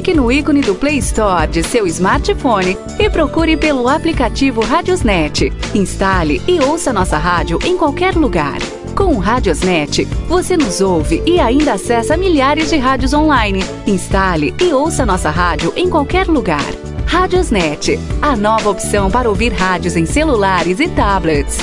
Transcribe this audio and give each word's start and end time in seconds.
Clique 0.00 0.16
no 0.16 0.32
ícone 0.32 0.62
do 0.62 0.74
Play 0.74 0.96
Store 0.96 1.46
de 1.46 1.62
seu 1.62 1.86
smartphone 1.86 2.74
e 2.98 3.10
procure 3.10 3.54
pelo 3.54 3.86
aplicativo 3.86 4.62
Radiosnet. 4.62 5.52
Instale 5.74 6.40
e 6.48 6.58
ouça 6.58 6.90
nossa 6.90 7.18
rádio 7.18 7.58
em 7.62 7.76
qualquer 7.76 8.14
lugar. 8.14 8.56
Com 8.94 9.16
o 9.16 9.18
Radiosnet, 9.18 10.06
você 10.26 10.56
nos 10.56 10.80
ouve 10.80 11.22
e 11.26 11.38
ainda 11.38 11.74
acessa 11.74 12.16
milhares 12.16 12.70
de 12.70 12.78
rádios 12.78 13.12
online. 13.12 13.62
Instale 13.86 14.54
e 14.58 14.72
ouça 14.72 15.04
nossa 15.04 15.28
rádio 15.28 15.70
em 15.76 15.90
qualquer 15.90 16.28
lugar. 16.28 16.64
Radiosnet, 17.04 18.00
a 18.22 18.34
nova 18.34 18.70
opção 18.70 19.10
para 19.10 19.28
ouvir 19.28 19.52
rádios 19.52 19.96
em 19.96 20.06
celulares 20.06 20.80
e 20.80 20.88
tablets. 20.88 21.58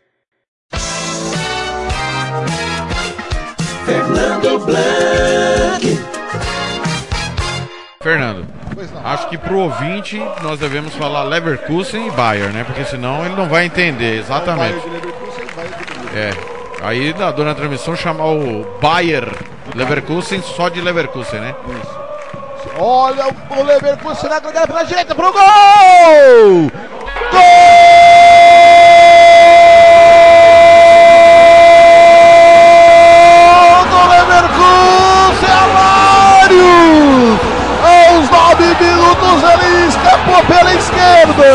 Fernando 3.85 4.59
Blanc. 4.67 6.01
Fernando, 8.03 8.47
acho 9.05 9.29
que 9.29 9.39
pro 9.39 9.59
ouvinte 9.59 10.21
nós 10.43 10.59
devemos 10.59 10.95
falar 10.95 11.23
Leverkusen 11.25 12.09
e 12.09 12.11
Bayern, 12.11 12.53
né? 12.53 12.65
Porque 12.65 12.85
senão 12.85 13.25
ele 13.25 13.37
não 13.37 13.49
vai 13.49 13.67
entender 13.67 14.19
exatamente. 14.19 14.83
É. 16.15 16.31
Aí 16.83 17.15
na, 17.15 17.31
durante 17.31 17.59
a 17.59 17.61
transmissão 17.61 17.95
chamar 17.95 18.27
o 18.27 18.65
Bayern 18.81 19.31
Leverkusen 19.75 20.43
só 20.43 20.69
de 20.69 20.81
Leverkusen, 20.81 21.41
né? 21.41 21.55
Olha 22.79 23.27
o 23.51 23.63
Leverkusen 23.63 24.29
na 24.29 24.39
grande 24.39 24.67
pela 24.67 24.85
direita 24.85 25.15
pro 25.15 25.33
gol! 25.33 25.41
Gol 33.41 33.85
do 33.87 34.01
Leverkusen, 34.11 35.55
Amário! 35.65 37.41
Aos 37.83 38.31
nove 38.31 38.67
minutos 38.79 39.43
ele 39.43 39.89
escapou 39.89 40.41
pela 40.45 40.73
esquerda. 40.75 41.47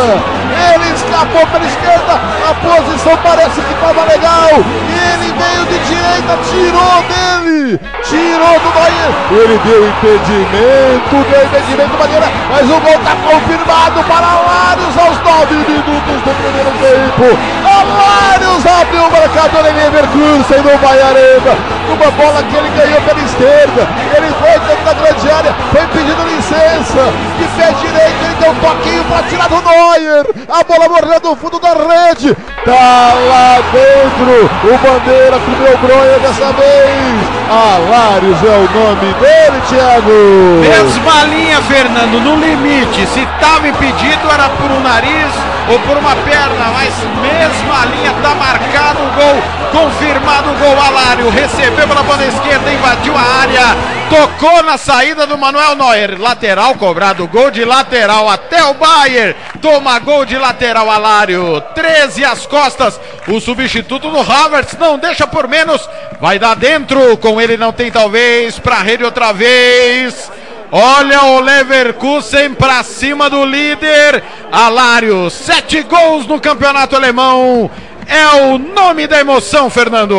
Ele 0.73 0.93
escapou 0.93 1.45
pela 1.47 1.65
esquerda. 1.65 2.13
A 2.49 2.53
posição 2.55 3.17
parece 3.17 3.61
que 3.61 3.73
estava 3.73 4.03
legal. 4.05 4.49
Ele 4.49 5.33
veio 5.33 5.65
de 5.65 5.79
direita, 5.85 6.37
tirou 6.49 7.03
dele. 7.03 7.34
Tirou 7.65 8.59
do 8.59 8.69
Bahia. 8.77 9.09
Ele 9.31 9.57
deu 9.65 9.89
impedimento, 9.89 11.15
deu 11.31 11.45
impedimento 11.45 11.97
maneira, 11.97 12.27
mas 12.47 12.61
o 12.69 12.79
gol 12.79 12.93
está 12.93 13.15
confirmado 13.25 14.03
para 14.03 14.25
Alários 14.25 14.97
aos 14.99 15.17
nove 15.25 15.55
minutos 15.55 16.21
do 16.21 16.31
primeiro 16.37 16.69
tempo. 16.77 17.25
Alários 17.65 18.65
abriu 18.65 19.01
o 19.01 19.11
marcador 19.11 19.65
em 19.65 19.73
Leverkusen 19.73 20.61
no 20.61 20.77
Bahia 20.77 21.07
Arena. 21.07 21.57
Uma 21.89 22.11
bola 22.11 22.43
que 22.43 22.55
ele 22.55 22.69
ganhou 22.69 23.01
pela 23.01 23.21
esquerda. 23.21 23.87
Ele 24.15 24.29
foi 24.39 24.59
da 24.85 24.93
grande 24.93 25.31
área, 25.31 25.55
foi 25.71 25.87
pedindo 25.87 26.23
licença. 26.23 27.11
De 27.39 27.47
pé 27.57 27.73
direito, 27.81 28.23
ele 28.23 28.35
deu 28.39 28.51
um 28.51 28.55
toquinho 28.55 29.03
para 29.05 29.23
tirar 29.23 29.49
do 29.49 29.61
Neuer. 29.61 30.25
A 30.47 30.63
bola 30.63 30.89
morreu 30.89 31.19
no 31.23 31.35
fundo 31.35 31.59
da 31.59 31.73
rede. 31.73 32.35
Tá 32.63 33.13
lá 33.27 33.59
dentro. 33.73 34.49
O 34.63 34.77
Bandeira 34.77 35.39
comeu 35.39 35.77
bronha 35.79 36.19
dessa 36.19 36.53
vez. 36.53 37.35
Alários 37.49 38.43
é 38.43 38.57
o 38.57 38.69
nome 38.79 39.13
dele, 39.13 39.61
Thiago. 39.69 40.61
Mesma 40.61 41.23
linha, 41.25 41.61
Fernando, 41.63 42.21
no 42.21 42.35
limite. 42.35 43.07
Se 43.07 43.21
estava 43.21 43.67
impedido 43.67 44.31
era 44.31 44.49
por 44.49 44.71
um 44.71 44.81
nariz 44.81 45.31
ou 45.69 45.79
por 45.79 45.97
uma 45.97 46.15
perna, 46.17 46.65
mas 46.73 46.93
mesma 47.21 47.85
linha, 47.85 48.13
tá 48.21 48.35
marcado 48.35 48.99
o 49.01 49.09
gol, 49.15 49.41
confirmado 49.71 50.51
o 50.51 50.53
gol. 50.55 50.79
Alário 50.79 51.29
recebeu 51.29 51.87
pela 51.87 52.03
banda 52.03 52.25
esquerda, 52.25 52.71
invadiu 52.71 53.13
a 53.15 53.41
área, 53.41 53.77
tocou 54.09 54.63
na 54.63 54.77
saída 54.77 55.25
do 55.25 55.37
Manuel 55.37 55.75
Neuer. 55.75 56.19
Lateral 56.19 56.75
cobrado, 56.75 57.27
gol 57.27 57.51
de 57.51 57.65
lateral 57.65 58.29
até 58.29 58.63
o 58.63 58.73
Bayern. 58.73 59.35
Toma 59.61 59.99
gol 59.99 60.25
de 60.25 60.37
lateral, 60.37 60.89
Alário. 60.89 61.61
13 61.73 62.23
às 62.23 62.45
costas. 62.45 62.99
O 63.27 63.39
substituto 63.39 64.09
do 64.09 64.19
Havertz 64.19 64.77
não 64.77 64.97
deixa 64.97 65.25
por 65.27 65.47
menos. 65.47 65.87
Vai 66.19 66.39
dar 66.39 66.55
dentro. 66.55 67.17
Com 67.17 67.41
ele 67.41 67.57
não 67.57 67.71
tem 67.71 67.91
talvez. 67.91 68.59
Pra 68.59 68.81
rede 68.81 69.03
outra 69.03 69.31
vez. 69.31 70.31
Olha 70.71 71.23
o 71.23 71.39
Leverkusen 71.39 72.53
pra 72.53 72.83
cima 72.83 73.29
do 73.29 73.45
líder. 73.45 74.23
Alário, 74.51 75.29
sete 75.29 75.81
gols 75.83 76.27
no 76.27 76.39
campeonato 76.39 76.95
alemão. 76.95 77.69
É 78.07 78.27
o 78.43 78.57
nome 78.57 79.07
da 79.07 79.19
emoção, 79.19 79.69
Fernando. 79.69 80.15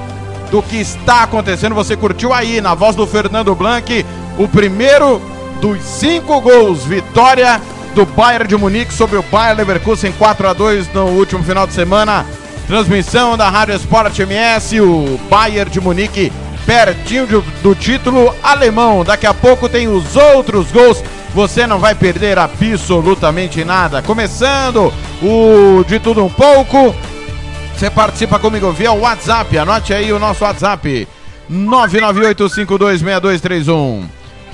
do 0.51 0.63
que 0.63 0.77
está 0.79 1.25
acontecendo. 1.25 1.75
Você 1.75 1.95
curtiu 1.95 2.33
aí, 2.33 2.59
na 2.59 2.75
voz 2.75 2.97
do 2.97 3.07
Fernando 3.07 3.55
Blanc, 3.55 4.07
o 4.39 4.49
primeiro 4.49 5.21
dos 5.61 5.83
cinco 5.83 6.41
gols. 6.41 6.87
Vitória 6.87 7.61
do 7.95 8.07
Bayern 8.07 8.49
de 8.49 8.57
Munique 8.57 8.95
sobre 8.95 9.19
o 9.19 9.23
Bayern 9.25 9.59
Leverkusen 9.59 10.11
4 10.13 10.49
a 10.49 10.55
2 10.55 10.91
no 10.95 11.09
último 11.09 11.45
final 11.45 11.67
de 11.67 11.75
semana. 11.75 12.25
Transmissão 12.67 13.37
da 13.37 13.51
Rádio 13.51 13.75
Sport 13.75 14.19
MS, 14.19 14.81
o 14.81 15.21
Bayern 15.29 15.71
de 15.71 15.83
Munique 15.83 16.33
pertinho 16.65 17.27
do, 17.27 17.41
do 17.63 17.75
título 17.75 18.35
alemão. 18.43 19.05
Daqui 19.05 19.27
a 19.27 19.35
pouco 19.35 19.69
tem 19.69 19.87
os 19.87 20.17
outros 20.17 20.73
gols. 20.73 21.05
Você 21.39 21.67
não 21.69 21.79
vai 21.79 21.95
perder 21.95 22.37
absolutamente 22.37 23.65
nada. 23.65 24.03
Começando 24.03 24.93
o 25.23 25.85
de 25.87 26.01
tudo 26.01 26.25
um 26.25 26.29
pouco. 26.29 26.93
Você 27.73 27.89
participa 27.89 28.41
comigo 28.41 28.73
via 28.73 28.91
WhatsApp. 28.91 29.57
Anote 29.57 29.95
aí 29.95 30.13
o 30.13 30.19
nosso 30.19 30.43
WhatsApp: 30.43 31.07
998526231. 31.49 34.03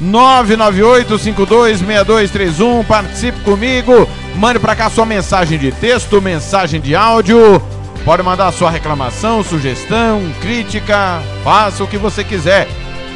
998526231. 0.03 2.85
Participe 2.85 3.41
comigo. 3.41 4.07
Mande 4.37 4.59
para 4.59 4.77
cá 4.77 4.91
sua 4.91 5.07
mensagem 5.07 5.59
de 5.59 5.73
texto, 5.73 6.21
mensagem 6.21 6.83
de 6.83 6.95
áudio. 6.95 7.63
Pode 8.05 8.23
mandar 8.23 8.53
sua 8.53 8.69
reclamação, 8.69 9.43
sugestão, 9.43 10.21
crítica, 10.43 11.23
faça 11.43 11.83
o 11.83 11.89
que 11.89 11.97
você 11.97 12.23
quiser. 12.23 12.69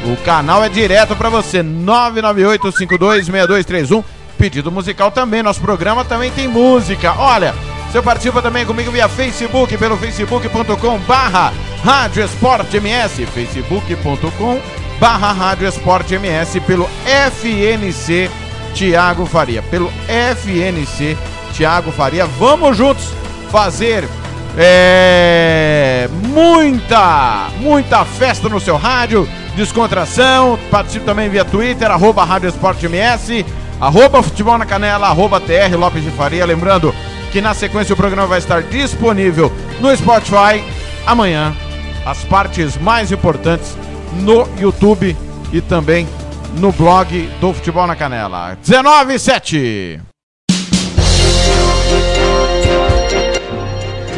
O 0.05 0.15
canal 0.23 0.63
é 0.63 0.69
direto 0.69 1.15
para 1.15 1.29
você. 1.29 1.63
998526231. 1.63 4.03
Pedido 4.37 4.71
musical 4.71 5.09
também. 5.11 5.43
Nosso 5.43 5.61
programa 5.61 6.05
também 6.05 6.31
tem 6.31 6.47
música. 6.47 7.13
Olha, 7.17 7.53
você 7.91 8.01
participa 8.01 8.41
também 8.41 8.65
comigo 8.65 8.91
via 8.91 9.09
Facebook, 9.09 9.77
pelo 9.77 9.97
facebook.com 9.97 10.97
barra 10.99 11.51
Rádio 11.83 12.23
Esporte 12.23 12.77
MS, 12.77 13.25
facebook.com 13.25 14.61
barra 14.99 15.31
Rádio 15.31 15.67
Esporte 15.67 16.13
MS, 16.13 16.59
pelo 16.61 16.89
FNC 17.05 18.29
Tiago 18.73 19.25
Faria, 19.25 19.61
pelo 19.63 19.91
FNC 20.07 21.17
Tiago 21.53 21.91
Faria. 21.91 22.25
Vamos 22.25 22.77
juntos 22.77 23.05
fazer 23.51 24.07
é, 24.57 26.07
muita, 26.27 27.49
muita 27.59 28.05
festa 28.05 28.49
no 28.49 28.59
seu 28.59 28.77
rádio, 28.77 29.27
descontração. 29.59 30.57
Participe 30.71 31.05
também 31.05 31.29
via 31.29 31.43
Twitter, 31.43 31.91
arroba 31.91 32.23
Rádio 32.23 32.49
Esporte 32.49 32.85
MS. 32.85 33.45
Arroba 33.79 34.23
Futebol 34.23 34.57
na 34.57 34.65
Canela, 34.65 35.07
arroba 35.07 35.39
TR 35.39 35.75
Lopes 35.77 36.03
de 36.03 36.11
Faria. 36.11 36.45
Lembrando 36.45 36.93
que 37.31 37.41
na 37.41 37.53
sequência 37.53 37.93
o 37.93 37.97
programa 37.97 38.27
vai 38.27 38.39
estar 38.39 38.63
disponível 38.63 39.51
no 39.79 39.95
Spotify 39.95 40.63
amanhã. 41.05 41.55
As 42.05 42.23
partes 42.23 42.77
mais 42.77 43.11
importantes 43.11 43.77
no 44.13 44.47
YouTube 44.59 45.15
e 45.51 45.61
também 45.61 46.07
no 46.55 46.71
blog 46.71 47.29
do 47.39 47.53
Futebol 47.53 47.85
na 47.85 47.95
Canela. 47.95 48.57
19 48.61 49.13
e 49.13 49.19
7. 49.19 50.01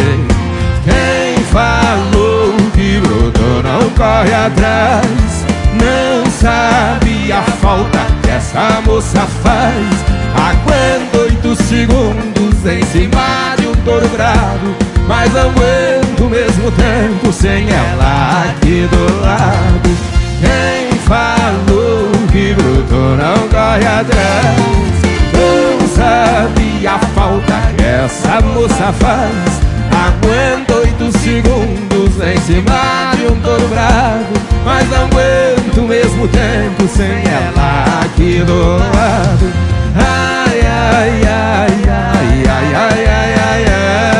Quem 0.84 1.44
falou 1.46 2.54
que 2.74 3.00
brotou 3.00 3.64
não 3.64 3.90
corre 3.92 4.34
atrás, 4.34 5.46
não 5.74 6.30
sabe 6.30 7.32
a 7.32 7.42
falta 7.42 8.00
que 8.22 8.30
essa 8.30 8.82
moça 8.86 9.22
faz. 9.42 10.16
Aguento 10.36 11.22
oito 11.22 11.64
segundos 11.64 12.66
em 12.66 12.84
cima 12.86 13.56
de 13.58 13.68
um 13.68 13.76
touro 13.84 14.08
bravo, 14.10 14.76
mas 15.08 15.36
aguento 15.36 16.26
o 16.26 16.30
mesmo 16.30 16.72
tempo 16.72 17.32
sem 17.32 17.68
ela 17.70 18.44
aqui 18.50 18.88
do 18.92 19.22
lado. 19.22 19.90
Quem 20.42 21.00
falou 21.00 22.12
que 22.32 22.54
bruto 22.54 22.96
não 22.96 23.48
corre 23.48 23.88
atrás 23.88 24.95
sabe 26.86 26.88
a 26.88 27.00
falta 27.00 27.74
que 27.76 27.84
essa 27.84 28.42
moça 28.42 28.94
faz 28.94 29.66
Aguento 29.92 30.74
oito 30.74 31.18
segundos 31.18 32.22
em 32.22 32.38
cima 32.42 33.12
de 33.18 33.26
um 33.26 33.42
touro 33.42 33.68
bravo 33.68 34.34
Mas 34.64 34.90
não 34.90 35.06
aguento 35.06 35.78
o 35.80 35.88
mesmo 35.88 36.28
tempo 36.28 36.88
sem 36.88 37.24
ela 37.28 38.02
aqui 38.04 38.44
do 38.44 38.78
lado 38.78 39.54
Ai, 39.96 40.60
ai, 40.62 41.22
ai, 41.24 41.68
ai, 41.88 42.44
ai, 42.48 42.76
ai, 42.76 43.06
ai, 43.06 43.36
ai, 43.36 43.66
ai. 43.66 44.15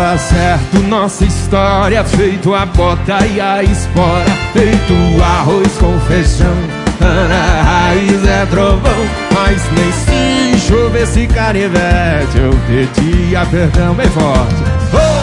Dava 0.00 0.16
certo 0.16 0.78
nossa 0.88 1.26
história, 1.26 2.02
feito 2.02 2.54
a 2.54 2.64
bota 2.64 3.18
e 3.26 3.38
a 3.38 3.62
espora, 3.62 4.24
feito 4.54 4.94
arroz 5.22 5.70
com 5.76 6.00
feijão. 6.08 6.56
Ana 7.02 7.62
raiz 7.62 8.26
é 8.26 8.46
trovão, 8.46 9.06
mas 9.34 9.60
nem 9.72 9.92
se 9.92 10.58
chovesse 10.66 11.26
canivete, 11.26 12.38
eu 12.38 12.58
pedia 12.66 13.44
perdão 13.50 13.92
bem 13.92 14.08
forte. 14.08 14.64
Oh! 14.94 15.20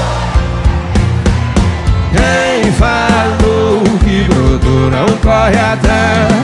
Quem 2.13 2.71
falou 2.73 3.81
que 4.03 4.25
brotou 4.25 4.91
não 4.91 5.07
corre 5.23 5.57
atrás, 5.57 6.35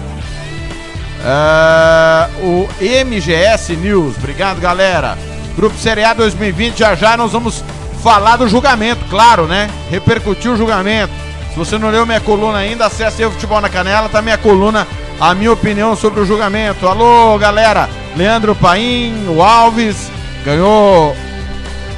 É, 1.21 2.29
o 2.41 2.65
MGS 3.05 3.75
News, 3.75 4.15
obrigado 4.17 4.61
galera. 4.61 5.17
Grupo 5.57 5.77
Série 5.77 6.05
A 6.05 6.13
2020, 6.13 6.77
já 6.77 6.95
já 6.95 7.17
nós 7.17 7.33
vamos 7.33 7.61
falar 8.07 8.37
do 8.37 8.47
julgamento, 8.47 9.03
claro, 9.09 9.47
né? 9.47 9.69
Repercutir 9.91 10.49
o 10.49 10.55
julgamento. 10.55 11.11
Se 11.49 11.57
você 11.57 11.77
não 11.77 11.89
leu 11.89 12.05
minha 12.05 12.21
coluna 12.21 12.59
ainda, 12.59 12.85
acesse 12.85 13.21
aí 13.21 13.27
o 13.27 13.31
Futebol 13.31 13.59
na 13.59 13.67
Canela, 13.67 14.07
tá 14.07 14.21
minha 14.21 14.37
coluna, 14.37 14.87
a 15.19 15.35
minha 15.35 15.51
opinião 15.51 15.93
sobre 15.93 16.21
o 16.21 16.25
julgamento. 16.25 16.87
Alô, 16.87 17.37
galera! 17.37 17.89
Leandro 18.15 18.55
Paim, 18.55 19.27
o 19.27 19.43
Alves, 19.43 20.09
ganhou 20.45 21.13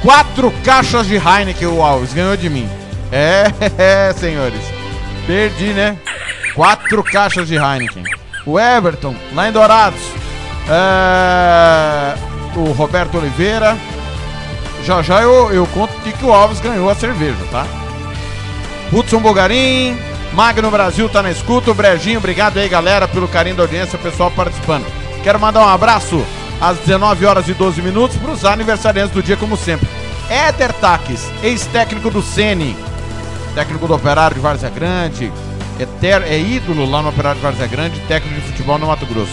quatro 0.02 0.52
caixas 0.64 1.06
de 1.06 1.14
Heineken, 1.14 1.68
o 1.68 1.80
Alves, 1.80 2.12
ganhou 2.12 2.36
de 2.36 2.50
mim. 2.50 2.68
É, 3.12 3.44
é, 3.78 4.12
senhores. 4.12 4.62
Perdi, 5.28 5.66
né? 5.66 5.96
Quatro 6.56 7.04
caixas 7.04 7.46
de 7.46 7.54
Heineken. 7.54 8.02
O 8.44 8.58
Everton, 8.58 9.14
lá 9.32 9.48
em 9.48 9.52
Dourados. 9.52 10.02
É, 10.68 12.16
o 12.56 12.72
Roberto 12.72 13.16
Oliveira. 13.16 13.76
Já 14.84 15.02
já 15.02 15.22
eu, 15.22 15.52
eu 15.52 15.66
conto 15.68 15.92
de 16.00 16.12
que 16.12 16.24
o 16.24 16.32
Alves 16.32 16.60
ganhou 16.60 16.88
a 16.88 16.94
cerveja, 16.94 17.36
tá? 17.50 17.66
Hudson 18.92 19.20
Bogarim, 19.20 19.96
Magno 20.32 20.70
Brasil 20.70 21.08
tá 21.08 21.22
na 21.22 21.30
escuta, 21.30 21.70
o 21.70 21.74
Brejinho, 21.74 22.18
obrigado 22.18 22.58
aí 22.58 22.68
galera 22.68 23.06
pelo 23.06 23.28
carinho 23.28 23.56
da 23.56 23.62
audiência, 23.62 23.98
o 23.98 24.02
pessoal 24.02 24.30
participando. 24.30 24.86
Quero 25.22 25.38
mandar 25.38 25.60
um 25.60 25.68
abraço 25.68 26.24
às 26.60 26.78
19 26.78 27.26
horas 27.26 27.48
e 27.48 27.54
12 27.54 27.82
minutos 27.82 28.16
para 28.16 28.30
os 28.30 28.44
aniversariantes 28.44 29.12
do 29.12 29.22
dia, 29.22 29.36
como 29.36 29.56
sempre. 29.56 29.88
Éder 30.28 30.72
Taques, 30.74 31.28
ex-técnico 31.42 32.10
do 32.10 32.22
Sene, 32.22 32.76
técnico 33.54 33.86
do 33.86 33.94
Operário 33.94 34.36
de 34.36 34.40
Várzea 34.40 34.70
Grande, 34.70 35.32
é, 35.78 35.86
ter, 36.00 36.22
é 36.22 36.38
ídolo 36.38 36.88
lá 36.88 37.02
no 37.02 37.08
Operário 37.08 37.38
de 37.38 37.42
Várzea 37.44 37.66
Grande, 37.66 38.00
técnico 38.00 38.40
de 38.40 38.46
futebol 38.46 38.78
no 38.78 38.86
Mato 38.86 39.06
Grosso. 39.06 39.32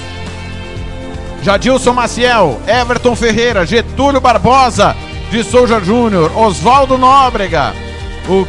Jadilson 1.44 1.94
Maciel, 1.94 2.60
Everton 2.68 3.16
Ferreira, 3.16 3.66
Getúlio 3.66 4.20
Barbosa, 4.20 4.96
de 5.30 5.44
Souza 5.44 5.80
Júnior, 5.80 6.32
Oswaldo 6.38 6.98
Nóbrega, 6.98 7.74
o 8.28 8.48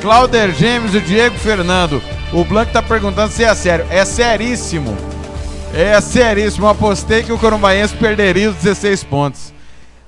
Clauder 0.00 0.52
Gêmeos 0.52 0.94
e 0.94 0.98
o 0.98 1.00
Diego 1.00 1.36
Fernando. 1.36 2.02
O 2.32 2.44
Blanco 2.44 2.72
tá 2.72 2.82
perguntando 2.82 3.32
se 3.32 3.44
é 3.44 3.54
sério. 3.54 3.86
É 3.90 4.04
seríssimo. 4.04 4.96
É 5.74 6.00
seríssimo. 6.00 6.68
Apostei 6.68 7.22
que 7.22 7.32
o 7.32 7.38
Corumbaense 7.38 7.94
perderia 7.94 8.50
os 8.50 8.56
16 8.56 9.04
pontos. 9.04 9.52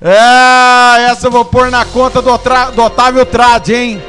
É, 0.01 1.11
essa 1.11 1.27
eu 1.29 1.31
vou 1.31 1.45
pôr 1.45 1.71
na 1.71 1.85
conta 1.85 2.21
do, 2.21 2.31
do 2.75 2.83
Otávio 2.83 3.25
Trade, 3.25 3.75
hein? 3.75 4.03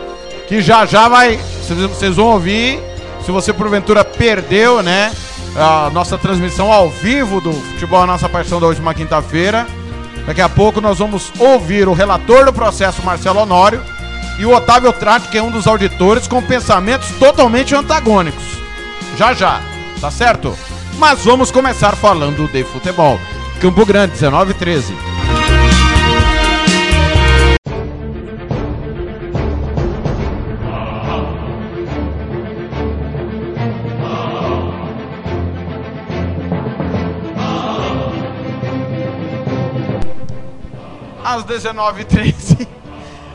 Que 0.47 0.61
já 0.61 0.85
já 0.85 1.07
vai. 1.07 1.39
Vocês 1.67 2.15
vão 2.15 2.27
ouvir. 2.27 2.79
Se 3.25 3.31
você 3.31 3.53
porventura 3.53 4.03
perdeu, 4.03 4.81
né? 4.81 5.11
A 5.55 5.89
nossa 5.91 6.17
transmissão 6.17 6.71
ao 6.71 6.89
vivo 6.89 7.39
do 7.39 7.53
Futebol 7.53 8.01
a 8.01 8.07
Nossa 8.07 8.27
Paixão 8.27 8.59
da 8.59 8.67
última 8.67 8.93
quinta-feira. 8.93 9.67
Daqui 10.25 10.41
a 10.41 10.49
pouco 10.49 10.79
nós 10.79 10.99
vamos 10.99 11.31
ouvir 11.37 11.87
o 11.87 11.93
relator 11.93 12.45
do 12.45 12.53
processo, 12.53 13.03
Marcelo 13.03 13.39
Honório, 13.39 13.83
e 14.39 14.45
o 14.45 14.55
Otávio 14.55 14.91
Trate, 14.93 15.27
que 15.27 15.37
é 15.37 15.43
um 15.43 15.51
dos 15.51 15.67
auditores, 15.67 16.27
com 16.27 16.41
pensamentos 16.41 17.09
totalmente 17.19 17.75
antagônicos. 17.75 18.43
Já 19.17 19.33
já, 19.33 19.61
tá 19.99 20.09
certo? 20.09 20.57
Mas 20.97 21.23
vamos 21.23 21.51
começar 21.51 21.95
falando 21.95 22.47
de 22.51 22.63
futebol. 22.63 23.19
Campo 23.59 23.85
Grande, 23.85 24.13
19 24.13 24.53
13. 24.53 24.95
19h13. 41.53 42.67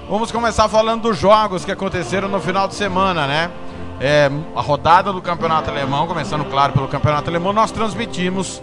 Vamos 0.09 0.33
começar 0.33 0.69
falando 0.69 1.03
dos 1.03 1.19
jogos 1.19 1.65
que 1.65 1.71
aconteceram 1.71 2.29
no 2.29 2.41
final 2.41 2.67
de 2.67 2.75
semana, 2.75 3.27
né? 3.27 3.51
É, 4.01 4.31
a 4.57 4.61
rodada 4.61 5.13
do 5.13 5.23
Campeonato 5.23 5.71
Alemão, 5.71 6.07
começando, 6.07 6.45
claro, 6.45 6.73
pelo 6.73 6.89
Campeonato 6.89 7.31
Alemão, 7.31 7.53
nós 7.53 7.71
transmitimos 7.71 8.61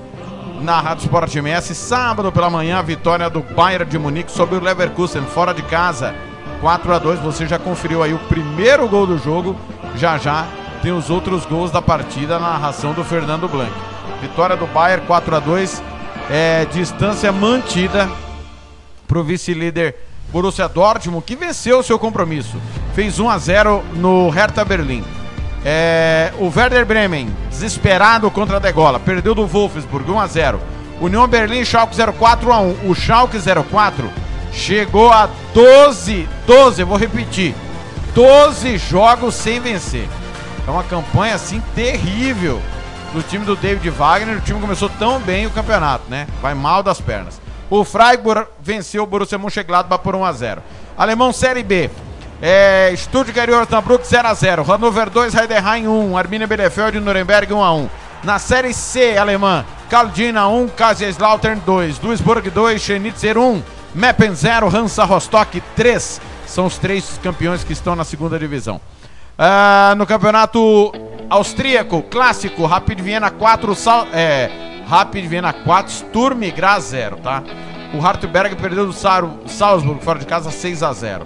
na 0.61 0.81
Rádio 0.81 1.05
Sport 1.05 1.35
MS, 1.35 1.73
sábado 1.75 2.31
pela 2.31 2.49
manhã, 2.49 2.79
a 2.79 2.81
vitória 2.81 3.29
do 3.29 3.41
Bayern 3.41 3.85
de 3.85 3.97
Munique 3.97 4.31
sobre 4.31 4.57
o 4.57 4.61
Leverkusen, 4.61 5.23
fora 5.23 5.53
de 5.53 5.61
casa, 5.61 6.13
4 6.61 6.93
a 6.93 6.99
2 6.99 7.19
Você 7.19 7.45
já 7.45 7.59
conferiu 7.59 8.01
aí 8.01 8.13
o 8.13 8.19
primeiro 8.19 8.87
gol 8.87 9.05
do 9.05 9.17
jogo, 9.17 9.55
já 9.95 10.17
já 10.17 10.45
tem 10.81 10.91
os 10.91 11.09
outros 11.09 11.45
gols 11.45 11.71
da 11.71 11.81
partida 11.81 12.39
na 12.39 12.51
narração 12.51 12.93
do 12.93 13.03
Fernando 13.03 13.47
Blanc. 13.47 13.71
Vitória 14.21 14.57
do 14.57 14.67
Bayern, 14.67 15.05
4 15.05 15.35
a 15.35 15.39
2 15.39 15.83
é, 16.29 16.65
distância 16.65 17.31
mantida 17.31 18.09
para 19.07 19.19
o 19.19 19.23
vice-líder 19.23 19.95
Borussia 20.31 20.67
Dortmund, 20.67 21.23
que 21.25 21.35
venceu 21.35 21.79
o 21.79 21.83
seu 21.83 21.97
compromisso. 21.97 22.57
Fez 22.93 23.19
1 23.19 23.29
a 23.29 23.37
0 23.37 23.83
no 23.93 24.29
Hertha 24.29 24.65
Berlim. 24.65 25.03
É, 25.63 26.31
o 26.37 26.51
Werder 26.55 26.85
Bremen, 26.85 27.27
desesperado 27.49 28.29
contra 28.29 28.57
a 28.57 28.59
Degola, 28.59 28.99
perdeu 28.99 29.33
do 29.33 29.47
Wolfsburg 29.47 30.11
1 30.11 30.19
a 30.19 30.27
0. 30.27 30.61
União 31.01 31.27
Berlim, 31.27 31.65
Schalke 31.65 31.95
04 31.95 32.53
a 32.53 32.59
1. 32.59 32.89
O 32.89 32.93
Schalke 32.93 33.37
04 33.39 34.09
chegou 34.53 35.11
a 35.11 35.27
12, 35.53 36.29
12, 36.45 36.81
eu 36.81 36.87
vou 36.87 36.97
repetir, 36.97 37.55
12 38.13 38.77
jogos 38.77 39.35
sem 39.35 39.59
vencer. 39.59 40.07
É 40.67 40.71
uma 40.71 40.83
campanha 40.83 41.35
assim 41.35 41.61
terrível 41.73 42.61
do 43.13 43.21
time 43.23 43.45
do 43.45 43.55
David 43.55 43.89
Wagner. 43.89 44.37
O 44.37 44.41
time 44.41 44.59
começou 44.59 44.89
tão 44.89 45.19
bem 45.19 45.45
o 45.45 45.51
campeonato, 45.51 46.03
né? 46.09 46.27
Vai 46.41 46.53
mal 46.53 46.81
das 46.81 47.01
pernas. 47.01 47.41
O 47.69 47.83
Freiburg 47.83 48.47
venceu 48.61 49.03
o 49.03 49.07
Borussia 49.07 49.37
Mönchengladbach 49.37 50.03
por 50.03 50.15
1 50.15 50.25
a 50.25 50.31
0. 50.31 50.63
Alemão 50.97 51.33
Série 51.33 51.63
B. 51.63 51.89
É, 52.41 52.93
Stuttgart 52.95 53.49
e 53.49 53.53
Osnabrück 53.53 54.05
0 54.05 54.27
a 54.27 54.33
0. 54.33 54.63
Hannover 54.63 55.09
2, 55.09 55.33
Heidenheim 55.33 55.87
1, 55.87 56.17
Arminia 56.17 56.47
Bielefeld 56.47 56.97
e 56.97 57.01
Nuremberg 57.01 57.51
1 57.53 57.63
a 57.63 57.73
1. 57.73 57.89
Na 58.23 58.39
Série 58.39 58.73
C 58.73 59.17
alemã, 59.17 59.65
Kaldina 59.89 60.47
1, 60.47 60.67
Kaiserslautern 60.69 61.59
2, 61.65 61.99
Duisburg 61.99 62.49
2, 62.49 62.81
Schnitzer 62.81 63.37
1, 63.37 63.63
Meppen 63.93 64.33
0, 64.35 64.67
Hansa 64.67 65.03
Rostock 65.03 65.61
3. 65.75 66.21
São 66.45 66.65
os 66.65 66.77
três 66.77 67.19
campeões 67.23 67.63
que 67.63 67.73
estão 67.73 67.95
na 67.95 68.03
segunda 68.03 68.37
divisão. 68.37 68.79
Uh, 69.37 69.95
no 69.95 70.05
campeonato 70.05 70.91
austríaco, 71.29 72.01
clássico, 72.03 72.65
Rapid 72.65 72.99
Viena 73.01 73.29
4, 73.29 73.75
Sal, 73.75 74.07
é, 74.13 74.49
Rapid 74.87 75.25
Viena 75.25 75.51
4, 75.51 75.91
Sturm 75.91 76.39
Graz 76.55 76.85
0, 76.85 77.17
tá? 77.17 77.43
O 77.93 78.05
Hartberg 78.05 78.55
perdeu 78.55 78.85
do 78.85 78.93
Salzburg 78.93 80.03
fora 80.03 80.19
de 80.19 80.25
casa 80.25 80.51
6 80.51 80.83
a 80.83 80.93
0. 80.93 81.25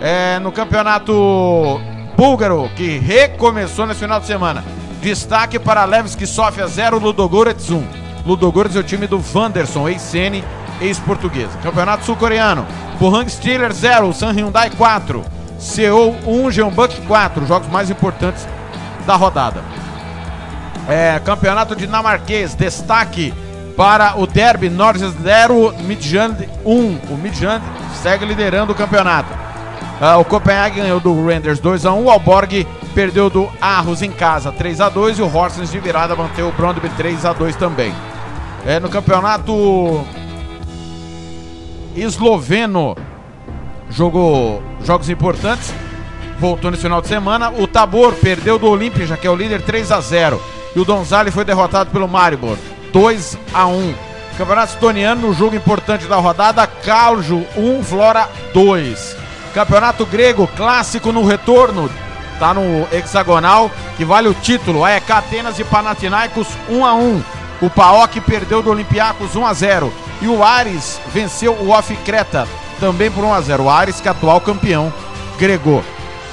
É, 0.00 0.38
no 0.38 0.52
campeonato 0.52 1.80
búlgaro, 2.16 2.70
que 2.76 2.98
recomeçou 2.98 3.86
nesse 3.86 4.00
final 4.00 4.20
de 4.20 4.26
semana. 4.26 4.64
Destaque 5.00 5.58
para 5.58 5.84
Levski 5.84 6.26
Sofia 6.26 6.66
0, 6.66 6.98
Ludogorets 6.98 7.70
1. 7.70 7.84
Ludogorets 8.24 8.76
é 8.76 8.80
o 8.80 8.82
time 8.82 9.06
do 9.06 9.22
Wanderson, 9.34 9.88
ex-Sene, 9.88 10.42
ex-portuguesa. 10.80 11.58
Campeonato 11.62 12.04
sul-coreano. 12.04 12.66
Pohang 12.98 13.28
Steelers 13.28 13.76
0, 13.76 14.12
San 14.12 14.32
Hyundai 14.32 14.70
4. 14.70 15.24
Seoul 15.58 16.16
1, 16.26 16.50
Jeonbuk 16.50 17.00
4. 17.02 17.46
Jogos 17.46 17.68
mais 17.68 17.90
importantes 17.90 18.46
da 19.06 19.16
rodada. 19.16 19.62
É, 20.88 21.20
campeonato 21.24 21.74
dinamarquês, 21.74 22.54
destaque 22.54 23.34
para 23.76 24.18
o 24.18 24.26
Derby 24.26 24.70
Norte 24.70 25.06
0, 25.06 25.74
Midtjylland 25.80 26.48
1. 26.64 26.98
O 27.10 27.16
Midtjylland 27.16 27.62
segue 28.02 28.24
liderando 28.24 28.72
o 28.72 28.74
campeonato. 28.74 29.28
Ah, 30.00 30.16
o 30.18 30.24
Copenhagen 30.24 30.82
ganhou 30.82 31.00
do 31.00 31.26
Renders 31.26 31.58
2 31.58 31.86
a 31.86 31.92
1, 31.92 32.04
o 32.04 32.10
Alborg 32.10 32.66
perdeu 32.94 33.28
do 33.28 33.48
Arros 33.60 34.02
em 34.02 34.10
casa 34.10 34.52
3 34.52 34.80
a 34.80 34.88
2 34.88 35.18
e 35.18 35.22
o 35.22 35.34
Horsens 35.34 35.70
de 35.70 35.78
virada 35.80 36.14
manteve 36.14 36.42
o 36.42 36.52
Brondby 36.52 36.88
3 36.90 37.24
a 37.24 37.32
2 37.32 37.56
também. 37.56 37.94
É, 38.64 38.78
no 38.78 38.88
campeonato 38.88 40.04
esloveno 41.94 42.96
jogou 43.90 44.62
jogos 44.84 45.08
importantes. 45.08 45.72
Voltou 46.38 46.70
nesse 46.70 46.82
final 46.82 47.00
de 47.00 47.08
semana. 47.08 47.50
O 47.50 47.66
Tabor 47.66 48.12
perdeu 48.14 48.58
do 48.58 48.68
Olímpia, 48.68 49.06
já 49.06 49.16
que 49.16 49.26
é 49.26 49.30
o 49.30 49.36
líder 49.36 49.62
3 49.62 49.92
a 49.92 50.00
0 50.00 50.55
e 50.76 50.80
o 50.80 50.84
Donzali 50.84 51.30
foi 51.30 51.42
derrotado 51.42 51.90
pelo 51.90 52.06
Maribor. 52.06 52.58
2 52.92 53.38
a 53.52 53.66
1. 53.66 53.94
Campeonato 54.36 54.74
Estoniano, 54.74 55.28
no 55.28 55.32
jogo 55.32 55.56
importante 55.56 56.04
da 56.04 56.16
rodada, 56.16 56.66
Caljo 56.66 57.46
1, 57.56 57.82
Flora 57.82 58.28
2. 58.52 59.16
Campeonato 59.54 60.04
Grego, 60.04 60.46
clássico 60.54 61.10
no 61.10 61.24
retorno, 61.24 61.90
tá 62.38 62.52
no 62.52 62.86
hexagonal, 62.92 63.70
que 63.96 64.04
vale 64.04 64.28
o 64.28 64.34
título. 64.34 64.84
AEK 64.84 65.10
Atenas 65.10 65.58
e 65.58 65.64
Panathinaikos 65.64 66.48
1 66.68 66.84
a 66.84 66.92
1. 66.92 67.22
O 67.62 67.70
Paok 67.70 68.20
perdeu 68.20 68.60
do 68.60 68.70
Olympiacos 68.70 69.34
1 69.34 69.46
a 69.46 69.54
0 69.54 69.90
e 70.20 70.28
o 70.28 70.44
Ares 70.44 71.00
venceu 71.10 71.54
o 71.54 71.70
Off 71.70 71.96
Creta 72.04 72.46
também 72.78 73.10
por 73.10 73.24
1 73.24 73.32
a 73.32 73.40
0. 73.40 73.62
O 73.62 73.70
Ares 73.70 73.98
que 73.98 74.08
é 74.08 74.10
atual 74.10 74.42
campeão 74.42 74.92
grego. 75.38 75.82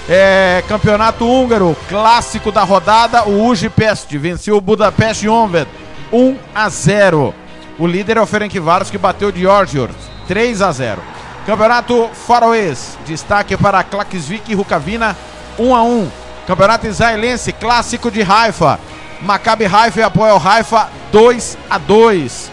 É, 0.09 0.61
campeonato 0.67 1.25
húngaro, 1.25 1.77
clássico 1.87 2.51
da 2.51 2.63
rodada, 2.63 3.23
o 3.23 3.47
Ujipest 3.47 4.11
venceu 4.17 4.57
o 4.57 4.61
Budapest 4.61 5.25
Honved 5.25 5.67
1 6.11 6.37
a 6.53 6.67
0. 6.67 7.33
O 7.79 7.87
líder 7.87 8.17
é 8.17 8.21
o 8.21 8.25
Ferencváros 8.25 8.91
que 8.91 8.97
bateu 8.97 9.31
de 9.31 9.47
Orgiors 9.47 9.95
3 10.27 10.61
a 10.61 10.71
0. 10.73 11.01
Campeonato 11.45 12.09
faroês, 12.27 12.97
destaque 13.05 13.55
para 13.55 13.83
Klaksvik 13.83 14.51
e 14.51 14.55
Rukavina 14.55 15.15
1 15.57 15.75
a 15.75 15.83
1. 15.83 16.11
Campeonato 16.47 16.85
israelense, 16.85 17.53
clássico 17.53 18.11
de 18.11 18.21
Haifa, 18.21 18.79
Maccabi 19.21 19.65
Haifa 19.65 20.01
e 20.01 20.03
Apoel 20.03 20.41
Haifa 20.43 20.89
2 21.13 21.57
a 21.69 21.77
2. 21.77 22.51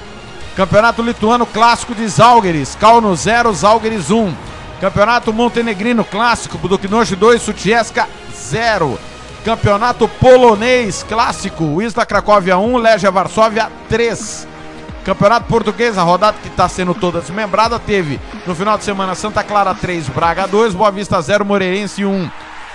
Campeonato 0.57 1.03
lituano, 1.03 1.47
clássico 1.47 1.97
de 1.97 2.07
Zalgiris, 2.07 2.77
Kauno 2.79 3.15
0, 3.17 3.53
Zalgiris 3.53 4.11
1. 4.11 4.33
Campeonato 4.81 5.31
Montenegrino 5.31 6.03
Clássico, 6.03 6.57
Buduknoje 6.57 7.15
2, 7.15 7.43
Sutjeska 7.43 8.09
0. 8.35 8.99
Campeonato 9.45 10.09
Polonês 10.09 11.03
Clássico, 11.03 11.83
Isla 11.83 12.07
Cracóvia 12.07 12.57
1, 12.57 12.79
Legia 12.79 13.11
Varsóvia 13.11 13.71
3. 13.91 14.49
Campeonato 15.05 15.47
Português, 15.49 15.99
a 15.99 16.03
rodada 16.03 16.39
que 16.43 16.49
está 16.49 16.67
sendo 16.67 16.95
toda 16.95 17.21
desmembrada, 17.21 17.79
teve 17.79 18.19
no 18.47 18.55
final 18.55 18.79
de 18.79 18.85
semana 18.85 19.15
Santa 19.15 19.45
Clara 19.45 19.75
3, 19.75 20.09
Braga 20.09 20.47
2, 20.47 20.73
Boa 20.73 20.91
Vista 20.91 21.21
0, 21.21 21.45
Moreirense 21.45 22.03
1. 22.03 22.31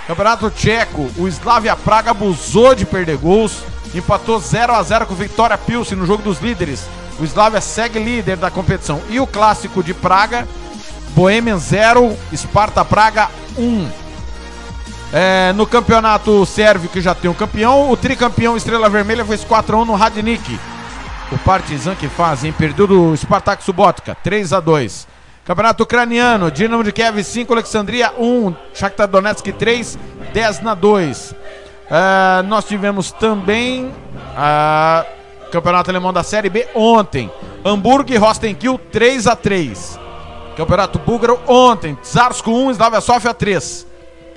Campeonato 0.06 0.52
Tcheco, 0.52 1.10
o 1.18 1.28
Slavia 1.28 1.76
Praga 1.76 2.12
abusou 2.12 2.76
de 2.76 2.86
perder 2.86 3.18
gols, 3.18 3.64
empatou 3.96 4.40
0 4.40 4.74
a 4.74 4.84
0 4.84 5.08
com 5.08 5.16
Vitória 5.16 5.58
Pilsen 5.58 5.98
no 5.98 6.06
jogo 6.06 6.22
dos 6.22 6.40
líderes. 6.40 6.86
O 7.20 7.24
Slavia 7.24 7.62
segue 7.62 7.98
líder 7.98 8.38
da 8.38 8.52
competição. 8.52 9.02
E 9.10 9.20
o 9.20 9.26
clássico 9.26 9.82
de 9.82 9.94
Praga 9.94 10.48
Boêmia 11.16 11.56
0, 11.56 12.14
Sparta 12.36 12.84
Praga 12.84 13.30
1. 13.58 13.88
É, 15.14 15.54
no 15.54 15.66
campeonato 15.66 16.46
sérvio, 16.46 16.90
que 16.90 17.00
já 17.00 17.16
tem 17.16 17.32
um 17.32 17.34
campeão, 17.34 17.90
o 17.90 17.96
tricampeão 17.96 18.58
Estrela 18.58 18.90
Vermelha 18.90 19.24
fez 19.24 19.46
4x1 19.46 19.86
no 19.86 19.96
Radnik. 19.96 20.60
O 21.32 21.38
Partizan 21.38 21.96
que 21.96 22.10
faz, 22.10 22.44
hein? 22.44 22.52
Perdeu 22.52 22.86
do 22.86 23.16
Spartak 23.16 23.64
Subotica, 23.64 24.16
3x2. 24.26 25.08
Campeonato 25.46 25.84
ucraniano, 25.84 26.52
Dinamo 26.52 26.84
de 26.84 26.92
Kiev 26.92 27.24
5, 27.24 27.54
Alexandria 27.54 28.12
1, 28.18 28.54
Shakhtar 28.74 29.08
Donetsk 29.08 29.54
3, 29.54 29.98
10 30.34 30.62
na 30.62 30.74
2. 30.74 31.34
É, 31.90 32.42
nós 32.44 32.66
tivemos 32.66 33.14
também 33.14 33.90
a 34.36 35.06
Campeonato 35.50 35.90
Alemão 35.90 36.12
da 36.12 36.24
Série 36.24 36.50
B 36.50 36.68
ontem. 36.76 37.32
Hamburgo 37.64 38.12
e 38.12 38.18
Rostenkiel 38.18 38.78
3 38.92 39.28
a 39.28 39.36
3. 39.36 40.05
Campeonato 40.56 41.00
Búlgaro 41.00 41.40
ontem, 41.48 41.96
Tsarsko 42.02 42.50
1, 42.50 42.72
Slavia 42.72 43.02
Sofia 43.02 43.34
3. 43.34 43.86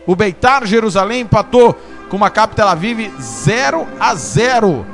O 0.06 0.16
Beitar 0.16 0.66
Jerusalém 0.66 1.20
empatou 1.20 1.74
com 2.08 2.16
uma 2.16 2.26
Maccabi 2.26 2.54
Tel 2.54 2.66
Aviv 2.68 3.12
0 3.20 3.86
a 4.00 4.14
0. 4.14 4.86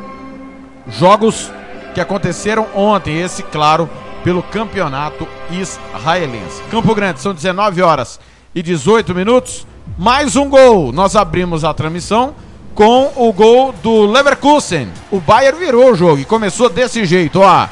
Jogos 0.89 1.51
que 1.95 2.01
aconteceram 2.01 2.67
ontem, 2.75 3.21
esse 3.21 3.43
claro, 3.43 3.89
pelo 4.23 4.43
campeonato 4.43 5.27
israelense. 5.51 6.63
Campo 6.71 6.95
Grande, 6.95 7.21
são 7.21 7.33
19 7.33 7.81
horas 7.81 8.21
e 8.55 8.63
18 8.63 9.15
minutos. 9.15 9.67
Mais 9.97 10.35
um 10.35 10.49
gol. 10.49 10.93
Nós 10.93 11.15
abrimos 11.15 11.65
a 11.65 11.73
transmissão 11.73 12.35
com 12.75 13.13
o 13.15 13.33
gol 13.33 13.73
do 13.83 14.07
Leverkusen. 14.07 14.89
O 15.11 15.21
Bayern 15.21 15.59
virou 15.59 15.93
o 15.93 15.95
jogo 15.95 16.19
e 16.19 16.25
começou 16.25 16.69
desse 16.69 17.05
jeito, 17.05 17.41
ó. 17.41 17.69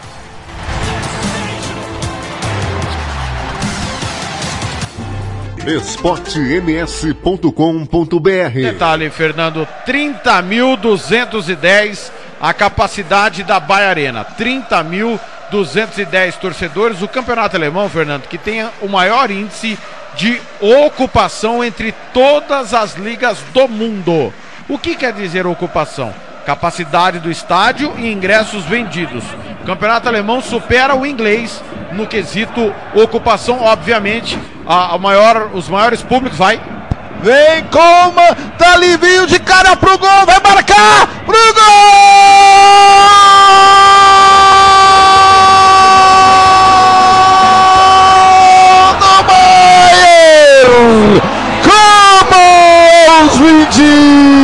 esportems.com.br 5.66 8.52
Detalhe, 8.52 9.10
Fernando, 9.10 9.66
30.210 9.86 12.10
a 12.40 12.52
capacidade 12.52 13.44
da 13.44 13.60
Bahia 13.60 13.88
Arena. 13.88 14.24
30.210 14.24 16.38
torcedores. 16.38 17.02
O 17.02 17.08
campeonato 17.08 17.56
alemão, 17.56 17.88
Fernando, 17.88 18.26
que 18.26 18.36
tem 18.36 18.68
o 18.80 18.88
maior 18.88 19.30
índice 19.30 19.78
de 20.16 20.40
ocupação 20.60 21.62
entre 21.62 21.94
todas 22.12 22.74
as 22.74 22.96
ligas 22.96 23.38
do 23.54 23.68
mundo. 23.68 24.34
O 24.68 24.76
que 24.78 24.96
quer 24.96 25.12
dizer 25.12 25.46
ocupação? 25.46 26.12
Capacidade 26.44 27.18
do 27.18 27.30
estádio 27.30 27.94
e 27.98 28.10
ingressos 28.10 28.64
vendidos. 28.64 29.24
O 29.62 29.66
campeonato 29.66 30.08
alemão 30.08 30.40
supera 30.40 30.94
o 30.94 31.06
inglês 31.06 31.62
no 31.92 32.06
quesito 32.06 32.74
ocupação, 32.94 33.60
obviamente. 33.62 34.38
A, 34.66 34.94
a 34.94 34.98
maior, 34.98 35.50
os 35.54 35.68
maiores 35.68 36.02
públicos 36.02 36.38
vai 36.38 36.60
Vem 37.22 37.64
Coma, 37.70 38.34
tá 38.58 38.76
livinho 38.76 39.28
de 39.28 39.38
cara 39.38 39.76
pro 39.76 39.96
gol, 39.96 40.26
vai 40.26 40.40
marcar 40.40 41.06
pro 41.24 41.54
gol 41.54 41.62
do 48.98 49.22
Bayern! 49.28 51.22
Como 51.62 52.34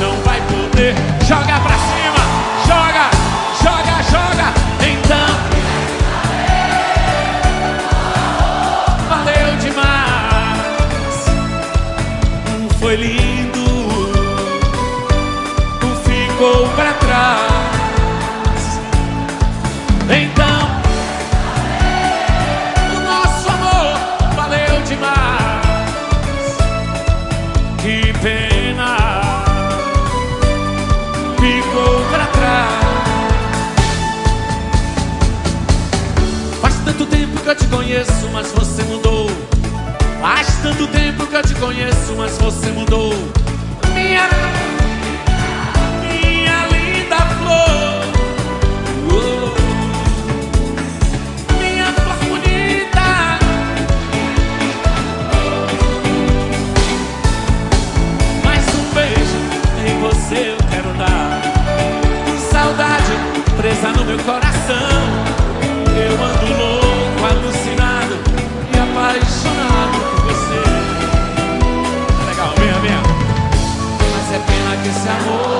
não 0.01 0.15
vai 0.23 0.41
poder. 0.47 0.95
Joga 1.27 1.59
pra 1.59 1.77
cima, 1.77 2.17
joga, 2.65 3.11
joga, 3.61 4.01
joga. 4.09 4.51
Então, 4.89 5.29
valeu 9.07 9.55
demais. 9.57 11.29
Foi 12.79 12.95
lindo, 12.95 13.67
ficou 16.03 16.67
que 37.55 37.63
eu 37.63 37.67
te 37.67 37.67
conheço, 37.67 38.29
mas 38.31 38.51
você 38.51 38.81
mudou. 38.83 39.29
Faz 40.21 40.47
tanto 40.61 40.87
tempo 40.87 41.27
que 41.27 41.35
eu 41.35 41.43
te 41.43 41.53
conheço, 41.55 42.15
mas 42.17 42.37
você 42.37 42.71
mudou. 42.71 43.13
Minha, 43.93 44.29
minha 46.01 46.67
linda 46.67 47.17
flor. 47.17 48.05
Oh, 49.11 49.51
minha 51.59 51.87
flor 51.87 52.15
bonita. 52.29 53.39
Mais 58.45 58.65
um 58.75 58.93
beijo 58.93 59.39
em 59.87 59.99
você 59.99 60.51
eu 60.51 60.57
quero 60.69 60.93
dar. 60.97 61.41
Saudade 62.49 63.11
presa 63.57 63.89
no 63.91 64.05
meu 64.05 64.19
coração. 64.19 64.50
Esse 75.01 75.09
amor 75.09 75.50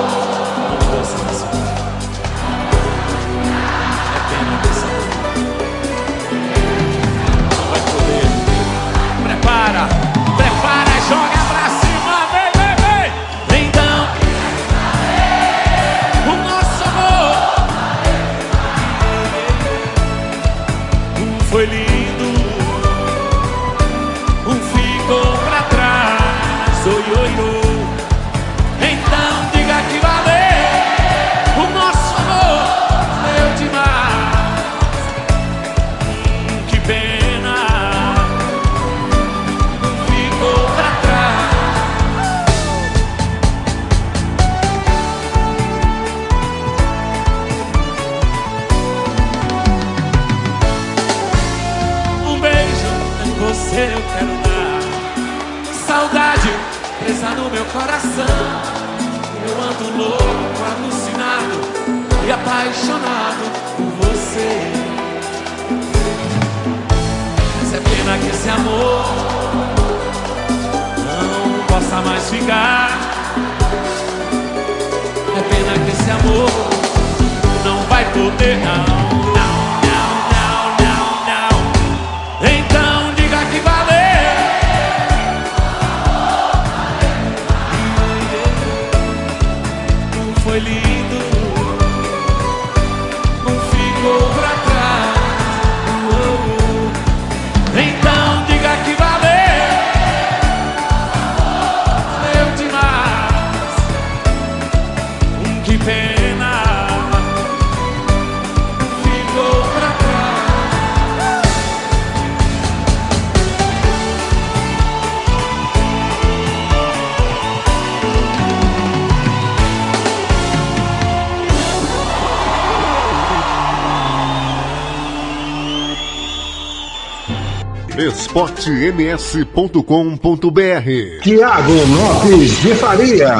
esportems.com.br 128.32 131.22
Tiago 131.22 131.72
Lopes 131.72 132.62
de 132.62 132.74
Faria. 132.74 133.34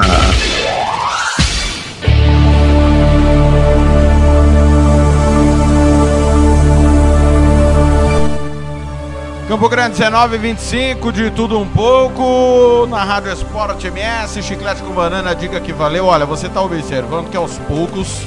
Campo 9.49 9.69
Grande 9.71 9.97
19 9.97 10.37
25 10.37 11.11
de 11.11 11.31
tudo 11.31 11.59
um 11.59 11.67
pouco 11.67 12.87
na 12.89 13.03
Rádio 13.03 13.33
Esporte 13.33 13.87
MS, 13.87 14.43
chiclete 14.43 14.83
com 14.83 14.93
banana, 14.93 15.35
diga 15.35 15.59
que 15.59 15.73
valeu. 15.73 16.05
Olha, 16.05 16.27
você 16.27 16.49
está 16.49 16.61
observando 16.61 17.31
que 17.31 17.37
aos 17.37 17.57
poucos, 17.61 18.21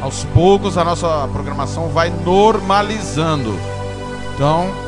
aos 0.00 0.24
poucos 0.24 0.78
a 0.78 0.84
nossa 0.84 1.28
programação 1.30 1.88
vai 1.88 2.10
normalizando. 2.24 3.54
Então, 4.34 4.87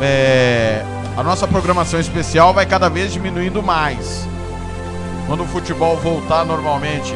é, 0.00 0.84
a 1.16 1.22
nossa 1.22 1.46
programação 1.46 1.98
especial 1.98 2.54
vai 2.54 2.66
cada 2.66 2.88
vez 2.88 3.12
diminuindo 3.12 3.62
mais. 3.62 4.26
Quando 5.26 5.42
o 5.42 5.46
futebol 5.46 5.96
voltar 5.96 6.44
normalmente 6.44 7.14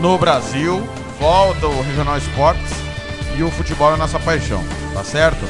no 0.00 0.16
Brasil, 0.16 0.86
volta 1.18 1.66
o 1.66 1.82
Regional 1.82 2.16
Esportes 2.16 2.72
e 3.36 3.42
o 3.42 3.50
futebol 3.50 3.90
é 3.90 3.94
a 3.94 3.96
nossa 3.96 4.18
paixão, 4.18 4.62
tá 4.94 5.02
certo? 5.04 5.44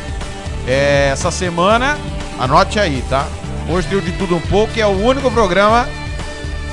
É, 0.67 1.11
essa 1.13 1.31
semana, 1.31 1.99
anote 2.39 2.81
aí, 2.81 3.05
tá? 3.09 3.27
Hoje 3.69 3.87
deu 3.89 4.01
de 4.01 4.13
tudo 4.13 4.37
um 4.37 4.41
pouco 4.41 4.79
é 4.79 4.87
o 4.87 4.91
único 4.91 5.31
programa 5.31 5.89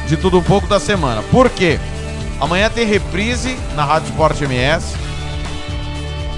de 0.07 0.17
tudo 0.17 0.39
um 0.39 0.43
pouco 0.43 0.67
da 0.67 0.79
semana. 0.79 1.21
Por 1.23 1.49
quê? 1.49 1.79
Amanhã 2.39 2.69
tem 2.69 2.85
reprise 2.85 3.57
na 3.75 3.83
Rádio 3.83 4.09
Esporte 4.09 4.43
MS. 4.43 4.95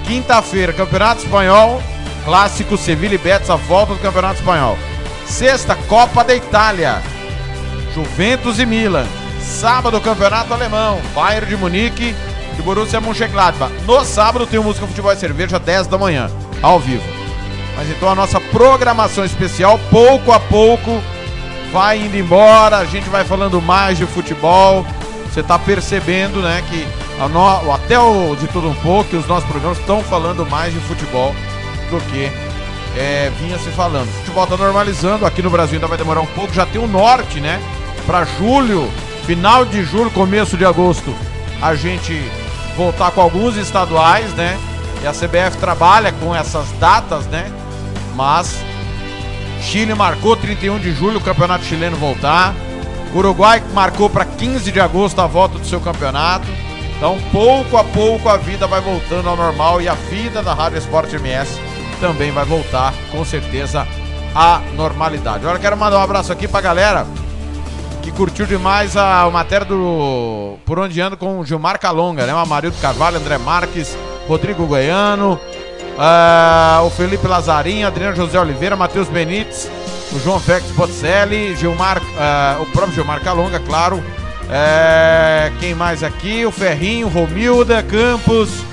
Quinta-feira, 0.06 0.72
Campeonato 0.72 1.24
Espanhol, 1.24 1.82
clássico 2.26 2.76
Sevilha 2.78 3.16
e 3.16 3.18
Betis, 3.20 3.50
a 3.50 3.56
volta 3.56 3.94
do 3.94 4.00
Campeonato 4.00 4.40
Espanhol. 4.40 4.78
Sexta, 5.26 5.76
Copa 5.88 6.24
da 6.24 6.36
Itália, 6.36 7.02
Juventus 7.94 8.60
e 8.60 8.66
Milan. 8.66 9.06
Sábado, 9.40 10.02
Campeonato 10.02 10.54
Alemão, 10.54 11.00
Bayern 11.14 11.46
de 11.48 11.56
Munique 11.56 12.16
e 12.58 12.62
Borussia 12.64 13.00
Mönchengladbach. 13.00 13.72
No 13.86 14.04
sábado 14.04 14.48
tem 14.48 14.60
o 14.60 14.64
Música 14.64 14.88
Futebol 14.88 15.14
e 15.14 15.16
Cerveja, 15.16 15.60
10 15.60 15.88
da 15.88 15.98
manhã, 15.98 16.30
ao 16.64 16.80
vivo. 16.80 17.04
Mas 17.78 17.90
então 17.90 18.10
a 18.10 18.16
nossa 18.16 18.40
programação 18.42 19.24
especial, 19.24 19.80
pouco 19.92 20.32
a 20.32 20.40
pouco, 20.40 21.00
vai 21.72 22.00
indo 22.00 22.18
embora. 22.18 22.78
A 22.78 22.86
gente 22.86 23.08
vai 23.10 23.24
falando 23.24 23.62
mais 23.62 23.98
de 23.98 24.06
futebol. 24.08 24.86
Você 25.32 25.42
está 25.42 25.60
percebendo, 25.60 26.42
né, 26.42 26.64
que 26.70 26.88
no- 27.32 27.72
até 27.74 28.00
o 28.00 28.36
de 28.36 28.48
tudo 28.48 28.70
um 28.70 28.76
pouco, 28.76 29.16
os 29.16 29.28
nossos 29.28 29.48
programas 29.48 29.78
estão 29.78 30.02
falando 30.02 30.46
mais 30.50 30.74
de 30.74 30.80
futebol 30.80 31.36
do 31.99 32.05
que 32.12 32.31
é, 32.97 33.31
vinha 33.39 33.58
se 33.58 33.69
falando. 33.71 34.08
O 34.08 34.13
futebol 34.13 34.43
está 34.43 34.58
normalizando. 34.58 35.25
Aqui 35.25 35.41
no 35.41 35.49
Brasil 35.49 35.75
ainda 35.75 35.88
vai 35.88 35.97
demorar 35.97 36.21
um 36.21 36.27
pouco. 36.27 36.53
Já 36.53 36.65
tem 36.65 36.81
o 36.81 36.88
norte, 36.88 37.39
né? 37.39 37.60
Para 38.05 38.25
julho, 38.25 38.89
final 39.25 39.65
de 39.65 39.84
julho, 39.84 40.10
começo 40.12 40.55
de 40.58 40.65
agosto, 40.65 41.13
a 41.62 41.75
gente 41.75 42.21
voltar 42.77 43.12
com 43.12 43.21
alguns 43.21 43.58
estaduais, 43.58 44.31
né? 44.34 44.58
E 45.01 45.08
a 45.08 45.12
CBF 45.12 45.58
trabalha 45.60 46.12
com 46.12 46.36
essas 46.36 46.69
datas, 46.79 47.25
né? 47.27 47.51
Mas 48.15 48.63
Chile 49.62 49.93
marcou 49.93 50.36
31 50.36 50.79
de 50.79 50.93
julho 50.93 51.17
o 51.17 51.21
campeonato 51.21 51.65
chileno 51.65 51.97
voltar. 51.97 52.53
Uruguai 53.13 53.63
marcou 53.73 54.10
para 54.10 54.25
15 54.25 54.71
de 54.71 54.79
agosto 54.79 55.19
a 55.19 55.27
volta 55.27 55.58
do 55.58 55.65
seu 55.65 55.79
campeonato. 55.79 56.47
Então, 56.97 57.17
pouco 57.31 57.77
a 57.77 57.84
pouco 57.84 58.29
a 58.29 58.38
vida 58.38 58.67
vai 58.67 58.79
voltando 58.79 59.27
ao 59.27 59.36
normal 59.36 59.81
e 59.81 59.88
a 59.88 59.93
vida 59.93 60.41
da 60.41 60.53
Rádio 60.53 60.77
Esporte 60.77 61.15
MS 61.15 61.60
também 61.95 62.31
vai 62.31 62.45
voltar, 62.45 62.93
com 63.12 63.23
certeza, 63.25 63.88
à 64.34 64.62
normalidade. 64.75 65.39
Agora 65.39 65.60
quero 65.60 65.77
mandar 65.77 65.99
um 65.99 66.03
abraço 66.03 66.31
aqui 66.31 66.47
pra 66.47 66.62
galera 66.62 67.05
que 68.01 68.12
curtiu 68.12 68.45
demais 68.45 68.95
a, 68.95 69.27
matéria 69.31 69.65
do 69.65 70.58
Por 70.63 70.77
Onde 70.77 71.01
Ando 71.01 71.17
com 71.17 71.39
o 71.39 71.45
Gilmar 71.45 71.79
Calonga, 71.79 72.27
né? 72.27 72.36
O 72.36 72.38
Amarildo 72.38 72.77
Carvalho, 72.79 73.17
André 73.17 73.39
Marques, 73.39 73.97
Rodrigo 74.27 74.67
Goiano, 74.67 75.39
Ah, 75.97 76.81
o 76.86 76.89
Felipe 76.91 77.25
Lazarinho, 77.25 77.88
Adriano 77.88 78.15
José 78.15 78.39
Oliveira, 78.39 78.75
Matheus 78.75 79.08
Benites, 79.08 79.71
o 80.13 80.19
João 80.19 80.39
Félix 80.39 80.69
Botzelli, 80.71 81.55
Gilmar, 81.55 81.99
ah, 82.19 82.58
o 82.60 82.65
próprio 82.67 82.93
Gilmar 82.93 83.21
Calonga, 83.21 83.60
claro. 83.60 84.03
É, 84.51 85.51
quem 85.60 85.73
mais 85.73 86.03
aqui? 86.03 86.45
O 86.45 86.51
Ferrinho, 86.51 87.08
Romilda 87.08 87.81
Campos, 87.81 88.63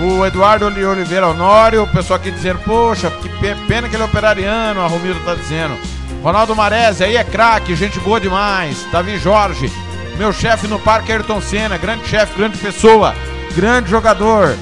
o 0.00 0.24
Eduardo 0.26 0.66
Oli- 0.66 0.84
Oliveira 0.84 1.28
Honório, 1.28 1.82
o 1.82 1.86
pessoal 1.86 2.18
aqui 2.18 2.30
dizendo, 2.30 2.58
poxa, 2.60 3.10
que 3.10 3.28
pe- 3.28 3.54
pena 3.68 3.88
que 3.88 3.94
ele 3.96 4.02
é 4.02 4.06
operariano, 4.06 4.80
a 4.80 4.86
Romilda 4.86 5.20
tá 5.24 5.34
dizendo. 5.34 5.76
Ronaldo 6.22 6.54
Marese, 6.56 7.04
aí 7.04 7.16
é 7.16 7.24
craque, 7.24 7.74
gente 7.76 7.98
boa 8.00 8.20
demais. 8.20 8.86
Davi 8.92 9.18
Jorge, 9.18 9.70
meu 10.18 10.32
chefe 10.32 10.66
no 10.66 10.78
parque 10.78 11.12
Ayrton 11.12 11.40
Senna, 11.40 11.76
grande 11.78 12.06
chefe, 12.08 12.36
grande 12.36 12.58
pessoa, 12.58 13.14
grande 13.54 13.90
jogador. 13.90 14.54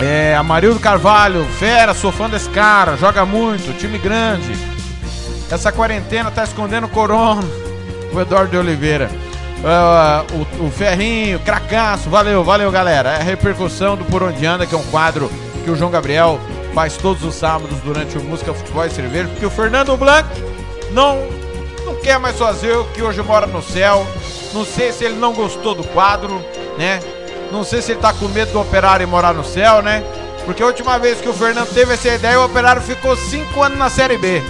É, 0.00 0.36
Amarildo 0.36 0.78
Carvalho, 0.78 1.44
fera, 1.58 1.92
sou 1.92 2.12
fã 2.12 2.28
desse 2.30 2.48
cara, 2.50 2.96
joga 2.96 3.24
muito, 3.24 3.76
time 3.78 3.98
grande. 3.98 4.56
Essa 5.50 5.72
quarentena 5.72 6.30
tá 6.30 6.44
escondendo 6.44 6.86
corona. 6.88 7.42
O 8.12 8.20
Eduardo 8.20 8.50
de 8.52 8.56
Oliveira. 8.56 9.10
Ah, 9.64 10.24
o, 10.32 10.66
o 10.66 10.70
Ferrinho, 10.70 11.40
cracaço, 11.40 12.08
valeu, 12.08 12.44
valeu 12.44 12.70
galera. 12.70 13.10
É 13.10 13.16
a 13.16 13.24
repercussão 13.24 13.96
do 13.96 14.04
Por 14.04 14.22
Onde 14.22 14.44
Anda, 14.46 14.66
que 14.66 14.74
é 14.74 14.78
um 14.78 14.84
quadro 14.84 15.30
que 15.64 15.70
o 15.70 15.76
João 15.76 15.90
Gabriel 15.90 16.40
faz 16.74 16.96
todos 16.96 17.24
os 17.24 17.34
sábados 17.34 17.76
durante 17.78 18.16
o 18.16 18.22
Música, 18.22 18.54
Futebol 18.54 18.86
e 18.86 18.90
Cerveja, 18.90 19.28
porque 19.28 19.46
o 19.46 19.50
Fernando 19.50 19.96
Blanc 19.96 20.28
não, 20.92 21.26
não 21.84 21.96
quer 21.96 22.18
mais 22.18 22.38
fazer 22.38 22.76
o 22.76 22.84
que 22.86 23.02
hoje 23.02 23.20
mora 23.22 23.46
no 23.46 23.62
céu. 23.62 24.06
Não 24.54 24.64
sei 24.64 24.92
se 24.92 25.04
ele 25.04 25.16
não 25.16 25.32
gostou 25.32 25.74
do 25.74 25.84
quadro, 25.88 26.42
né? 26.78 27.00
Não 27.50 27.64
sei 27.64 27.82
se 27.82 27.92
ele 27.92 28.00
tá 28.00 28.12
com 28.12 28.28
medo 28.28 28.52
do 28.52 28.60
operário 28.60 29.04
e 29.04 29.06
morar 29.06 29.34
no 29.34 29.44
céu, 29.44 29.82
né? 29.82 30.04
Porque 30.44 30.62
a 30.62 30.66
última 30.66 30.98
vez 30.98 31.20
que 31.20 31.28
o 31.28 31.34
Fernando 31.34 31.68
teve 31.74 31.94
essa 31.94 32.08
ideia, 32.08 32.40
o 32.40 32.44
operário 32.44 32.80
ficou 32.80 33.16
cinco 33.16 33.62
anos 33.62 33.78
na 33.78 33.90
Série 33.90 34.16
B. 34.16 34.42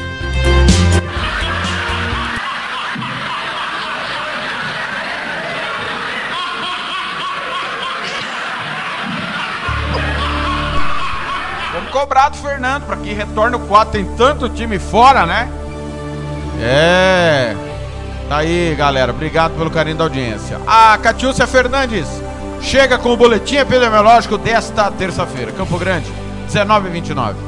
Vamos 11.99 12.11
cobrar 12.11 12.29
do 12.29 12.37
Fernando 12.37 12.87
para 12.87 12.97
que 12.97 13.13
retorne 13.13 13.57
o 13.57 13.61
quadro. 13.61 13.93
Tem 13.93 14.05
tanto 14.17 14.49
time 14.49 14.79
fora, 14.79 15.27
né? 15.27 15.49
É. 16.61 17.57
Tá 18.29 18.37
aí, 18.37 18.73
galera. 18.79 19.11
Obrigado 19.11 19.57
pelo 19.57 19.69
carinho 19.69 19.97
da 19.97 20.05
audiência. 20.05 20.61
A 20.65 20.97
Catiúcia 20.99 21.45
Fernandes 21.45 22.07
chega 22.61 22.99
com 22.99 23.13
o 23.13 23.17
boletim 23.17 23.57
epidemiológico 23.57 24.39
desta 24.39 24.89
terça-feira. 24.93 25.51
Campo 25.51 25.77
Grande, 25.77 26.07
19 26.47 26.89
e 26.89 26.93
29. 26.93 27.48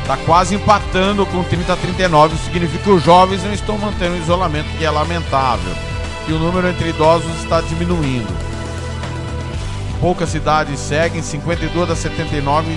Está 0.00 0.16
quase 0.24 0.54
empatando 0.54 1.26
com 1.26 1.42
30 1.44 1.72
a 1.74 1.76
39. 1.76 2.34
Isso 2.34 2.44
significa 2.44 2.84
que 2.84 2.90
os 2.90 3.02
jovens 3.02 3.42
não 3.42 3.52
estão 3.52 3.76
mantendo 3.76 4.14
o 4.14 4.18
isolamento, 4.18 4.68
que 4.78 4.84
é 4.84 4.90
lamentável. 4.90 5.74
E 6.26 6.32
o 6.32 6.38
número 6.38 6.68
entre 6.68 6.88
idosos 6.88 7.30
está 7.42 7.60
diminuindo. 7.60 8.34
Poucas 10.00 10.30
cidades 10.30 10.80
seguem, 10.80 11.20
52 11.20 11.88
das 11.88 11.98
79, 11.98 12.74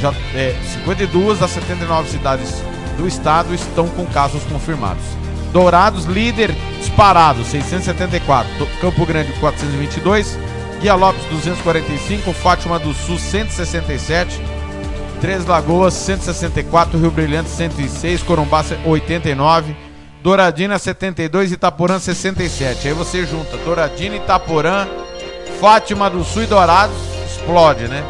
já, 0.00 0.12
é, 0.34 0.54
52 0.84 1.38
das 1.38 1.50
79 1.52 2.10
cidades 2.10 2.62
do 2.98 3.06
estado 3.06 3.54
estão 3.54 3.88
com 3.88 4.04
casos 4.06 4.42
confirmados. 4.44 5.04
Dourados, 5.52 6.04
líder 6.04 6.54
disparado, 7.02 7.44
674. 7.44 8.52
Do- 8.58 8.66
Campo 8.80 9.06
Grande, 9.06 9.32
422. 9.34 10.36
Guia 10.80 10.96
Lopes, 10.96 11.24
245. 11.26 12.32
Fátima 12.32 12.76
do 12.78 12.92
Sul, 12.92 13.16
167. 13.18 14.40
Três 15.20 15.46
Lagoas, 15.46 15.94
164. 15.94 16.98
Rio 16.98 17.12
Brilhante, 17.12 17.50
106. 17.50 18.22
Corumbá, 18.24 18.64
89. 18.84 19.76
Douradina, 20.24 20.76
72. 20.76 21.52
Itaporã, 21.52 22.00
67. 22.00 22.88
Aí 22.88 22.94
você 22.94 23.24
junta 23.24 23.56
Douradina, 23.58 24.16
Itaporã, 24.16 24.88
Fátima 25.60 26.10
do 26.10 26.24
Sul 26.24 26.42
e 26.42 26.46
Dourados, 26.46 26.96
explode, 27.26 27.86
né? 27.86 28.02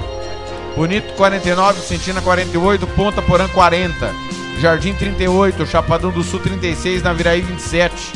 Bonito 0.74 1.12
49, 1.14 1.80
Vicentina 1.80 2.20
48, 2.22 2.86
Ponta 2.88 3.20
Porã 3.20 3.48
40, 3.48 4.14
Jardim 4.60 4.94
38, 4.94 5.66
Chapadão 5.66 6.10
do 6.10 6.22
Sul 6.22 6.38
36, 6.40 7.02
Naviraí 7.02 7.40
27, 7.40 8.12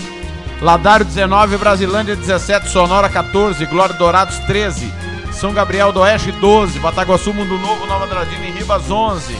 Ladário 0.62 1.04
19, 1.04 1.56
Brasilândia 1.56 2.14
17, 2.14 2.68
Sonora 2.68 3.08
14, 3.08 3.66
Glória 3.66 3.96
Dourados 3.96 4.38
13, 4.38 4.94
São 5.32 5.52
Gabriel 5.52 5.90
do 5.90 5.98
Oeste 5.98 6.30
12, 6.30 6.78
Bataguaçu 6.78 7.34
Mundo 7.34 7.58
Novo, 7.58 7.84
Nova 7.84 8.04
Andradina 8.04 8.46
e 8.46 8.52
Ribas 8.52 8.88
11, 8.88 9.36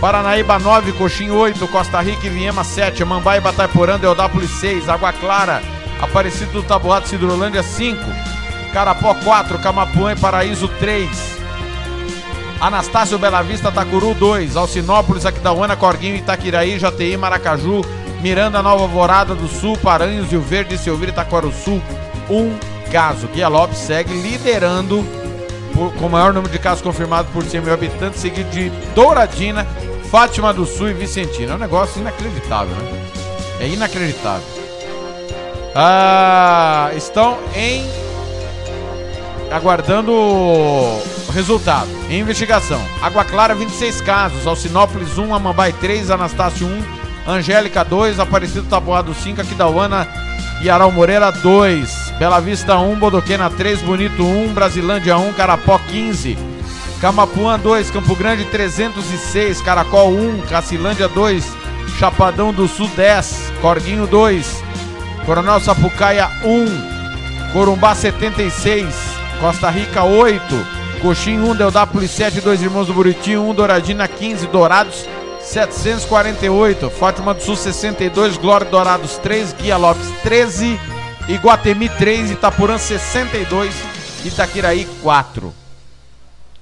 Paranaíba 0.00 0.60
9, 0.60 0.92
Coxim 0.92 1.30
8, 1.30 1.66
Costa 1.66 2.00
Rica 2.00 2.24
e 2.24 2.30
Viema 2.30 2.62
7, 2.62 3.04
Mambai 3.04 3.40
Bataiporã, 3.40 3.98
Deodápolis 3.98 4.50
6, 4.60 4.88
Água 4.88 5.12
Clara, 5.12 5.60
Aparecido 6.00 6.52
do 6.52 6.62
Taboato, 6.62 7.08
Cidrolândia 7.08 7.64
5, 7.64 8.00
Carapó 8.72 9.12
4, 9.12 9.58
Camapuã 9.58 10.12
e 10.12 10.16
Paraíso 10.16 10.68
3, 10.78 11.40
Anastácio 12.60 13.18
Bela 13.18 13.42
Vista, 13.42 13.72
Tacuru 13.72 14.14
2, 14.14 14.56
Alcinópolis, 14.56 15.26
Aquidauana, 15.26 15.74
Corguinho, 15.74 16.14
Itaquiraí, 16.14 16.78
Jati, 16.78 17.16
Maracaju, 17.16 17.84
Miranda, 18.20 18.62
Nova 18.62 18.82
Alvorada 18.82 19.34
do 19.34 19.48
Sul, 19.48 19.76
Paranhos, 19.78 20.30
Rio 20.30 20.40
Verde, 20.40 20.76
Silveira 20.78 21.10
e 21.10 21.14
Itaquaruçu, 21.14 21.80
um 22.28 22.54
caso. 22.92 23.26
Guia 23.28 23.48
Lopes 23.48 23.78
segue 23.78 24.12
liderando 24.12 25.04
por- 25.74 25.92
com 25.94 26.06
o 26.06 26.10
maior 26.10 26.32
número 26.32 26.52
de 26.52 26.58
casos 26.58 26.82
confirmados 26.82 27.30
por 27.32 27.42
100 27.44 27.60
mil 27.62 27.72
habitantes, 27.72 28.20
seguido 28.20 28.50
de 28.50 28.68
Douradina, 28.94 29.66
Fátima 30.10 30.52
do 30.52 30.66
Sul 30.66 30.90
e 30.90 30.92
Vicentina. 30.94 31.52
É 31.52 31.54
um 31.54 31.58
negócio 31.58 32.00
inacreditável, 32.00 32.74
né? 32.74 33.02
É 33.60 33.66
inacreditável. 33.68 34.42
Ah, 35.74 36.90
estão 36.96 37.38
em 37.54 37.88
aguardando 39.50 40.12
o 40.12 41.00
resultado. 41.32 41.88
Em 42.08 42.20
investigação. 42.20 42.80
Água 43.02 43.24
Clara, 43.24 43.54
26 43.54 44.00
casos. 44.00 44.46
Alcinópolis, 44.46 45.16
1. 45.18 45.32
Amambai, 45.34 45.72
3. 45.72 46.10
Anastácio, 46.10 46.66
1. 46.66 46.99
Angélica, 47.30 47.84
2. 47.84 48.18
Aparecido 48.20 48.68
Taboado, 48.68 49.14
5. 49.14 49.40
Aquidauana 49.40 50.06
e 50.62 50.68
Aral 50.68 50.92
Moreira, 50.92 51.30
2. 51.30 52.14
Bela 52.18 52.40
Vista, 52.40 52.78
1. 52.78 52.98
Bodoquena, 52.98 53.48
3. 53.50 53.82
Bonito, 53.82 54.24
1. 54.24 54.52
Brasilândia, 54.52 55.16
1. 55.16 55.32
Carapó, 55.32 55.78
15. 55.78 56.36
Camapuã, 57.00 57.58
2. 57.58 57.90
Campo 57.90 58.14
Grande, 58.14 58.44
306. 58.44 59.60
Caracol, 59.62 60.12
1. 60.12 60.42
Cacilândia, 60.48 61.08
2. 61.08 61.44
Chapadão 61.98 62.52
do 62.52 62.68
Sul, 62.68 62.88
10. 62.96 63.52
Corguinho, 63.60 64.06
2. 64.06 64.62
Coronel 65.24 65.60
Sapucaia, 65.60 66.28
1. 66.44 67.00
Corumbá 67.52 67.96
76, 67.96 68.94
Costa 69.40 69.70
Rica 69.70 70.04
8, 70.04 70.40
Coxim 71.02 71.40
1, 71.40 71.56
Deodápolis 71.56 72.12
7, 72.12 72.40
Dois 72.40 72.62
Irmãos 72.62 72.86
do 72.86 72.94
Buriti 72.94 73.36
1, 73.36 73.52
Douradina 73.54 74.06
15, 74.06 74.46
Dourados 74.46 75.04
748, 75.50 76.88
Fátima 76.90 77.34
do 77.34 77.42
Sul 77.42 77.56
62, 77.56 78.36
Glória 78.36 78.70
Dourados 78.70 79.18
3, 79.18 79.52
Guia 79.54 79.76
Lopes 79.76 80.08
13, 80.22 80.78
Iguatemi 81.28 81.88
3, 81.88 82.30
Itapurã 82.30 82.78
62, 82.78 83.74
Itaquiraí 84.24 84.86
4. 85.02 85.52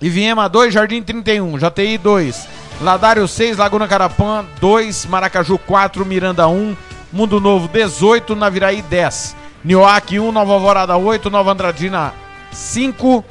Iviema 0.01 0.49
2, 0.49 0.73
Jardim 0.73 1.03
31, 1.03 1.59
JTI 1.59 1.99
2, 1.99 2.49
Ladário 2.81 3.29
6, 3.29 3.59
Laguna 3.59 3.87
Carapã 3.87 4.47
2, 4.59 5.05
Maracaju 5.05 5.59
4, 5.59 6.07
Miranda 6.07 6.49
1, 6.49 6.75
Mundo 7.13 7.39
Novo 7.39 7.69
18, 7.69 8.35
Naviraí 8.35 8.81
10, 8.81 9.37
Nioaque 9.63 10.19
1, 10.19 10.33
Nova 10.33 10.55
Alvorada 10.55 10.97
8, 10.97 11.29
Nova 11.29 11.53
Andradina 11.53 12.15
5, 12.51 13.23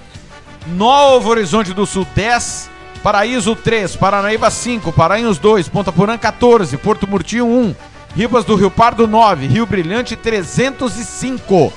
Novo 0.68 1.30
Horizonte 1.32 1.74
do 1.74 1.88
Sul 1.88 2.06
10, 2.14 2.77
Paraíso 3.04 3.56
3, 3.56 3.96
Paranaíba 3.96 4.50
5, 4.50 4.92
Parainhos 4.92 5.38
2, 5.38 5.70
Ponta 5.70 5.92
Porã 5.92 6.18
14, 6.18 6.76
Porto 6.78 7.08
Murtinho 7.08 7.46
1, 7.46 7.76
Ribas 8.16 8.44
do 8.44 8.56
Rio 8.56 8.72
Pardo 8.72 9.08
9, 9.08 9.48
Rio 9.48 9.66
Brilhante 9.66 10.16
305, 10.16 11.72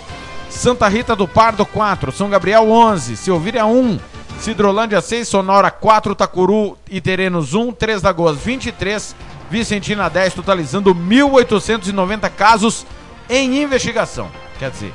Santa 0.48 0.88
Rita 0.88 1.14
do 1.14 1.28
Pardo 1.28 1.64
4, 1.64 2.10
São 2.10 2.28
Gabriel 2.28 2.70
11, 2.70 3.16
Silvíria 3.16 3.64
1, 3.66 3.98
Cidrolândia 4.40 5.00
6, 5.00 5.28
Sonora 5.28 5.70
4, 5.70 6.14
Tacuru 6.14 6.76
e 6.90 7.00
Terenos 7.00 7.54
1, 7.54 7.72
3 7.72 8.02
Lagoas 8.02 8.38
23, 8.38 9.14
Vicentina 9.50 10.08
10, 10.08 10.34
totalizando 10.34 10.94
1.890 10.94 12.30
casos 12.30 12.86
em 13.28 13.62
investigação. 13.62 14.28
Quer 14.58 14.70
dizer, 14.70 14.92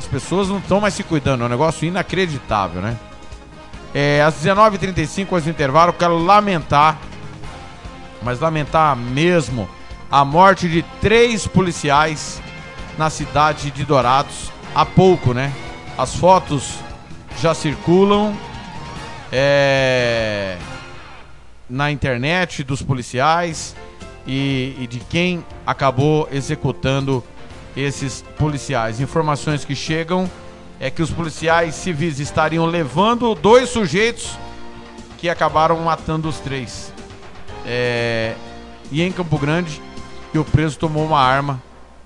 as 0.00 0.06
pessoas 0.06 0.48
não 0.48 0.58
estão 0.58 0.80
mais 0.80 0.94
se 0.94 1.02
cuidando, 1.02 1.42
é 1.42 1.46
um 1.46 1.50
negócio 1.50 1.86
inacreditável, 1.86 2.80
né? 2.80 2.96
É, 3.94 4.20
às 4.22 4.34
19h35, 4.42 5.32
aos 5.32 5.46
intervalo, 5.46 5.92
quero 5.92 6.18
lamentar, 6.18 6.98
mas 8.20 8.40
lamentar 8.40 8.96
mesmo, 8.96 9.68
a 10.10 10.24
morte 10.24 10.68
de 10.68 10.82
três 11.00 11.46
policiais 11.46 12.42
na 12.98 13.08
cidade 13.08 13.70
de 13.70 13.84
Dourados 13.84 14.50
há 14.74 14.84
pouco, 14.84 15.32
né? 15.32 15.52
As 15.96 16.16
fotos 16.16 16.74
já 17.40 17.54
circulam 17.54 18.36
é, 19.30 20.56
na 21.70 21.92
internet 21.92 22.64
dos 22.64 22.82
policiais 22.82 23.76
e, 24.26 24.76
e 24.80 24.86
de 24.88 24.98
quem 24.98 25.44
acabou 25.64 26.28
executando 26.32 27.22
esses 27.76 28.22
policiais. 28.36 29.00
Informações 29.00 29.64
que 29.64 29.76
chegam 29.76 30.28
é 30.84 30.90
que 30.90 31.00
os 31.00 31.10
policiais 31.10 31.76
civis 31.76 32.18
estariam 32.18 32.66
levando 32.66 33.34
dois 33.34 33.70
sujeitos 33.70 34.36
que 35.16 35.30
acabaram 35.30 35.80
matando 35.80 36.28
os 36.28 36.38
três. 36.40 36.92
É, 37.64 38.34
e 38.92 39.00
em 39.00 39.10
Campo 39.10 39.38
Grande, 39.38 39.80
o 40.34 40.44
preso 40.44 40.78
tomou 40.78 41.06
uma 41.06 41.18
arma 41.18 41.62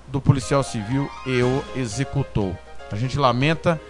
do 0.07 0.21
policial 0.21 0.63
civil 0.63 1.11
e 1.25 1.43
o 1.43 1.61
executou. 1.75 2.57
A 2.89 2.95
gente 2.95 3.19
lamenta, 3.19 3.81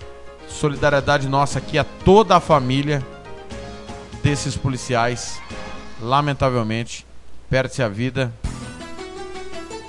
solidariedade 0.47 1.29
nossa 1.29 1.59
aqui 1.59 1.77
a 1.77 1.83
toda 1.83 2.35
a 2.37 2.39
família 2.39 3.05
desses 4.23 4.57
policiais. 4.57 5.39
Lamentavelmente, 6.01 7.05
perde-se 7.47 7.83
a 7.83 7.87
vida. 7.87 8.33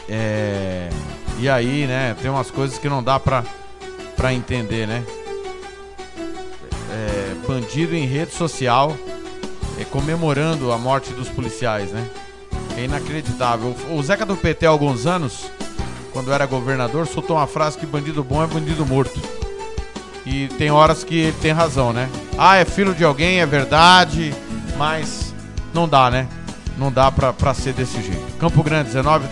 É, 0.06 0.90
e 1.38 1.48
aí, 1.48 1.86
né, 1.86 2.14
tem 2.20 2.30
umas 2.30 2.50
coisas 2.50 2.76
que 2.76 2.86
não 2.86 3.02
dá 3.02 3.18
pra, 3.18 3.42
pra 4.20 4.34
entender, 4.34 4.86
né? 4.86 5.02
É, 6.92 7.34
bandido 7.48 7.96
em 7.96 8.04
rede 8.04 8.34
social 8.34 8.94
é, 9.80 9.84
comemorando 9.86 10.70
a 10.72 10.76
morte 10.76 11.10
dos 11.14 11.30
policiais, 11.30 11.90
né? 11.90 12.06
É 12.76 12.84
inacreditável. 12.84 13.74
O 13.90 14.02
Zeca 14.02 14.26
do 14.26 14.36
PT 14.36 14.66
há 14.66 14.68
alguns 14.68 15.06
anos, 15.06 15.50
quando 16.12 16.30
era 16.34 16.44
governador, 16.44 17.06
soltou 17.06 17.36
uma 17.38 17.46
frase 17.46 17.78
que 17.78 17.86
bandido 17.86 18.22
bom 18.22 18.44
é 18.44 18.46
bandido 18.46 18.84
morto. 18.84 19.18
E 20.26 20.48
tem 20.58 20.70
horas 20.70 21.02
que 21.02 21.16
ele 21.16 21.36
tem 21.40 21.52
razão, 21.52 21.90
né? 21.90 22.06
Ah, 22.36 22.56
é 22.56 22.66
filho 22.66 22.94
de 22.94 23.02
alguém, 23.02 23.40
é 23.40 23.46
verdade, 23.46 24.34
mas 24.76 25.34
não 25.72 25.88
dá, 25.88 26.10
né? 26.10 26.28
Não 26.76 26.92
dá 26.92 27.10
pra, 27.10 27.32
pra 27.32 27.54
ser 27.54 27.72
desse 27.72 28.02
jeito. 28.02 28.36
Campo 28.38 28.62
Grande, 28.62 28.88
19 28.90 29.28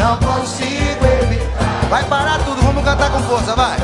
Não 0.06 0.16
consigo 0.18 1.04
evitar. 1.04 1.88
Vai 1.90 2.04
parar 2.04 2.38
tudo, 2.44 2.62
vamos 2.62 2.84
cantar 2.84 3.10
com 3.10 3.18
força, 3.24 3.56
vai. 3.56 3.76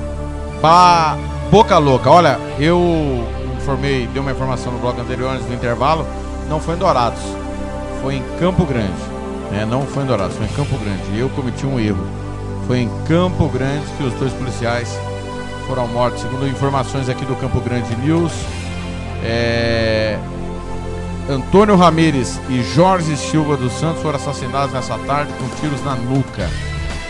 Bah, 0.61 1.17
boca 1.53 1.79
louca. 1.79 2.11
Olha, 2.11 2.41
eu 2.59 3.25
informei, 3.57 4.09
dei 4.09 4.21
uma 4.21 4.33
informação 4.33 4.73
no 4.73 4.81
bloco 4.81 5.01
anterior 5.01 5.31
antes 5.31 5.47
do 5.47 5.55
intervalo, 5.55 6.05
não 6.49 6.59
foi 6.59 6.75
em 6.75 6.79
Dourados, 6.79 7.23
foi 8.03 8.17
em 8.17 8.25
Campo 8.41 8.67
Grande. 8.67 8.91
É, 9.53 9.65
não 9.65 9.87
foi 9.87 10.03
em 10.03 10.07
Dourados, 10.07 10.37
foi 10.37 10.47
em 10.47 10.53
Campo 10.53 10.77
Grande. 10.79 11.17
Eu 11.17 11.29
cometi 11.29 11.65
um 11.65 11.79
erro. 11.79 12.05
Foi 12.67 12.79
em 12.79 12.91
Campo 13.07 13.49
Grande 13.49 13.85
que 13.99 14.05
os 14.05 14.15
dois 14.15 14.33
policiais 14.33 14.89
foram 15.67 15.87
mortos. 15.89 16.23
Segundo 16.23 16.47
informações 16.47 17.09
aqui 17.09 17.25
do 17.25 17.37
Campo 17.37 17.61
Grande 17.61 17.95
News, 17.97 18.33
é... 19.23 20.19
Antônio 21.29 21.77
Ramires 21.77 22.41
e 22.49 22.63
Jorge 22.63 23.17
Silva 23.17 23.57
dos 23.57 23.73
Santos 23.75 24.03
foram 24.03 24.17
assassinados 24.17 24.75
nessa 24.75 24.99
tarde 24.99 25.33
com 25.35 25.49
tiros 25.61 25.83
na 25.85 25.95
nuca. 25.95 26.49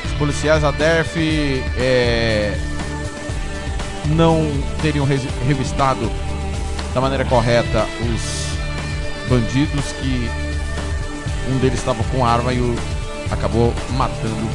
Os 0.05 0.12
policiais 0.12 0.62
da 0.62 0.70
DERF 0.70 1.62
é... 1.78 2.55
não 4.14 4.46
teriam 4.82 5.07
revistado 5.46 6.11
da 6.92 7.00
maneira 7.00 7.24
correta 7.24 7.86
os 8.14 8.53
bandidos 9.28 9.92
que 9.92 10.30
um 11.50 11.59
deles 11.59 11.78
estava 11.78 12.05
com 12.05 12.24
arma 12.24 12.53
e 12.53 12.61
o... 12.61 12.76
acabou 13.30 13.72
matando 13.96 14.48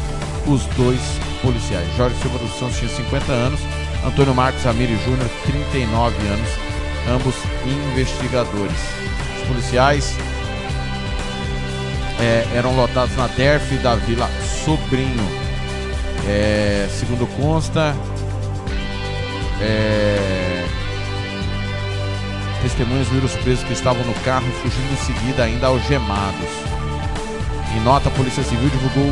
os 0.46 0.66
dois 0.78 1.02
policiais. 1.42 1.88
Jorge 1.98 2.16
Silva 2.22 2.38
dos 2.38 2.58
Santos 2.58 2.78
tinha 2.78 2.90
50 2.90 3.32
anos, 3.32 3.60
Antônio 4.08 4.34
Marcos 4.34 4.64
Ramires 4.64 5.04
Júnior, 5.04 5.30
39 5.44 6.16
anos, 6.28 6.50
ambos 7.10 7.36
investigadores. 7.66 8.78
Os 9.42 9.48
policiais 9.48 10.18
é, 12.20 12.48
eram 12.56 12.76
lotados 12.76 13.16
na 13.18 13.28
DERF 13.28 13.76
da 13.78 13.96
Vila 13.96 14.30
Sobrinho. 14.64 15.48
É, 16.26 16.88
segundo 16.90 17.28
consta, 17.38 17.96
é, 19.62 20.66
testemunhas 22.62 23.08
viram 23.08 23.26
os 23.26 23.36
presos 23.36 23.64
que 23.66 23.74
estavam 23.74 24.04
no 24.04 24.14
carro 24.26 24.50
fugindo 24.62 24.94
em 24.94 25.06
seguida, 25.06 25.44
ainda 25.44 25.68
algemados. 25.68 26.50
Em 27.76 27.82
nota, 27.82 28.10
a 28.10 28.12
Polícia 28.12 28.44
Civil 28.44 28.70
divulgou 28.70 29.12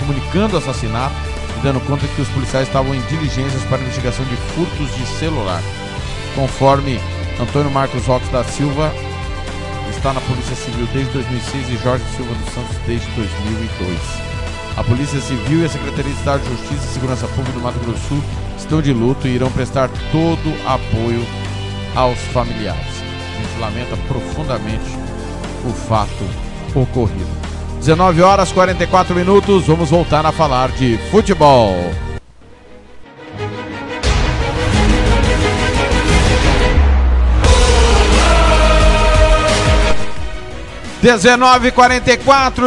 comunicando 0.00 0.54
o 0.54 0.58
assassinato 0.58 1.14
e 1.28 1.31
dando 1.62 1.80
conta 1.86 2.06
que 2.06 2.22
os 2.22 2.28
policiais 2.28 2.66
estavam 2.66 2.94
em 2.94 3.00
diligências 3.02 3.62
para 3.64 3.80
investigação 3.80 4.24
de 4.26 4.36
furtos 4.36 4.94
de 4.96 5.06
celular. 5.18 5.62
Conforme 6.34 7.00
Antônio 7.40 7.70
Marcos 7.70 8.06
Roques 8.06 8.28
da 8.30 8.44
Silva, 8.44 8.92
está 9.90 10.12
na 10.12 10.20
Polícia 10.22 10.56
Civil 10.56 10.86
desde 10.92 11.12
2006 11.12 11.68
e 11.68 11.76
Jorge 11.76 12.04
Silva 12.16 12.34
dos 12.34 12.54
Santos 12.54 12.76
desde 12.86 13.08
2002. 13.12 13.98
A 14.76 14.82
Polícia 14.82 15.20
Civil 15.20 15.60
e 15.60 15.64
a 15.66 15.68
Secretaria 15.68 16.10
de 16.10 16.18
Estado 16.18 16.42
de 16.42 16.48
Justiça 16.48 16.84
e 16.84 16.94
Segurança 16.94 17.28
Pública 17.28 17.52
do 17.52 17.60
Mato 17.60 17.78
Grosso 17.80 18.00
do 18.00 18.08
Sul 18.08 18.24
estão 18.56 18.80
de 18.80 18.92
luto 18.92 19.28
e 19.28 19.34
irão 19.34 19.50
prestar 19.52 19.90
todo 20.10 20.66
apoio 20.66 21.24
aos 21.94 22.18
familiares. 22.32 23.02
A 23.36 23.42
gente 23.42 23.60
lamenta 23.60 23.96
profundamente 24.08 24.96
o 25.68 25.72
fato 25.72 26.24
ocorrido. 26.74 27.51
19 27.82 28.22
horas 28.22 28.52
44 28.52 29.12
minutos, 29.12 29.66
vamos 29.66 29.90
voltar 29.90 30.24
a 30.24 30.30
falar 30.30 30.70
de 30.70 30.96
futebol. 31.10 31.74
Dezenove 41.02 41.72
quarenta 41.72 42.16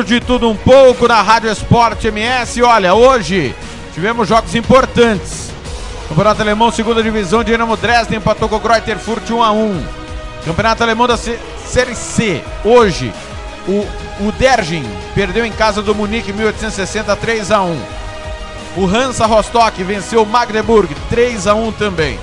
de 0.05 0.19
tudo 0.19 0.49
um 0.49 0.55
pouco 0.57 1.07
na 1.07 1.21
Rádio 1.21 1.49
Esporte 1.49 2.09
MS. 2.09 2.61
Olha, 2.61 2.93
hoje 2.93 3.55
tivemos 3.93 4.27
jogos 4.27 4.53
importantes. 4.53 5.49
Campeonato 6.09 6.41
Alemão, 6.41 6.69
segunda 6.71 7.01
divisão, 7.01 7.41
Dinamo 7.41 7.77
Dresden 7.77 8.17
empatou 8.17 8.49
com 8.49 8.57
o 8.57 8.59
Greuther 8.59 8.99
Furt 8.99 9.29
1 9.29 9.41
a 9.41 9.51
1. 9.53 9.85
Campeonato 10.43 10.83
Alemão 10.83 11.07
da 11.07 11.15
Série 11.15 11.95
C, 11.95 12.43
hoje 12.65 13.13
o, 13.67 14.31
Dergin 14.33 14.83
perdeu 15.13 15.45
em 15.45 15.51
casa 15.51 15.81
do 15.81 15.95
Munique 15.95 16.31
1860 16.31 17.15
3 17.15 17.51
a 17.51 17.61
1. 17.61 17.81
O 18.77 18.85
Hansa 18.85 19.25
Rostock 19.25 19.81
venceu 19.83 20.23
o 20.23 20.25
Magdeburg 20.25 20.93
3 21.09 21.47
a 21.47 21.55
1 21.55 21.71
também. 21.73 22.19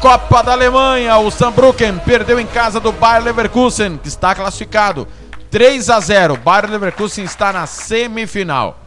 Copa 0.00 0.42
da 0.42 0.52
Alemanha, 0.52 1.16
o 1.18 1.30
Saarbrücken 1.30 1.98
perdeu 1.98 2.38
em 2.38 2.46
casa 2.46 2.80
do 2.80 2.92
Bayer 2.92 3.22
Leverkusen, 3.22 3.98
que 3.98 4.08
está 4.08 4.34
classificado 4.34 5.06
3 5.50 5.88
a 5.90 6.00
0. 6.00 6.36
Bayer 6.36 6.68
Leverkusen 6.68 7.24
está 7.24 7.52
na 7.52 7.66
semifinal. 7.66 8.80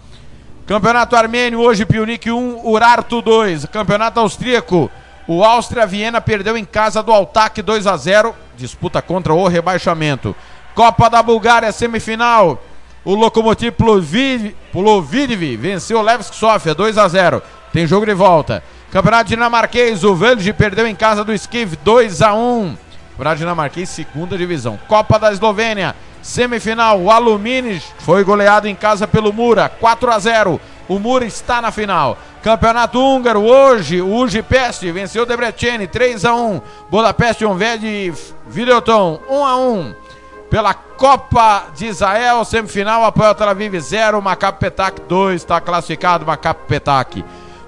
Campeonato 0.65 1.15
Armênio, 1.15 1.61
hoje 1.61 1.85
Pionic 1.85 2.29
1, 2.29 2.67
Urartu 2.67 3.21
2. 3.21 3.65
Campeonato 3.65 4.19
Austríaco, 4.19 4.91
o 5.27 5.43
Áustria 5.43 5.87
Viena 5.87 6.19
perdeu 6.19 6.57
em 6.57 6.65
casa 6.65 7.01
do 7.01 7.11
Altac 7.11 7.61
2 7.61 7.87
a 7.87 7.95
0. 7.95 8.35
Disputa 8.57 9.01
contra 9.01 9.33
o 9.33 9.47
rebaixamento. 9.47 10.35
Copa 10.77 11.09
da 11.09 11.23
Bulgária, 11.23 11.71
semifinal. 11.71 12.61
O 13.03 13.15
Lokomotiv 13.15 13.71
Plovdiv 13.71 15.57
venceu 15.57 15.97
o 15.97 16.03
Levski 16.03 16.35
Sofia 16.35 16.75
2 16.75 16.99
a 16.99 17.07
0. 17.07 17.41
Tem 17.73 17.87
jogo 17.87 18.05
de 18.05 18.13
volta. 18.13 18.63
Campeonato 18.91 19.27
dinamarquês, 19.27 20.03
o 20.03 20.13
Velge 20.13 20.53
perdeu 20.53 20.85
em 20.85 20.93
casa 20.93 21.23
do 21.23 21.33
Skiv 21.33 21.75
2 21.83 22.21
a 22.21 22.35
1. 22.35 22.77
Campeonato 23.09 23.39
dinamarquês, 23.39 23.89
segunda 23.89 24.37
divisão. 24.37 24.79
Copa 24.87 25.17
da 25.17 25.31
Eslovênia, 25.31 25.95
semifinal. 26.21 27.01
O 27.01 27.09
Aluminis 27.09 27.83
foi 27.97 28.23
goleado 28.23 28.67
em 28.67 28.75
casa 28.75 29.07
pelo 29.07 29.33
Mura 29.33 29.67
4 29.67 30.11
a 30.11 30.19
0. 30.19 30.61
O 30.87 30.99
Mura 30.99 31.25
está 31.25 31.59
na 31.59 31.71
final. 31.71 32.19
Campeonato 32.43 32.99
húngaro, 32.99 33.41
hoje, 33.41 33.99
o 33.99 34.13
Ujipest 34.13 34.83
venceu 34.91 35.23
o 35.23 35.25
Debreceni 35.25 35.87
3 35.87 36.23
a 36.23 36.35
1. 36.35 36.61
Budapeste 36.87 37.43
Honved 37.43 38.13
Videoton 38.47 39.19
1 39.27 39.43
a 39.43 39.57
1 39.57 40.06
pela 40.49 40.73
Copa 40.73 41.67
de 41.75 41.87
Israel, 41.87 42.43
semifinal, 42.43 43.05
apoio 43.05 43.35
Tel 43.35 43.49
Aviv 43.49 43.79
0, 43.79 44.21
Maccabi 44.21 44.59
Petak 44.59 45.01
2, 45.01 45.35
está 45.35 45.61
classificado 45.61 46.25
Maccabi 46.25 46.61
Petak. 46.67 47.23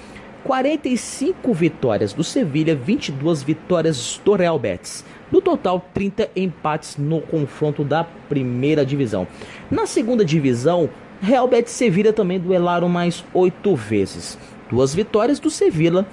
45 0.45 1.55
vitórias 1.55 2.13
do 2.13 2.23
Sevilha, 2.23 2.77
22 2.77 3.43
vitórias 3.43 4.21
do 4.25 4.35
Real 4.35 4.59
Betis. 4.59 5.05
No 5.33 5.41
total, 5.41 5.85
30 5.93 6.31
empates 6.37 6.97
no 6.99 7.21
confronto 7.21 7.83
da 7.83 8.05
primeira 8.05 8.85
divisão. 8.85 9.27
Na 9.71 9.87
segunda 9.87 10.25
divisão, 10.25 10.91
Real 11.21 11.49
Betis 11.49 11.75
e 11.75 11.77
Sevilha 11.79 12.13
também 12.13 12.39
duelaram 12.39 12.89
mais 12.89 13.25
8 13.33 13.75
vezes. 13.75 14.39
Duas 14.71 14.95
vitórias 14.95 15.41
do 15.41 15.51
Sevilla 15.51 16.07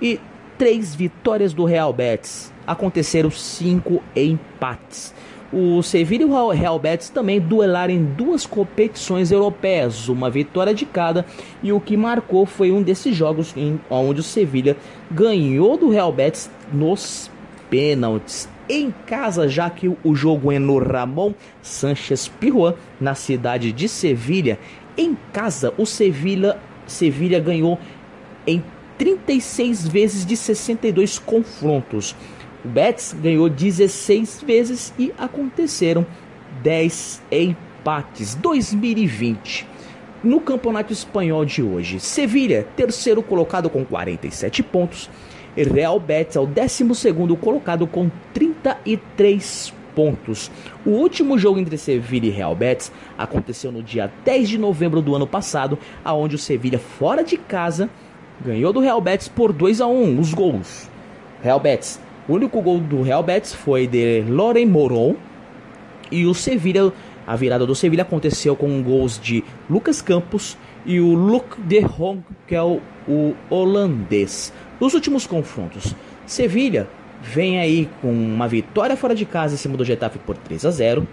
e 0.00 0.20
três 0.58 0.94
vitórias 0.94 1.52
do 1.54 1.64
Real 1.64 1.92
Betis. 1.92 2.52
Aconteceram 2.68 3.30
cinco 3.30 4.00
empates. 4.14 5.14
O 5.50 5.82
Sevilla 5.82 6.22
e 6.22 6.26
o 6.26 6.50
Real 6.50 6.78
Betis 6.78 7.08
também 7.08 7.40
duelaram 7.40 7.94
em 7.94 8.04
duas 8.04 8.44
competições 8.44 9.32
europeias, 9.32 10.08
uma 10.08 10.28
vitória 10.28 10.74
de 10.74 10.84
cada, 10.84 11.24
e 11.62 11.72
o 11.72 11.80
que 11.80 11.96
marcou 11.96 12.44
foi 12.44 12.70
um 12.70 12.82
desses 12.82 13.16
jogos 13.16 13.54
em, 13.56 13.80
onde 13.88 14.20
o 14.20 14.22
Sevilla 14.22 14.76
ganhou 15.10 15.78
do 15.78 15.88
Real 15.88 16.12
Betis 16.12 16.50
nos 16.70 17.30
pênaltis 17.70 18.46
em 18.68 18.92
casa, 19.06 19.48
já 19.48 19.70
que 19.70 19.88
o 19.88 20.14
jogo 20.14 20.52
é 20.52 20.58
no 20.58 20.78
Ramon 20.78 21.32
Sanchez 21.62 22.28
Pirroan, 22.28 22.74
na 23.00 23.14
cidade 23.14 23.72
de 23.72 23.88
Sevilha. 23.88 24.58
Em 24.96 25.16
casa, 25.32 25.72
o 25.78 25.86
Sevilla, 25.86 26.60
Sevilha 26.86 27.40
ganhou 27.40 27.78
em 28.46 28.62
36 28.98 29.88
vezes 29.88 30.26
de 30.26 30.36
62 30.36 31.18
confrontos. 31.18 32.14
O 32.68 32.70
Betis 32.70 33.16
ganhou 33.18 33.48
16 33.48 34.42
vezes 34.46 34.92
e 34.98 35.10
aconteceram 35.16 36.04
10 36.62 37.22
empates. 37.32 38.34
2020. 38.34 39.66
No 40.22 40.38
Campeonato 40.38 40.92
Espanhol 40.92 41.46
de 41.46 41.62
hoje, 41.62 41.98
Sevilha, 41.98 42.66
terceiro 42.76 43.22
colocado 43.22 43.70
com 43.70 43.86
47 43.86 44.62
pontos, 44.62 45.08
Real 45.56 45.98
Betis 45.98 46.36
é 46.36 46.40
o 46.40 46.44
12 46.46 46.84
colocado 47.40 47.86
com 47.86 48.10
33 48.34 49.72
pontos. 49.94 50.50
O 50.84 50.90
último 50.90 51.38
jogo 51.38 51.58
entre 51.58 51.78
Sevilha 51.78 52.26
e 52.26 52.30
Real 52.30 52.54
Betis 52.54 52.92
aconteceu 53.16 53.72
no 53.72 53.82
dia 53.82 54.12
10 54.26 54.46
de 54.46 54.58
novembro 54.58 55.00
do 55.00 55.16
ano 55.16 55.26
passado, 55.26 55.78
aonde 56.04 56.36
o 56.36 56.38
Sevilha 56.38 56.78
fora 56.78 57.24
de 57.24 57.38
casa 57.38 57.88
ganhou 58.44 58.74
do 58.74 58.80
Real 58.80 59.00
Betis 59.00 59.26
por 59.26 59.54
2 59.54 59.80
a 59.80 59.86
1 59.86 60.20
os 60.20 60.34
gols. 60.34 60.90
Real 61.42 61.60
Betis, 61.60 61.98
o 62.28 62.34
único 62.34 62.60
gol 62.60 62.78
do 62.78 63.00
Real 63.00 63.22
Betis 63.22 63.54
foi 63.54 63.86
de 63.86 64.22
Loren 64.28 64.66
Moron 64.66 65.16
e 66.10 66.26
o 66.26 66.34
Sevilha, 66.34 66.92
a 67.26 67.34
virada 67.34 67.66
do 67.66 67.74
Sevilha 67.74 68.02
aconteceu 68.02 68.54
com 68.54 68.82
gols 68.82 69.18
de 69.18 69.42
Lucas 69.68 70.02
Campos 70.02 70.56
e 70.84 71.00
o 71.00 71.14
Luc 71.14 71.58
de 71.60 71.80
Jong, 71.80 72.22
que 72.46 72.54
é 72.54 72.62
o, 72.62 72.80
o 73.08 73.34
holandês. 73.48 74.52
Nos 74.78 74.92
últimos 74.92 75.26
confrontos, 75.26 75.94
Sevilha 76.26 76.86
vem 77.22 77.58
aí 77.58 77.88
com 78.02 78.12
uma 78.12 78.46
vitória 78.46 78.96
fora 78.96 79.14
de 79.14 79.24
casa 79.24 79.54
em 79.54 79.58
cima 79.58 79.76
do 79.76 79.84
Getafe 79.84 80.18
por 80.18 80.36
3 80.36 80.66
a 80.66 80.70
0. 80.70 81.08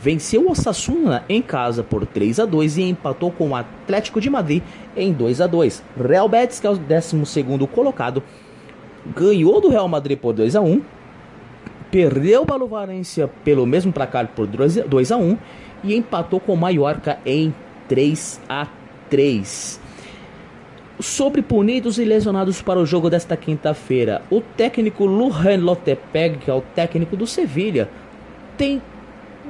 Venceu 0.00 0.46
o 0.46 0.50
Osasuna 0.50 1.24
em 1.28 1.42
casa 1.42 1.82
por 1.82 2.06
3 2.06 2.40
a 2.40 2.44
2 2.44 2.78
e 2.78 2.82
empatou 2.82 3.30
com 3.30 3.48
o 3.48 3.56
Atlético 3.56 4.20
de 4.20 4.30
Madrid 4.30 4.62
em 4.96 5.12
2 5.12 5.40
a 5.40 5.46
2. 5.46 5.82
Real 5.96 6.28
Betis, 6.28 6.60
que 6.60 6.66
é 6.66 6.70
o 6.70 6.76
12 6.76 7.16
colocado, 7.72 8.22
ganhou 9.06 9.60
do 9.60 9.68
Real 9.68 9.88
Madrid 9.88 10.18
por 10.18 10.32
2 10.32 10.56
a 10.56 10.60
1. 10.60 10.80
Perdeu 11.90 12.44
para 12.44 12.64
o 12.64 12.68
Valência 12.68 13.28
pelo 13.44 13.66
mesmo 13.66 13.92
placar 13.92 14.28
por 14.28 14.46
2 14.46 15.12
a 15.12 15.16
1 15.16 15.38
e 15.84 15.94
empatou 15.94 16.40
com 16.40 16.54
o 16.54 16.56
Mallorca 16.56 17.18
em 17.24 17.54
3 17.88 18.40
a 18.48 18.66
3 19.10 19.84
sobre 21.00 21.42
punidos 21.42 21.98
e 21.98 22.04
lesionados 22.04 22.62
para 22.62 22.78
o 22.78 22.86
jogo 22.86 23.10
desta 23.10 23.36
quinta-feira. 23.36 24.22
O 24.30 24.40
técnico 24.40 25.04
Lujan 25.04 25.58
Lotepeg, 25.58 26.38
que 26.38 26.50
é 26.50 26.54
o 26.54 26.60
técnico 26.60 27.16
do 27.16 27.26
Sevilha, 27.26 27.88
tem 28.56 28.80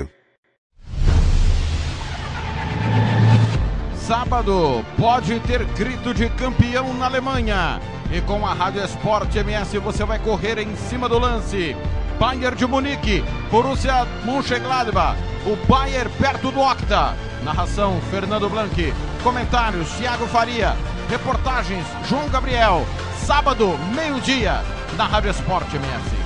Sábado 4.31 4.85
pode 4.97 5.37
ter 5.41 5.61
grito 5.65 6.13
de 6.13 6.29
campeão 6.29 6.93
na 6.93 7.03
Alemanha. 7.03 7.81
E 8.09 8.21
com 8.21 8.47
a 8.47 8.53
Rádio 8.53 8.81
Esporte 8.81 9.37
MS 9.37 9.77
você 9.79 10.05
vai 10.05 10.19
correr 10.19 10.57
em 10.57 10.73
cima 10.73 11.09
do 11.09 11.19
lance. 11.19 11.75
Bayern 12.17 12.55
de 12.55 12.65
Munique, 12.65 13.25
Borussia 13.51 14.07
Mönchengladbach, 14.23 15.19
o 15.45 15.57
Bayern 15.67 16.09
perto 16.17 16.49
do 16.49 16.61
Octa. 16.61 17.13
Narração 17.43 17.99
Fernando 18.09 18.49
Blanqui. 18.49 18.93
Comentários 19.21 19.91
Thiago 19.97 20.25
Faria. 20.27 20.77
Reportagens 21.09 21.85
João 22.07 22.29
Gabriel. 22.29 22.85
Sábado, 23.25 23.77
meio-dia, 23.93 24.61
na 24.95 25.07
Rádio 25.07 25.31
Esporte 25.31 25.75
MS. 25.75 26.21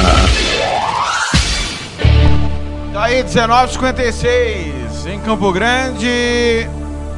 Tá 2.93 3.05
aí, 3.05 3.25
19,56 3.25 5.07
em 5.07 5.19
Campo 5.21 5.51
Grande. 5.53 6.69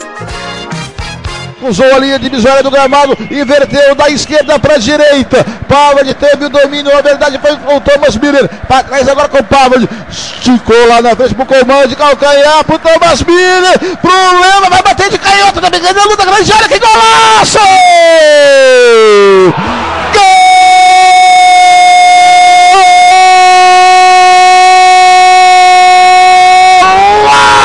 Usou 1.62 1.94
a 1.94 1.98
linha 1.98 2.18
divisória 2.18 2.62
do 2.62 2.70
gramado, 2.70 3.16
inverteu 3.30 3.94
da 3.94 4.08
esquerda 4.08 4.58
para 4.58 4.76
a 4.76 4.78
direita. 4.78 5.44
Pavard 5.68 6.14
teve 6.14 6.46
o 6.46 6.48
domínio, 6.48 6.92
na 6.92 7.02
verdade 7.02 7.38
foi 7.38 7.52
o 7.52 7.80
Thomas 7.80 8.16
Miller. 8.16 8.48
Para 8.66 8.84
trás 8.84 9.06
agora 9.06 9.28
com 9.28 9.38
o 9.38 9.44
Pavard. 9.44 9.88
Esticou 10.10 10.88
lá 10.88 11.02
na 11.02 11.14
frente 11.14 11.34
pro 11.34 11.44
comando 11.44 11.88
de 11.88 11.96
calcanhar 11.96 12.64
pro 12.64 12.78
Thomas 12.78 13.22
Miller. 13.22 13.78
Problema, 14.00 14.70
vai 14.70 14.82
bater 14.82 15.10
de 15.10 15.18
canhota, 15.18 15.60
tá 15.60 15.70
pegando 15.70 16.00
a 16.00 16.04
luta 16.04 16.24
grande 16.24 16.52
área, 16.52 16.68
que 16.68 16.78
golaço! 16.78 17.58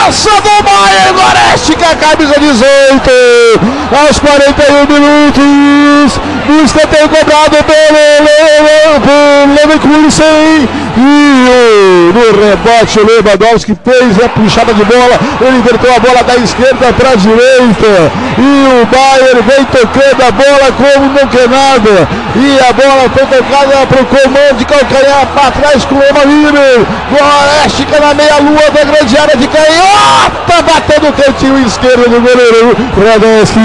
Golaço 0.05 0.29
do 0.29 0.63
Bayern 0.63 1.13
Goretzka, 1.15 1.95
camisa 1.95 2.39
18, 2.39 3.84
aos 3.91 4.17
41 4.19 4.87
minutos, 4.87 6.19
no 6.47 6.63
escanteio 6.63 7.09
cobrado 7.09 7.57
pelo, 7.63 8.25
Leverkusen, 9.55 10.67
e 10.97 12.11
no 12.13 12.21
rebote 12.41 12.99
o 12.99 13.05
Lewandowski 13.05 13.77
fez 13.83 14.23
a 14.23 14.29
puxada 14.29 14.73
de 14.73 14.83
bola, 14.85 15.19
ele 15.41 15.57
inverteu 15.57 15.93
a 15.93 15.99
bola 15.99 16.23
da 16.23 16.35
esquerda 16.37 16.93
para 16.93 17.09
a 17.11 17.15
direita, 17.15 18.11
e 18.37 18.81
o 18.81 18.85
Bayern 18.85 19.41
vem 19.41 19.65
tocando 19.65 20.23
a 20.23 20.31
bola 20.31 20.71
como 20.77 21.13
não 21.13 21.27
quer 21.27 21.49
nada, 21.49 22.07
e 22.35 22.59
a 22.59 22.73
bola 22.73 23.09
foi 23.09 23.25
tocada 23.25 23.85
para 23.87 24.01
o 24.01 24.05
comando 24.05 24.57
de 24.57 24.65
calcanhar 24.65 25.27
para 25.33 25.51
trás 25.51 25.85
com 25.85 25.95
o 25.95 26.03
Emanuel, 26.03 26.85
Goretzka 27.11 27.99
na 27.99 28.13
meia-lua 28.13 28.71
da 28.71 28.83
grande 28.83 29.17
área 29.17 29.37
de 29.37 29.47
canhota, 29.47 30.61
batendo 30.63 30.84
o 30.84 30.84
cantinho 31.45 31.65
esquerdo 31.65 32.09
do 32.09 32.21
goleiro 32.21 32.75
Radonski. 32.97 33.59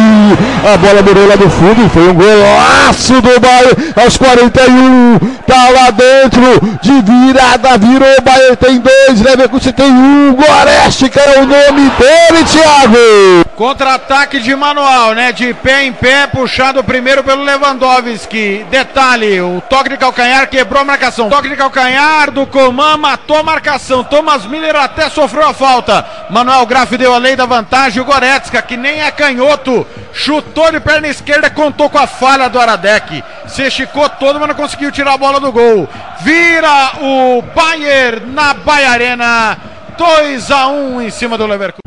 A 0.62 0.76
bola 0.76 1.02
morou 1.02 1.26
lá 1.26 1.36
no 1.36 1.50
fundo 1.50 1.88
foi 1.90 2.08
um 2.08 2.14
golaço 2.14 3.14
do 3.14 3.40
Bayern 3.40 3.92
aos 3.96 4.16
41. 4.16 5.18
Tá 5.46 5.68
lá 5.70 5.90
dentro 5.90 6.78
de 6.82 6.92
virada, 7.02 7.78
virou. 7.78 8.22
Bayern 8.22 8.56
tem 8.56 8.78
dois, 8.78 9.20
Leverkusen 9.22 9.72
tem 9.72 9.90
um. 9.90 10.34
Goretzka 10.34 11.20
é 11.20 11.40
o 11.40 11.46
nome 11.46 11.90
dele, 11.90 12.44
Thiago. 12.44 13.50
Contra-ataque 13.56 14.40
de 14.40 14.54
manual, 14.54 15.12
né? 15.12 15.32
De 15.32 15.52
pé 15.54 15.84
em 15.84 15.92
pé, 15.92 16.26
puxado 16.26 16.84
primeiro 16.84 17.24
pelo 17.24 17.42
Lewandowski. 17.42 18.64
Detalhe: 18.70 19.40
o 19.40 19.62
toque 19.68 19.90
de 19.90 19.96
calcanhar 19.96 20.48
quebrou 20.48 20.82
a 20.82 20.84
marcação. 20.84 21.28
Toque 21.28 21.48
de 21.48 21.56
calcanhar 21.56 22.30
do 22.30 22.46
Coman 22.46 22.96
matou 22.96 23.36
a 23.36 23.42
marcação. 23.42 24.04
Thomas 24.04 24.46
Miller 24.46 24.76
até 24.76 25.08
sofreu 25.08 25.48
a 25.48 25.54
falta. 25.54 26.04
Manuel 26.30 26.66
Graff 26.66 26.96
deu 26.96 27.14
a 27.14 27.18
lei 27.18 27.36
da 27.36 27.46
vantagem. 27.46 27.69
O 28.00 28.04
Goretzka, 28.04 28.60
que 28.62 28.76
nem 28.76 29.00
é 29.00 29.10
canhoto, 29.12 29.86
chutou 30.12 30.72
de 30.72 30.80
perna 30.80 31.06
esquerda, 31.06 31.48
contou 31.48 31.88
com 31.88 31.98
a 31.98 32.06
falha 32.06 32.48
do 32.48 32.58
Aradec. 32.58 33.22
Se 33.46 33.62
esticou 33.62 34.08
todo, 34.08 34.40
mas 34.40 34.48
não 34.48 34.56
conseguiu 34.56 34.90
tirar 34.90 35.14
a 35.14 35.18
bola 35.18 35.38
do 35.38 35.52
gol. 35.52 35.88
Vira 36.20 36.92
o 37.00 37.40
Bayern 37.54 38.26
na 38.32 38.54
Bahia 38.54 38.90
Arena. 38.90 39.56
2 39.96 40.50
a 40.50 40.66
1 40.68 41.02
em 41.02 41.10
cima 41.10 41.38
do 41.38 41.46
Leverkusen. 41.46 41.80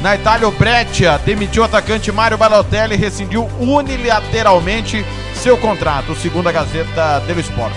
Na 0.00 0.14
Itália, 0.14 0.48
o 0.48 0.52
Breccia 0.52 1.18
demitiu 1.18 1.62
o 1.62 1.66
atacante 1.66 2.10
Mário 2.10 2.38
Balotelli 2.38 2.94
e 2.94 2.98
rescindiu 2.98 3.46
unilateralmente 3.60 5.04
seu 5.34 5.58
contrato, 5.58 6.14
segundo 6.14 6.48
a 6.48 6.52
Gazeta 6.52 7.20
dello 7.26 7.40
Sport. 7.40 7.74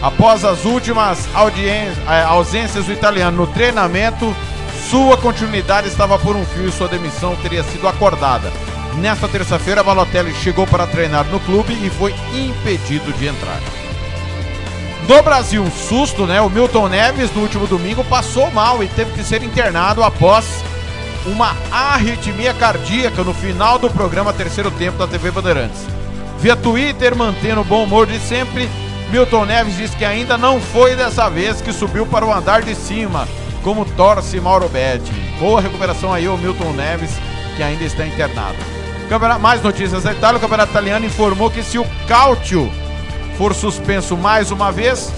Após 0.00 0.44
as 0.44 0.64
últimas 0.64 1.26
eh, 1.34 2.22
ausências 2.24 2.84
do 2.84 2.92
italiano 2.92 3.36
no 3.38 3.46
treinamento, 3.48 4.34
sua 4.88 5.16
continuidade 5.16 5.88
estava 5.88 6.16
por 6.20 6.36
um 6.36 6.44
fio 6.44 6.68
e 6.68 6.72
sua 6.72 6.86
demissão 6.86 7.34
teria 7.36 7.64
sido 7.64 7.88
acordada. 7.88 8.52
Nesta 8.98 9.26
terça-feira, 9.26 9.82
Balotelli 9.82 10.32
chegou 10.34 10.68
para 10.68 10.86
treinar 10.86 11.24
no 11.24 11.40
clube 11.40 11.72
e 11.72 11.90
foi 11.90 12.14
impedido 12.32 13.12
de 13.14 13.26
entrar. 13.26 13.58
No 15.08 15.20
Brasil, 15.20 15.62
um 15.62 15.70
susto, 15.70 16.26
né? 16.26 16.40
O 16.40 16.48
Milton 16.48 16.88
Neves, 16.88 17.34
no 17.34 17.42
último 17.42 17.66
domingo, 17.66 18.04
passou 18.04 18.50
mal 18.52 18.84
e 18.84 18.88
teve 18.88 19.12
que 19.12 19.24
ser 19.24 19.42
internado 19.42 20.04
após 20.04 20.62
uma 21.26 21.56
arritmia 21.70 22.52
cardíaca 22.52 23.22
no 23.22 23.32
final 23.32 23.78
do 23.78 23.88
programa 23.88 24.32
Terceiro 24.32 24.70
Tempo 24.70 24.98
da 24.98 25.06
TV 25.06 25.30
Bandeirantes. 25.30 25.86
Via 26.38 26.54
Twitter, 26.54 27.16
mantendo 27.16 27.62
o 27.62 27.64
bom 27.64 27.84
humor 27.84 28.06
de 28.06 28.18
sempre, 28.18 28.68
Milton 29.10 29.46
Neves 29.46 29.76
diz 29.76 29.94
que 29.94 30.04
ainda 30.04 30.36
não 30.36 30.60
foi 30.60 30.94
dessa 30.94 31.28
vez 31.30 31.60
que 31.60 31.72
subiu 31.72 32.04
para 32.06 32.26
o 32.26 32.32
andar 32.32 32.62
de 32.62 32.74
cima, 32.74 33.26
como 33.62 33.84
torce 33.84 34.40
Mauro 34.40 34.68
Betti. 34.68 35.12
Boa 35.38 35.60
recuperação 35.60 36.12
aí, 36.12 36.28
o 36.28 36.36
Milton 36.36 36.72
Neves, 36.72 37.10
que 37.56 37.62
ainda 37.62 37.84
está 37.84 38.06
internado. 38.06 38.58
Mais 39.40 39.62
notícias 39.62 40.02
da 40.02 40.12
Itália, 40.12 40.38
o 40.38 40.40
Campeonato 40.40 40.72
Italiano 40.72 41.06
informou 41.06 41.50
que 41.50 41.62
se 41.62 41.78
o 41.78 41.86
Cautio 42.06 42.70
for 43.38 43.54
suspenso 43.54 44.16
mais 44.16 44.50
uma 44.50 44.70
vez, 44.70 45.12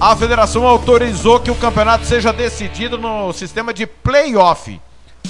a 0.00 0.16
federação 0.16 0.66
autorizou 0.66 1.40
que 1.40 1.50
o 1.50 1.54
campeonato 1.54 2.06
seja 2.06 2.32
decidido 2.32 2.96
no 2.96 3.32
sistema 3.32 3.74
de 3.74 3.86
playoff, 3.86 4.80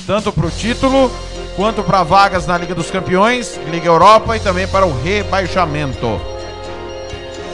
tanto 0.07 0.33
para 0.33 0.47
o 0.47 0.51
título 0.51 1.11
quanto 1.57 1.83
para 1.83 2.03
vagas 2.03 2.47
na 2.47 2.57
Liga 2.59 2.75
dos 2.75 2.91
Campeões, 2.91 3.61
Liga 3.71 3.87
Europa 3.87 4.37
e 4.37 4.41
também 4.41 4.67
para 4.67 4.87
o 4.87 5.03
rebaixamento. 5.03 6.21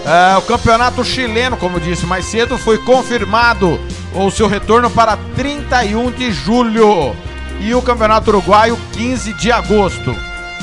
É, 0.07 0.37
o 0.37 0.43
campeonato 0.43 1.05
chileno, 1.05 1.57
como 1.57 1.77
eu 1.77 1.81
disse 1.81 2.07
mais 2.07 2.25
cedo, 2.27 2.57
foi 2.57 2.79
confirmado 2.79 3.81
o 4.15 4.31
seu 4.31 4.47
retorno 4.47 4.89
para 4.89 5.19
31 5.35 6.13
de 6.13 6.31
julho 6.33 7.15
e 7.61 7.75
o 7.75 7.83
campeonato 7.83 8.31
uruguaio 8.31 8.79
15 8.93 9.33
de 9.33 9.51
agosto. 9.51 10.15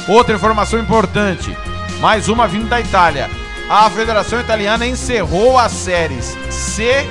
Outra 0.07 0.35
informação 0.35 0.79
importante, 0.79 1.55
mais 1.99 2.29
uma 2.29 2.47
vindo 2.47 2.69
da 2.69 2.79
Itália. 2.79 3.29
A 3.69 3.89
Federação 3.89 4.39
Italiana 4.39 4.85
encerrou 4.85 5.57
as 5.57 5.71
séries 5.71 6.37
C 6.49 7.05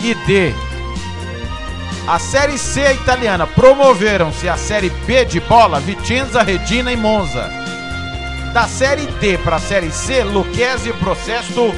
e 0.00 0.14
D. 0.26 0.69
A 2.06 2.18
Série 2.18 2.58
C 2.58 2.92
italiana 2.94 3.46
promoveram-se 3.46 4.48
a 4.48 4.56
Série 4.56 4.90
B 4.90 5.24
de 5.24 5.40
bola 5.40 5.78
Vicenza, 5.78 6.42
Regina 6.42 6.92
e 6.92 6.96
Monza. 6.96 7.50
Da 8.52 8.66
Série 8.66 9.06
D 9.20 9.38
para 9.38 9.56
a 9.56 9.60
Série 9.60 9.92
C, 9.92 10.24
Lucchese, 10.24 10.92
Processo, 10.94 11.72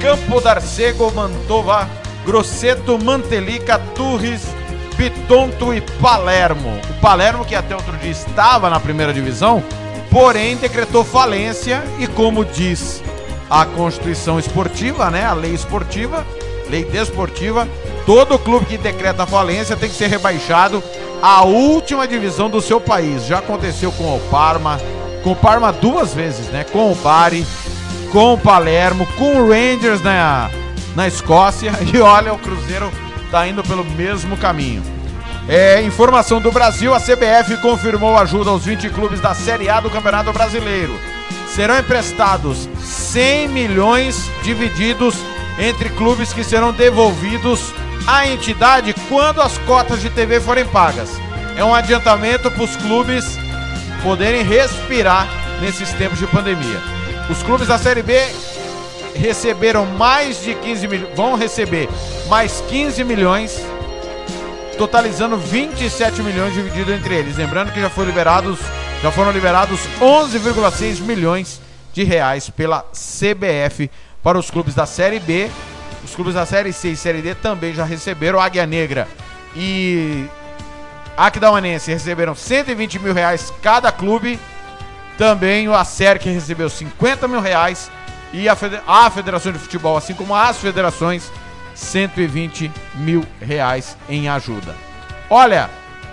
Campo 0.00 0.40
d'Arcego, 0.40 1.12
Mantova, 1.14 1.88
Grosseto, 2.24 2.98
Mantelica, 2.98 3.78
Turris, 3.94 4.42
Pitonto 4.96 5.72
e 5.72 5.80
Palermo. 5.80 6.80
O 6.90 7.00
Palermo, 7.00 7.44
que 7.44 7.54
até 7.54 7.76
outro 7.76 7.96
dia 7.98 8.10
estava 8.10 8.68
na 8.68 8.80
primeira 8.80 9.12
divisão, 9.12 9.62
porém 10.10 10.56
decretou 10.56 11.04
falência 11.04 11.84
e, 12.00 12.06
como 12.08 12.44
diz 12.44 13.00
a 13.48 13.64
Constituição 13.64 14.38
Esportiva, 14.38 15.08
né, 15.10 15.24
a 15.24 15.34
lei 15.34 15.54
esportiva, 15.54 16.26
lei 16.68 16.84
desportiva, 16.84 17.68
todo 18.06 18.38
clube 18.38 18.66
que 18.66 18.78
decreta 18.78 19.26
falência 19.26 19.76
tem 19.76 19.88
que 19.88 19.94
ser 19.94 20.08
rebaixado 20.08 20.82
à 21.22 21.42
última 21.44 22.06
divisão 22.06 22.48
do 22.48 22.60
seu 22.60 22.80
país. 22.80 23.26
Já 23.26 23.38
aconteceu 23.38 23.90
com 23.92 24.16
o 24.16 24.20
Parma, 24.30 24.80
com 25.22 25.32
o 25.32 25.36
Parma 25.36 25.72
duas 25.72 26.14
vezes, 26.14 26.46
né? 26.48 26.64
Com 26.64 26.92
o 26.92 26.94
Bari, 26.94 27.46
com 28.12 28.34
o 28.34 28.38
Palermo, 28.38 29.06
com 29.16 29.38
o 29.38 29.48
Rangers 29.48 30.02
na, 30.02 30.50
na 30.94 31.08
Escócia. 31.08 31.72
E 31.92 31.98
olha, 31.98 32.32
o 32.32 32.38
Cruzeiro 32.38 32.90
tá 33.30 33.46
indo 33.46 33.62
pelo 33.62 33.84
mesmo 33.84 34.36
caminho. 34.36 34.82
É, 35.48 35.80
informação 35.80 36.40
do 36.42 36.52
Brasil, 36.52 36.92
a 36.92 37.00
CBF 37.00 37.56
confirmou 37.62 38.18
ajuda 38.18 38.50
aos 38.50 38.66
20 38.66 38.90
clubes 38.90 39.18
da 39.18 39.34
Série 39.34 39.70
A 39.70 39.80
do 39.80 39.88
Campeonato 39.88 40.30
Brasileiro. 40.30 40.92
Serão 41.48 41.78
emprestados 41.78 42.68
100 42.84 43.48
milhões 43.48 44.30
divididos 44.42 45.16
entre 45.58 45.88
clubes 45.90 46.32
que 46.32 46.44
serão 46.44 46.72
devolvidos 46.72 47.72
à 48.06 48.26
entidade 48.26 48.94
quando 49.08 49.40
as 49.40 49.58
cotas 49.58 50.00
de 50.00 50.08
TV 50.10 50.40
forem 50.40 50.64
pagas. 50.66 51.10
É 51.56 51.64
um 51.64 51.74
adiantamento 51.74 52.50
para 52.50 52.62
os 52.62 52.76
clubes 52.76 53.38
poderem 54.02 54.44
respirar 54.44 55.28
nesses 55.60 55.92
tempos 55.92 56.18
de 56.18 56.26
pandemia. 56.26 56.80
Os 57.28 57.42
clubes 57.42 57.66
da 57.66 57.76
Série 57.76 58.02
B 58.02 58.14
receberam 59.14 59.84
mais 59.84 60.42
de 60.42 60.54
15 60.54 60.86
milhões, 60.88 61.16
vão 61.16 61.34
receber 61.34 61.88
mais 62.28 62.62
15 62.68 63.02
milhões, 63.02 63.60
totalizando 64.78 65.36
27 65.36 66.22
milhões 66.22 66.54
dividido 66.54 66.92
entre 66.92 67.16
eles. 67.16 67.36
Lembrando 67.36 67.72
que 67.72 67.80
já 67.80 67.90
foram 67.90 68.08
liberados, 68.08 68.58
já 69.02 69.10
foram 69.10 69.32
liberados 69.32 69.80
11,6 70.00 71.00
milhões 71.00 71.60
de 71.92 72.04
reais 72.04 72.48
pela 72.48 72.84
CBF 72.92 73.90
para 74.28 74.38
os 74.38 74.50
clubes 74.50 74.74
da 74.74 74.84
Série 74.84 75.18
B. 75.18 75.50
Os 76.04 76.14
clubes 76.14 76.34
da 76.34 76.44
Série 76.44 76.70
C 76.70 76.90
e 76.90 76.96
Série 76.96 77.22
D 77.22 77.34
também 77.34 77.72
já 77.72 77.82
receberam. 77.82 78.38
Águia 78.38 78.66
Negra 78.66 79.08
e 79.56 80.26
Aquidauanense 81.16 81.90
receberam 81.90 82.34
120 82.34 82.98
mil 82.98 83.14
reais 83.14 83.50
cada 83.62 83.90
clube. 83.90 84.38
Também 85.16 85.66
o 85.66 85.74
Acerc 85.74 86.28
recebeu 86.28 86.68
50 86.68 87.26
mil 87.26 87.40
reais. 87.40 87.90
E 88.30 88.46
a, 88.50 88.56
a 88.86 89.08
Federação 89.08 89.50
de 89.50 89.58
Futebol, 89.58 89.96
assim 89.96 90.12
como 90.12 90.34
as 90.34 90.58
federações, 90.58 91.32
120 91.74 92.70
mil 92.96 93.24
reais 93.40 93.96
em 94.10 94.28
ajuda. 94.28 94.76
Olha, 95.30 95.70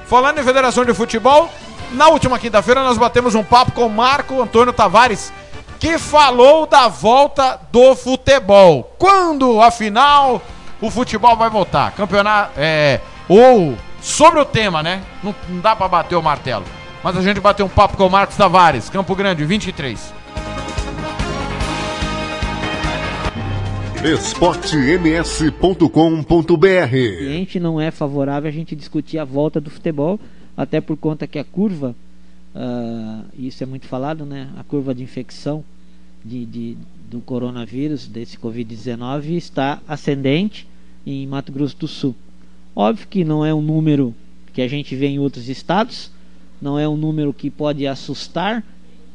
falando 0.07 0.39
em 0.39 0.43
Federação 0.43 0.85
de 0.85 0.93
Futebol, 0.93 1.49
na 1.91 2.07
última 2.07 2.39
quinta-feira 2.39 2.81
nós 2.81 2.97
batemos 2.97 3.35
um 3.35 3.43
papo 3.43 3.73
com 3.73 3.89
Marco 3.89 4.41
Antônio 4.41 4.71
Tavares, 4.71 5.33
que 5.79 5.97
falou 5.97 6.65
da 6.65 6.87
volta 6.87 7.59
do 7.71 7.95
futebol. 7.95 8.95
Quando, 8.97 9.61
afinal, 9.61 10.41
o 10.81 10.89
futebol 10.89 11.35
vai 11.35 11.49
voltar? 11.49 11.91
Campeonato. 11.91 12.53
É, 12.57 12.99
ou 13.27 13.75
sobre 14.01 14.39
o 14.39 14.45
tema, 14.45 14.83
né? 14.83 15.01
Não, 15.23 15.35
não 15.49 15.59
dá 15.59 15.75
para 15.75 15.87
bater 15.87 16.15
o 16.15 16.21
martelo. 16.21 16.65
Mas 17.03 17.17
a 17.17 17.21
gente 17.21 17.39
bateu 17.39 17.65
um 17.65 17.69
papo 17.69 17.97
com 17.97 18.07
o 18.07 18.09
Marcos 18.09 18.35
Tavares, 18.35 18.89
Campo 18.89 19.15
Grande, 19.15 19.45
23. 19.45 20.13
esportems.com.br 24.03 26.65
ambiente 26.65 27.59
não 27.59 27.81
é 27.81 27.89
favorável 27.89 28.47
a 28.47 28.51
gente 28.51 28.75
discutir 28.75 29.17
a 29.17 29.25
volta 29.25 29.59
do 29.59 29.71
futebol, 29.71 30.19
até 30.55 30.79
por 30.79 30.95
conta 30.95 31.25
que 31.25 31.39
a 31.39 31.43
curva, 31.43 31.95
uh, 32.55 33.25
isso 33.37 33.61
é 33.63 33.65
muito 33.65 33.85
falado, 33.85 34.25
né? 34.25 34.49
A 34.57 34.63
curva 34.63 34.95
de 34.95 35.03
infecção 35.03 35.63
de, 36.23 36.45
de 36.45 36.77
do 37.09 37.21
coronavírus, 37.21 38.07
desse 38.07 38.37
Covid-19, 38.37 39.31
está 39.31 39.79
ascendente 39.87 40.67
em 41.05 41.27
Mato 41.27 41.51
Grosso 41.51 41.77
do 41.77 41.87
Sul. 41.87 42.15
Óbvio 42.75 43.07
que 43.07 43.23
não 43.23 43.45
é 43.45 43.53
um 43.53 43.61
número 43.61 44.13
que 44.51 44.61
a 44.61 44.67
gente 44.67 44.95
vê 44.95 45.07
em 45.07 45.19
outros 45.19 45.47
estados, 45.47 46.11
não 46.61 46.79
é 46.79 46.87
um 46.87 46.97
número 46.97 47.31
que 47.31 47.49
pode 47.49 47.85
assustar, 47.85 48.63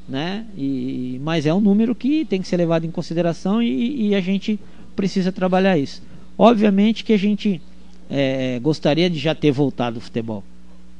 né? 0.08 0.46
E, 0.56 1.20
mas 1.22 1.46
é 1.46 1.52
um 1.52 1.60
número 1.60 1.94
que 1.94 2.24
tem 2.24 2.40
que 2.40 2.48
ser 2.48 2.56
levado 2.56 2.86
em 2.86 2.90
consideração 2.90 3.62
e, 3.62 4.08
e 4.08 4.14
a 4.14 4.20
gente 4.20 4.58
precisa 4.94 5.32
trabalhar 5.32 5.76
isso. 5.76 6.02
Obviamente 6.38 7.04
que 7.04 7.12
a 7.12 7.18
gente 7.18 7.60
é, 8.08 8.58
gostaria 8.60 9.10
de 9.10 9.18
já 9.18 9.34
ter 9.34 9.50
voltado 9.50 9.96
ao 9.96 10.00
futebol. 10.00 10.44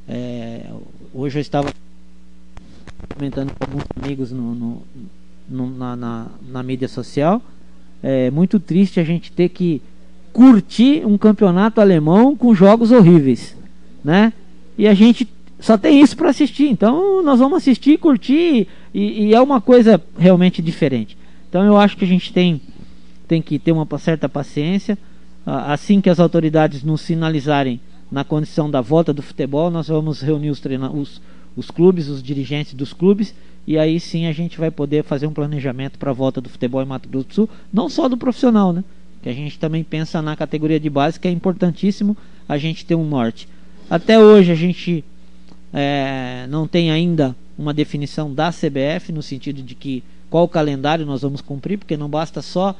É, 0.08 0.66
hoje 1.14 1.38
eu 1.38 1.40
estava 1.40 1.72
comentando 3.14 3.52
com 3.52 3.64
alguns 3.64 3.84
amigos 4.00 4.30
no, 4.30 4.54
no, 4.54 4.82
no, 5.48 5.70
na, 5.70 5.96
na, 5.96 6.26
na, 6.48 6.62
mídia 6.62 6.88
social. 6.88 7.42
É 8.02 8.30
muito 8.30 8.58
triste 8.58 8.98
a 8.98 9.04
gente 9.04 9.30
ter 9.32 9.48
que 9.48 9.82
curtir 10.32 11.04
um 11.04 11.18
campeonato 11.18 11.80
alemão 11.80 12.36
com 12.36 12.54
jogos 12.54 12.92
horríveis, 12.92 13.56
né? 14.02 14.32
E 14.78 14.88
a 14.88 14.94
gente 14.94 15.28
só 15.58 15.76
tem 15.76 16.00
isso 16.00 16.16
para 16.16 16.30
assistir. 16.30 16.68
Então 16.68 17.22
nós 17.22 17.38
vamos 17.38 17.58
assistir, 17.58 17.98
curtir 17.98 18.66
e, 18.94 19.26
e, 19.26 19.34
é 19.34 19.40
uma 19.40 19.60
coisa 19.60 20.02
realmente 20.18 20.62
diferente. 20.62 21.16
Então 21.48 21.64
eu 21.64 21.76
acho 21.76 21.96
que 21.96 22.04
a 22.04 22.08
gente 22.08 22.32
tem 22.32 22.60
tem 23.28 23.40
que 23.40 23.58
ter 23.58 23.70
uma 23.70 23.86
certa 23.98 24.28
paciência. 24.28 24.98
Assim 25.46 26.00
que 26.00 26.10
as 26.10 26.18
autoridades 26.18 26.82
nos 26.82 27.00
sinalizarem 27.00 27.80
na 28.10 28.24
condição 28.24 28.70
da 28.70 28.80
volta 28.80 29.12
do 29.12 29.22
futebol, 29.22 29.70
nós 29.70 29.88
vamos 29.88 30.20
reunir 30.20 30.50
os, 30.50 30.58
treina 30.58 30.90
os, 30.90 31.20
os 31.56 31.70
clubes, 31.70 32.08
os 32.08 32.22
dirigentes 32.22 32.74
dos 32.74 32.92
clubes, 32.92 33.34
e 33.66 33.78
aí 33.78 34.00
sim 34.00 34.26
a 34.26 34.32
gente 34.32 34.58
vai 34.58 34.70
poder 34.70 35.04
fazer 35.04 35.26
um 35.26 35.32
planejamento 35.32 35.98
para 35.98 36.10
a 36.10 36.14
volta 36.14 36.40
do 36.40 36.48
futebol 36.48 36.82
em 36.82 36.86
Mato 36.86 37.08
Grosso 37.08 37.28
do 37.28 37.34
Sul, 37.34 37.50
não 37.72 37.88
só 37.88 38.08
do 38.08 38.16
profissional, 38.16 38.72
né? 38.72 38.82
Que 39.22 39.28
a 39.28 39.32
gente 39.34 39.58
também 39.58 39.84
pensa 39.84 40.22
na 40.22 40.34
categoria 40.34 40.80
de 40.80 40.88
base, 40.88 41.20
que 41.20 41.28
é 41.28 41.30
importantíssimo 41.30 42.16
a 42.48 42.56
gente 42.56 42.86
ter 42.86 42.94
um 42.94 43.06
norte. 43.06 43.46
Até 43.88 44.18
hoje 44.18 44.50
a 44.50 44.54
gente 44.54 45.04
é, 45.72 46.46
não 46.48 46.66
tem 46.66 46.90
ainda 46.90 47.36
uma 47.58 47.74
definição 47.74 48.32
da 48.32 48.50
CBF 48.50 49.12
no 49.12 49.22
sentido 49.22 49.62
de 49.62 49.74
que 49.74 50.02
qual 50.30 50.48
calendário 50.48 51.04
nós 51.04 51.22
vamos 51.22 51.40
cumprir, 51.40 51.76
porque 51.76 51.96
não 51.96 52.08
basta 52.08 52.40
só 52.40 52.74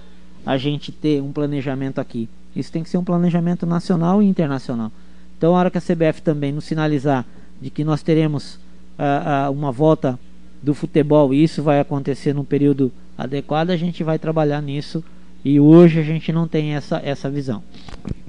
a 0.46 0.56
gente 0.56 0.90
ter 0.90 1.20
um 1.20 1.32
planejamento 1.32 2.00
aqui. 2.00 2.28
Isso 2.54 2.72
tem 2.72 2.82
que 2.82 2.88
ser 2.88 2.96
um 2.96 3.04
planejamento 3.04 3.66
nacional 3.66 4.22
e 4.22 4.26
internacional. 4.26 4.90
Então, 5.36 5.54
a 5.54 5.58
hora 5.58 5.70
que 5.70 5.78
a 5.78 5.80
CBF 5.80 6.22
também 6.22 6.52
nos 6.52 6.64
sinalizar 6.64 7.26
de 7.60 7.70
que 7.70 7.84
nós 7.84 8.02
teremos 8.02 8.54
uh, 8.54 9.48
uh, 9.48 9.52
uma 9.52 9.70
volta 9.70 10.18
do 10.62 10.74
futebol 10.74 11.32
e 11.32 11.42
isso 11.42 11.62
vai 11.62 11.80
acontecer 11.80 12.34
num 12.34 12.44
período 12.44 12.92
adequado, 13.16 13.70
a 13.70 13.76
gente 13.76 14.02
vai 14.02 14.18
trabalhar 14.18 14.60
nisso 14.60 15.04
e 15.44 15.58
hoje 15.58 15.98
a 15.98 16.02
gente 16.02 16.32
não 16.32 16.46
tem 16.46 16.74
essa, 16.74 17.00
essa 17.04 17.30
visão. 17.30 17.62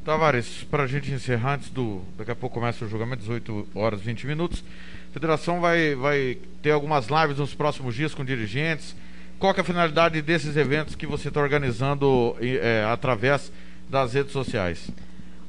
Tavares, 0.03 0.65
para 0.69 0.83
a 0.83 0.87
gente 0.87 1.11
encerrar, 1.11 1.55
antes 1.55 1.69
do. 1.69 2.01
Daqui 2.17 2.31
a 2.31 2.35
pouco 2.35 2.55
começa 2.55 2.83
o 2.83 2.87
julgamento, 2.87 3.21
18 3.21 3.67
horas 3.75 4.01
e 4.01 4.03
20 4.05 4.27
minutos. 4.27 4.63
A 5.09 5.13
federação 5.13 5.59
vai, 5.59 5.93
vai 5.93 6.37
ter 6.61 6.71
algumas 6.71 7.07
lives 7.07 7.37
nos 7.37 7.53
próximos 7.53 7.93
dias 7.93 8.15
com 8.15 8.25
dirigentes. 8.25 8.95
Qual 9.37 9.53
é 9.55 9.59
a 9.59 9.63
finalidade 9.63 10.21
desses 10.21 10.55
eventos 10.55 10.95
que 10.95 11.05
você 11.05 11.27
está 11.27 11.41
organizando 11.41 12.35
é, 12.39 12.85
através 12.89 13.51
das 13.89 14.13
redes 14.13 14.31
sociais? 14.31 14.89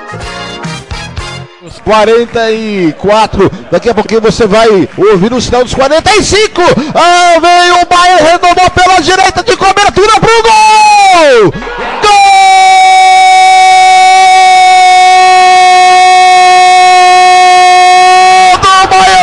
44. 1.84 3.52
Daqui 3.72 3.90
a 3.90 3.94
pouquinho 3.94 4.22
você 4.22 4.46
vai 4.46 4.68
ouvir 4.98 5.34
o 5.34 5.42
sinal 5.42 5.64
dos 5.64 5.74
45. 5.74 6.62
Ah, 6.94 7.40
veio 7.40 7.82
o 7.82 7.86
Bahia, 7.86 8.18
retomou 8.18 8.70
pela 8.72 9.02
direita 9.02 9.44
de 9.44 9.58
cobertura 9.58 10.20
pro 10.20 10.44
gol! 10.44 11.54
Gol! 12.02 12.12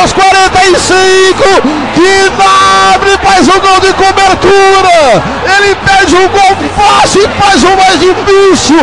Aos 0.01 0.13
45. 0.13 1.43
Gnabry 1.97 3.19
faz 3.23 3.49
um 3.49 3.59
gol 3.61 3.81
de 3.81 3.93
cobertura. 3.95 5.23
Ele 5.57 5.75
pede 5.99 6.17
um 6.17 6.29
gol 6.29 6.71
fácil 6.77 7.29
faz 7.41 7.65
um 7.65 7.77
mais 7.77 7.99
difícil. 7.99 8.77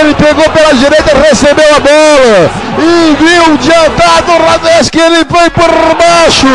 Ele 0.00 0.14
pegou 0.14 0.48
pela 0.50 0.74
direita, 0.74 1.16
recebeu 1.18 1.76
a 1.76 1.80
bola 1.80 2.65
e 2.78 3.16
viu 3.16 3.54
adiantado 3.54 4.32
o 4.32 5.00
ele 5.06 5.24
foi 5.28 5.50
por 5.50 5.70
baixo. 5.96 6.46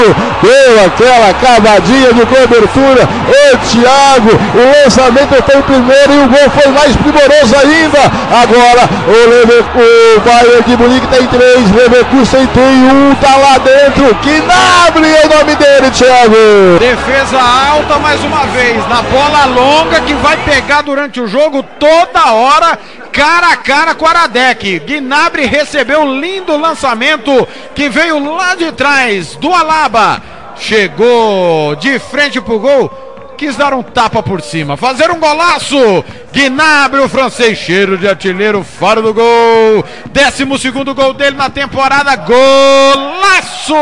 Deu 0.41 0.85
aquela 0.85 1.33
cavadinha 1.33 2.13
de 2.13 2.25
cobertura. 2.25 3.07
O 3.27 3.57
Thiago, 3.57 4.31
o 4.55 4.83
lançamento 4.83 5.43
foi 5.43 5.61
primeiro 5.63 6.13
e 6.13 6.19
o 6.19 6.27
gol 6.27 6.49
foi 6.49 6.71
mais 6.71 6.95
primoroso 6.95 7.55
ainda. 7.55 7.99
Agora 8.31 8.89
o, 9.07 9.29
Lever, 9.29 9.63
o 9.75 10.19
Bayern 10.21 10.63
de 10.65 10.77
Munique 10.77 11.07
tem 11.07 11.27
três, 11.27 11.71
Leverkusen 11.71 12.47
tem 12.47 12.63
um, 12.63 13.15
tá 13.15 13.35
lá 13.35 13.57
dentro. 13.57 14.15
Gnabry 14.21 15.15
é 15.15 15.25
o 15.25 15.37
nome 15.37 15.55
dele, 15.55 15.91
Thiago. 15.91 16.79
Defesa 16.79 17.39
alta 17.71 17.99
mais 17.99 18.21
uma 18.23 18.45
vez, 18.47 18.77
na 18.87 19.01
bola 19.03 19.45
longa 19.45 20.01
que 20.01 20.13
vai 20.15 20.37
pegar 20.37 20.81
durante 20.81 21.19
o 21.19 21.27
jogo 21.27 21.63
toda 21.79 22.31
hora, 22.33 22.77
cara 23.11 23.51
a 23.51 23.57
cara 23.57 23.93
com 23.95 24.05
Aradec. 24.05 24.79
Gnabry 24.79 25.45
recebeu 25.45 26.01
um 26.01 26.19
lindo 26.19 26.57
lançamento 26.57 27.47
que 27.75 27.89
veio 27.89 28.35
lá 28.35 28.55
de 28.55 28.71
trás 28.71 29.35
do 29.35 29.53
Alaba. 29.53 30.21
Chegou 30.57 31.75
de 31.75 31.99
frente 31.99 32.39
pro 32.41 32.59
gol. 32.59 32.89
Quis 33.37 33.55
dar 33.55 33.73
um 33.73 33.81
tapa 33.81 34.21
por 34.21 34.39
cima, 34.39 34.77
fazer 34.77 35.09
um 35.09 35.19
golaço. 35.19 36.05
Gnabry, 36.31 37.01
o 37.01 37.09
francês, 37.09 37.57
cheiro 37.57 37.97
de 37.97 38.07
artilheiro, 38.07 38.63
fora 38.63 39.01
do 39.01 39.11
gol. 39.13 39.83
Décimo 40.11 40.59
segundo 40.59 40.93
gol 40.93 41.11
dele 41.13 41.35
na 41.35 41.49
temporada. 41.49 42.15
Golaço! 42.17 43.73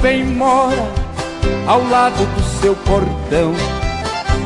bem 0.01 0.23
mora, 0.23 0.87
ao 1.67 1.87
lado 1.87 2.25
do 2.25 2.59
seu 2.59 2.75
portão, 2.75 3.53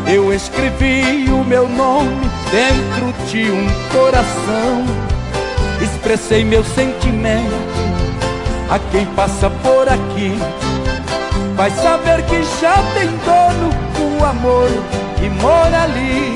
eu 0.06 0.34
escrevi 0.34 1.30
o 1.30 1.44
meu 1.46 1.68
nome 1.68 2.30
dentro 2.52 3.14
de 3.30 3.50
um 3.50 3.68
coração. 3.92 4.86
Expressei 5.82 6.44
meu 6.44 6.64
sentimento 6.64 7.54
a 8.70 8.80
quem 8.92 9.06
passa 9.08 9.50
por 9.50 9.88
aqui. 9.88 10.38
Vai 11.56 11.72
saber 11.72 12.22
que 12.24 12.44
já 12.62 12.76
tem 12.94 13.08
dono 13.26 14.20
o 14.20 14.26
amor 14.26 14.70
que 15.18 15.30
mora 15.42 15.84
ali. 15.84 16.36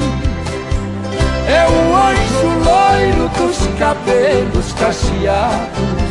É 1.48 1.68
o 1.68 1.96
anjo 1.96 2.48
loiro 2.64 3.30
dos 3.38 3.58
cabelos 3.78 4.74
cacheados 4.74 6.10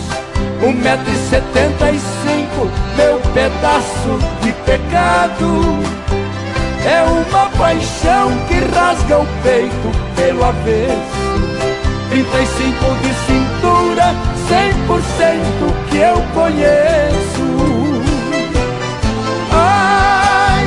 um 0.63 0.73
metro 0.73 1.11
e 1.11 1.17
setenta 1.29 1.91
e 1.91 2.01
cinco, 2.59 2.71
meu 2.97 3.21
pedaço 3.33 4.19
de 4.43 4.53
pecado. 4.65 5.79
É 6.85 7.01
uma 7.03 7.49
paixão 7.51 8.31
que 8.49 8.59
rasga 8.75 9.19
o 9.19 9.27
peito 9.43 9.93
pelo 10.17 10.45
avesso. 10.45 11.29
35 12.11 12.95
de 13.03 13.13
cintura, 13.27 14.15
100% 14.49 15.91
que 15.91 15.99
eu 15.99 16.17
conheço. 16.35 17.47
Ai, 19.53 20.67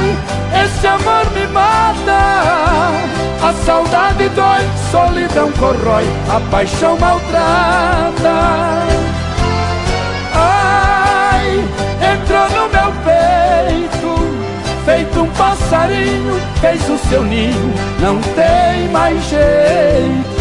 esse 0.64 0.88
amor 0.88 1.26
me 1.32 1.48
mata. 1.48 2.22
A 3.44 3.54
saudade 3.66 4.30
dói, 4.30 4.70
solidão 4.92 5.52
corrói 5.54 6.06
A 6.30 6.40
paixão 6.52 6.96
maltrata 7.00 9.01
feito 14.86 15.22
um 15.22 15.30
passarinho, 15.32 16.40
fez 16.60 16.90
o 16.90 16.98
seu 17.10 17.24
ninho, 17.24 17.74
não 17.99 18.20
tem 18.36 18.90
mais 18.90 19.22
jeito. 19.30 20.41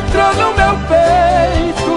Entrou 0.00 0.34
no 0.34 0.54
meu 0.54 0.74
peito, 0.88 1.92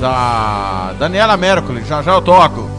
Da. 0.00 0.94
Daniela 0.96 1.36
Mercury, 1.36 1.84
já 1.84 2.02
já 2.02 2.12
eu 2.12 2.22
toco. 2.22 2.70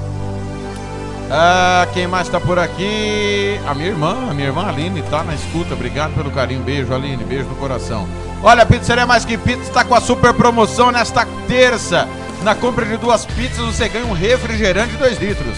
Ah, 1.30 1.86
quem 1.94 2.08
mais 2.08 2.30
tá 2.30 2.40
por 2.40 2.58
aqui? 2.58 3.60
A 3.68 3.76
minha 3.76 3.90
irmã, 3.90 4.30
a 4.32 4.34
minha 4.34 4.48
irmã 4.48 4.66
Aline 4.66 5.02
tá 5.02 5.22
na 5.22 5.36
escuta. 5.36 5.74
Obrigado 5.74 6.14
pelo 6.14 6.32
carinho. 6.32 6.64
Beijo, 6.64 6.94
Aline. 6.94 7.26
Beijo 7.26 7.50
no 7.50 7.56
coração. 7.56 8.08
Olha, 8.42 8.64
a 8.64 8.66
Pizzaria 8.66 9.06
Mais 9.06 9.26
Que 9.26 9.38
Pizza 9.38 9.64
está 9.64 9.84
com 9.84 9.96
a 9.96 10.00
super 10.00 10.34
promoção 10.34 10.94
nesta 10.94 11.28
terça. 11.46 12.08
Na 12.42 12.56
compra 12.56 12.86
de 12.86 12.96
duas 12.96 13.26
pizzas, 13.26 13.76
você 13.76 13.90
ganha 13.90 14.06
um 14.06 14.14
refrigerante 14.14 14.92
de 14.92 14.98
2 14.98 15.20
litros. 15.20 15.58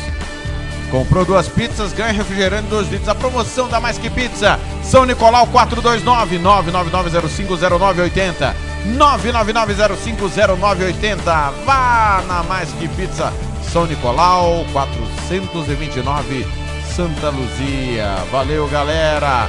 Comprou 0.92 1.24
duas 1.24 1.48
pizzas, 1.48 1.94
ganha 1.94 2.12
refrigerante 2.12 2.68
2 2.68 2.90
litros. 2.90 3.10
A 3.10 3.16
promoção 3.16 3.68
da 3.68 3.80
Mais 3.80 3.98
Que 3.98 4.10
Pizza. 4.10 4.60
São 4.84 5.06
Nicolau 5.06 5.48
429 5.48 6.40
999050980. 6.40 8.54
999050980. 8.98 11.54
Vá 11.66 12.24
na 12.28 12.44
Mais 12.44 12.70
Que 12.74 12.88
Pizza. 12.88 13.32
São 13.72 13.86
Nicolau 13.86 14.66
429 14.74 16.48
Santa 16.96 17.30
Luzia. 17.30 18.16
Valeu, 18.32 18.68
galera. 18.68 19.48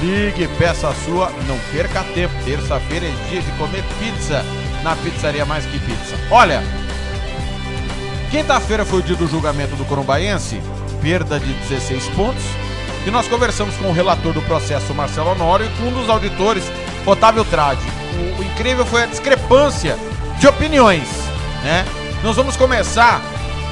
Ligue, 0.00 0.48
peça 0.58 0.88
a 0.88 0.94
sua, 0.94 1.30
não 1.46 1.58
perca 1.72 2.02
tempo. 2.14 2.32
Terça-feira 2.44 3.06
é 3.06 3.12
dia 3.28 3.42
de 3.42 3.50
comer 3.52 3.84
pizza 4.00 4.44
na 4.82 4.96
pizzaria 4.96 5.44
Mais 5.44 5.64
Que 5.66 5.78
Pizza. 5.78 6.16
Olha, 6.30 6.62
quinta-feira 8.34 8.84
foi 8.84 8.98
o 8.98 9.02
dia 9.02 9.14
do 9.14 9.28
julgamento 9.28 9.76
do 9.76 9.84
Corumbaense, 9.84 10.60
perda 11.00 11.38
de 11.38 11.52
16 11.52 12.08
pontos. 12.16 12.42
E 13.06 13.10
nós 13.10 13.28
conversamos 13.28 13.76
com 13.76 13.90
o 13.90 13.92
relator 13.92 14.32
do 14.32 14.42
processo, 14.42 14.92
Marcelo 14.92 15.30
Honório, 15.30 15.66
e 15.66 15.68
com 15.78 15.84
um 15.84 15.92
dos 15.92 16.10
auditores, 16.10 16.64
Otávio 17.06 17.44
Tradi. 17.44 17.86
O, 18.18 18.40
o 18.40 18.44
incrível 18.44 18.84
foi 18.84 19.04
a 19.04 19.06
discrepância 19.06 19.96
de 20.40 20.48
opiniões, 20.48 21.06
né? 21.62 21.84
Nós 22.24 22.34
vamos 22.34 22.56
começar 22.56 23.22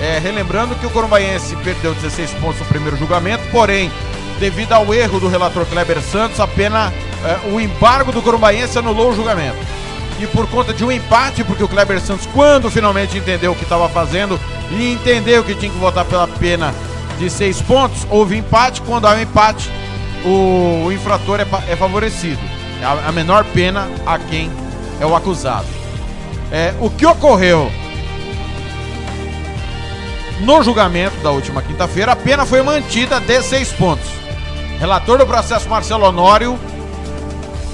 é, 0.01 0.21
relembrando 0.21 0.77
que 0.77 0.87
o 0.87 0.91
Corumbaense 0.91 1.57
perdeu 1.57 1.93
16 1.95 2.31
pontos 2.35 2.61
no 2.61 2.67
primeiro 2.67 2.97
julgamento, 2.97 3.43
porém, 3.51 3.91
devido 4.39 4.75
ao 4.75 4.95
erro 4.95 5.19
do 5.19 5.27
relator 5.27 5.67
Kleber 5.67 6.01
Santos, 6.01 6.39
apenas 6.39 6.93
é, 7.25 7.51
o 7.51 7.61
embargo 7.61 8.13
do 8.13 8.23
Corumbaense 8.23 8.79
anulou 8.79 9.11
o 9.11 9.17
julgamento. 9.17 9.59
E 10.23 10.27
por 10.29 10.47
conta 10.47 10.73
de 10.73 10.85
um 10.85 10.93
empate, 10.93 11.43
porque 11.43 11.65
o 11.65 11.69
Kleber 11.69 12.01
Santos, 12.01 12.29
quando 12.33 12.71
finalmente 12.71 13.19
entendeu 13.19 13.51
o 13.51 13.57
que 13.57 13.65
estava 13.65 13.89
fazendo 13.89 14.39
e 14.71 14.93
entendeu 14.93 15.43
que 15.43 15.53
tinha 15.53 15.73
que 15.73 15.79
votar 15.79 16.05
pela 16.05 16.29
pena 16.29 16.73
de 17.19 17.29
seis 17.29 17.61
pontos, 17.61 18.07
houve 18.09 18.37
empate. 18.37 18.81
Quando 18.83 19.07
há 19.07 19.15
um 19.15 19.21
empate, 19.21 19.69
o, 20.25 20.85
o 20.87 20.93
infrator 20.93 21.41
é, 21.41 21.47
é 21.69 21.75
favorecido. 21.75 22.39
A, 22.85 23.09
a, 23.09 23.13
menor 23.13 23.45
pena 23.47 23.91
a 24.07 24.17
quem 24.17 24.49
é 25.01 25.05
o 25.05 25.17
acusado. 25.17 25.67
É, 26.53 26.73
o 26.81 26.89
que 26.89 27.05
ocorreu 27.05 27.69
no 30.43 30.63
julgamento 30.63 31.17
da 31.17 31.33
última 31.33 31.63
quinta-feira, 31.63 32.13
a 32.13 32.17
pena 32.17 32.47
foi 32.47 32.63
mantida 32.63 33.19
de 33.19 33.43
seis 33.43 33.73
pontos. 33.73 34.09
Relator 34.79 35.19
do 35.19 35.27
processo 35.27 35.69
Marcelo 35.69 36.05
Honório 36.05 36.57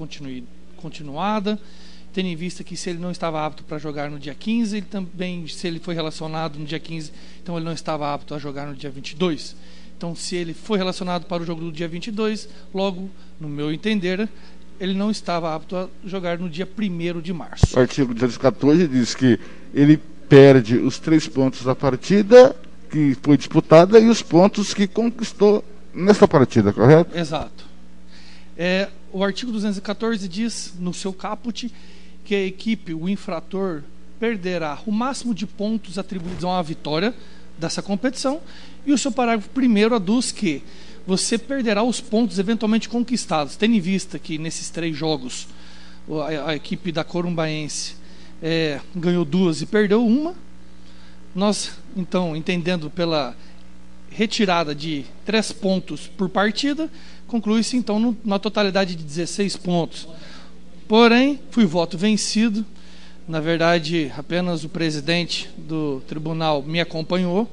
continuada, 0.77 1.59
tendo 2.13 2.27
em 2.27 2.35
vista 2.35 2.63
que 2.63 2.77
se 2.77 2.89
ele 2.89 2.99
não 2.99 3.11
estava 3.11 3.45
apto 3.45 3.63
para 3.65 3.77
jogar 3.77 4.09
no 4.09 4.17
dia 4.17 4.33
15, 4.33 4.77
ele 4.77 4.85
também, 4.85 5.45
se 5.47 5.67
ele 5.67 5.79
foi 5.79 5.93
relacionado 5.93 6.57
no 6.57 6.65
dia 6.65 6.79
15, 6.79 7.11
então 7.43 7.57
ele 7.57 7.65
não 7.65 7.73
estava 7.73 8.13
apto 8.13 8.33
a 8.33 8.39
jogar 8.39 8.67
no 8.67 8.73
dia 8.73 8.89
22. 8.89 9.53
Então, 9.97 10.15
se 10.15 10.35
ele 10.35 10.53
foi 10.53 10.77
relacionado 10.77 11.25
para 11.25 11.41
o 11.41 11.45
jogo 11.45 11.61
do 11.61 11.71
dia 11.71 11.87
22, 11.87 12.47
logo, 12.71 13.09
no 13.41 13.49
meu 13.49 13.73
entender, 13.73 14.29
ele 14.79 14.93
não 14.93 15.09
estava 15.09 15.55
apto 15.55 15.75
a 15.75 15.87
jogar 16.05 16.37
no 16.37 16.47
dia 16.47 16.67
1 16.67 17.19
de 17.19 17.33
março. 17.33 17.75
O 17.75 17.79
artigo 17.79 18.13
214 18.13 18.87
diz 18.87 19.15
que 19.15 19.39
ele 19.73 19.97
perde 20.29 20.77
os 20.77 20.99
três 20.99 21.27
pontos 21.27 21.63
da 21.63 21.73
partida 21.73 22.55
que 22.91 23.17
foi 23.23 23.37
disputada 23.37 23.99
e 23.99 24.07
os 24.07 24.21
pontos 24.21 24.71
que 24.71 24.87
conquistou 24.87 25.63
nessa 25.91 26.27
partida, 26.27 26.71
correto? 26.71 27.17
Exato. 27.17 27.65
É, 28.55 28.89
o 29.11 29.23
artigo 29.23 29.51
214 29.51 30.27
diz 30.27 30.73
no 30.79 30.93
seu 30.93 31.11
caput 31.11 31.73
que 32.23 32.35
a 32.35 32.45
equipe, 32.45 32.93
o 32.93 33.09
infrator, 33.09 33.81
perderá 34.19 34.77
o 34.85 34.91
máximo 34.91 35.33
de 35.33 35.47
pontos 35.47 35.97
atribuídos 35.97 36.43
a 36.43 36.49
uma 36.49 36.63
vitória 36.63 37.15
dessa 37.57 37.81
competição 37.81 38.39
e 38.87 38.93
o 38.93 38.97
seu 38.97 39.11
parágrafo 39.11 39.49
primeiro 39.49 39.93
aduz 39.93 40.31
que 40.31 40.63
você 41.05 41.37
perderá 41.37 41.83
os 41.83 42.01
pontos 42.01 42.39
eventualmente 42.39 42.89
conquistados, 42.89 43.55
tendo 43.55 43.75
em 43.75 43.79
vista 43.79 44.17
que 44.17 44.37
nesses 44.37 44.69
três 44.69 44.95
jogos 44.95 45.47
a, 46.09 46.51
a 46.51 46.55
equipe 46.55 46.91
da 46.91 47.03
Corumbaense 47.03 47.95
é, 48.41 48.79
ganhou 48.95 49.25
duas 49.25 49.61
e 49.61 49.65
perdeu 49.65 50.05
uma. 50.05 50.33
Nós, 51.35 51.71
então, 51.95 52.35
entendendo 52.35 52.89
pela 52.89 53.35
retirada 54.09 54.73
de 54.73 55.05
três 55.25 55.51
pontos 55.51 56.07
por 56.07 56.29
partida, 56.29 56.89
conclui-se 57.27 57.75
então 57.75 57.99
no, 57.99 58.17
na 58.23 58.39
totalidade 58.39 58.95
de 58.95 59.03
16 59.03 59.57
pontos. 59.57 60.07
Porém, 60.87 61.39
fui 61.51 61.65
voto 61.65 61.97
vencido. 61.97 62.65
Na 63.27 63.41
verdade, 63.41 64.11
apenas 64.17 64.63
o 64.63 64.69
presidente 64.69 65.49
do 65.57 66.01
tribunal 66.07 66.63
me 66.63 66.79
acompanhou. 66.79 67.51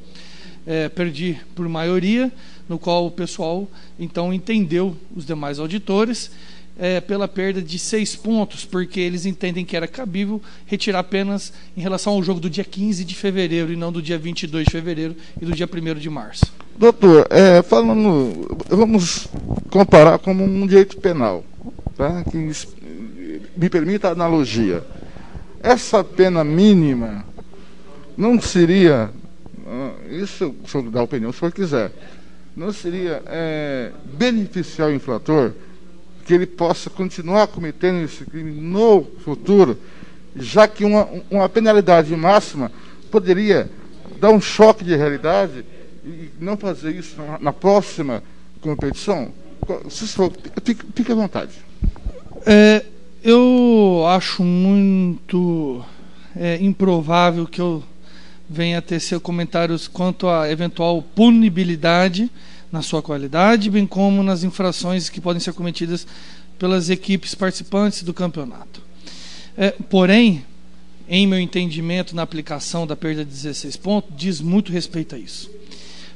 É, 0.66 0.88
perdi 0.88 1.38
por 1.54 1.68
maioria 1.68 2.32
no 2.66 2.78
qual 2.78 3.06
o 3.06 3.10
pessoal 3.10 3.68
então 3.98 4.32
entendeu 4.32 4.96
os 5.14 5.26
demais 5.26 5.58
auditores 5.58 6.30
é, 6.78 7.00
pela 7.00 7.28
perda 7.28 7.62
de 7.62 7.78
seis 7.78 8.16
pontos, 8.16 8.64
porque 8.64 8.98
eles 8.98 9.26
entendem 9.26 9.64
que 9.64 9.76
era 9.76 9.86
cabível 9.86 10.40
retirar 10.66 11.00
apenas 11.00 11.52
em 11.76 11.80
relação 11.80 12.14
ao 12.14 12.22
jogo 12.22 12.40
do 12.40 12.50
dia 12.50 12.64
15 12.64 13.04
de 13.04 13.14
fevereiro 13.14 13.72
e 13.72 13.76
não 13.76 13.92
do 13.92 14.02
dia 14.02 14.18
22 14.18 14.66
de 14.66 14.72
fevereiro 14.72 15.14
e 15.40 15.44
do 15.44 15.52
dia 15.52 15.68
1 15.72 15.94
de 15.98 16.10
março. 16.10 16.46
Doutor, 16.76 17.26
é, 17.30 17.62
falando, 17.62 18.58
vamos 18.68 19.28
comparar 19.70 20.18
como 20.18 20.42
um 20.42 20.66
direito 20.66 20.96
penal, 20.96 21.44
tá? 21.96 22.24
que 22.24 22.36
me 23.56 23.70
permita 23.70 24.08
a 24.08 24.12
analogia. 24.12 24.82
Essa 25.62 26.02
pena 26.02 26.42
mínima 26.42 27.24
não 28.16 28.40
seria, 28.40 29.10
isso 30.10 30.54
o 30.62 30.68
senhor 30.68 30.90
dá 30.90 31.02
opinião 31.02 31.32
se 31.32 31.38
senhor 31.38 31.52
quiser, 31.52 31.92
não 32.56 32.72
seria 32.72 33.22
é, 33.26 33.92
beneficiar 34.04 34.88
o 34.88 34.94
infrator 34.94 35.52
que 36.24 36.32
ele 36.32 36.46
possa 36.46 36.88
continuar 36.88 37.46
cometendo 37.48 38.04
esse 38.04 38.24
crime 38.24 38.52
no 38.52 39.04
futuro, 39.24 39.78
já 40.36 40.66
que 40.66 40.84
uma, 40.84 41.08
uma 41.30 41.48
penalidade 41.48 42.14
máxima 42.16 42.70
poderia 43.10 43.70
dar 44.20 44.30
um 44.30 44.40
choque 44.40 44.84
de 44.84 44.96
realidade 44.96 45.64
e 46.04 46.30
não 46.40 46.56
fazer 46.56 46.94
isso 46.94 47.16
na, 47.20 47.38
na 47.38 47.52
próxima 47.52 48.22
competição? 48.60 49.32
Se 49.88 50.06
for, 50.08 50.32
fique, 50.62 50.84
fique 50.94 51.12
à 51.12 51.14
vontade. 51.14 51.52
É, 52.46 52.84
eu 53.22 54.04
acho 54.06 54.42
muito 54.42 55.84
é, 56.36 56.58
improvável 56.60 57.46
que 57.46 57.60
eu 57.60 57.82
venha 58.48 58.78
a 58.78 58.82
tecer 58.82 59.18
comentários 59.20 59.88
quanto 59.88 60.28
à 60.28 60.50
eventual 60.50 61.02
punibilidade 61.02 62.30
na 62.70 62.82
sua 62.82 63.02
qualidade, 63.02 63.70
bem 63.70 63.86
como 63.86 64.22
nas 64.22 64.42
infrações 64.42 65.08
que 65.08 65.20
podem 65.20 65.40
ser 65.40 65.52
cometidas 65.52 66.06
pelas 66.58 66.90
equipes 66.90 67.34
participantes 67.34 68.02
do 68.02 68.12
campeonato. 68.12 68.82
É, 69.56 69.70
porém, 69.70 70.44
em 71.08 71.26
meu 71.26 71.38
entendimento, 71.38 72.16
na 72.16 72.22
aplicação 72.22 72.86
da 72.86 72.96
perda 72.96 73.24
de 73.24 73.30
16 73.30 73.76
pontos, 73.76 74.10
diz 74.16 74.40
muito 74.40 74.72
respeito 74.72 75.14
a 75.14 75.18
isso, 75.18 75.50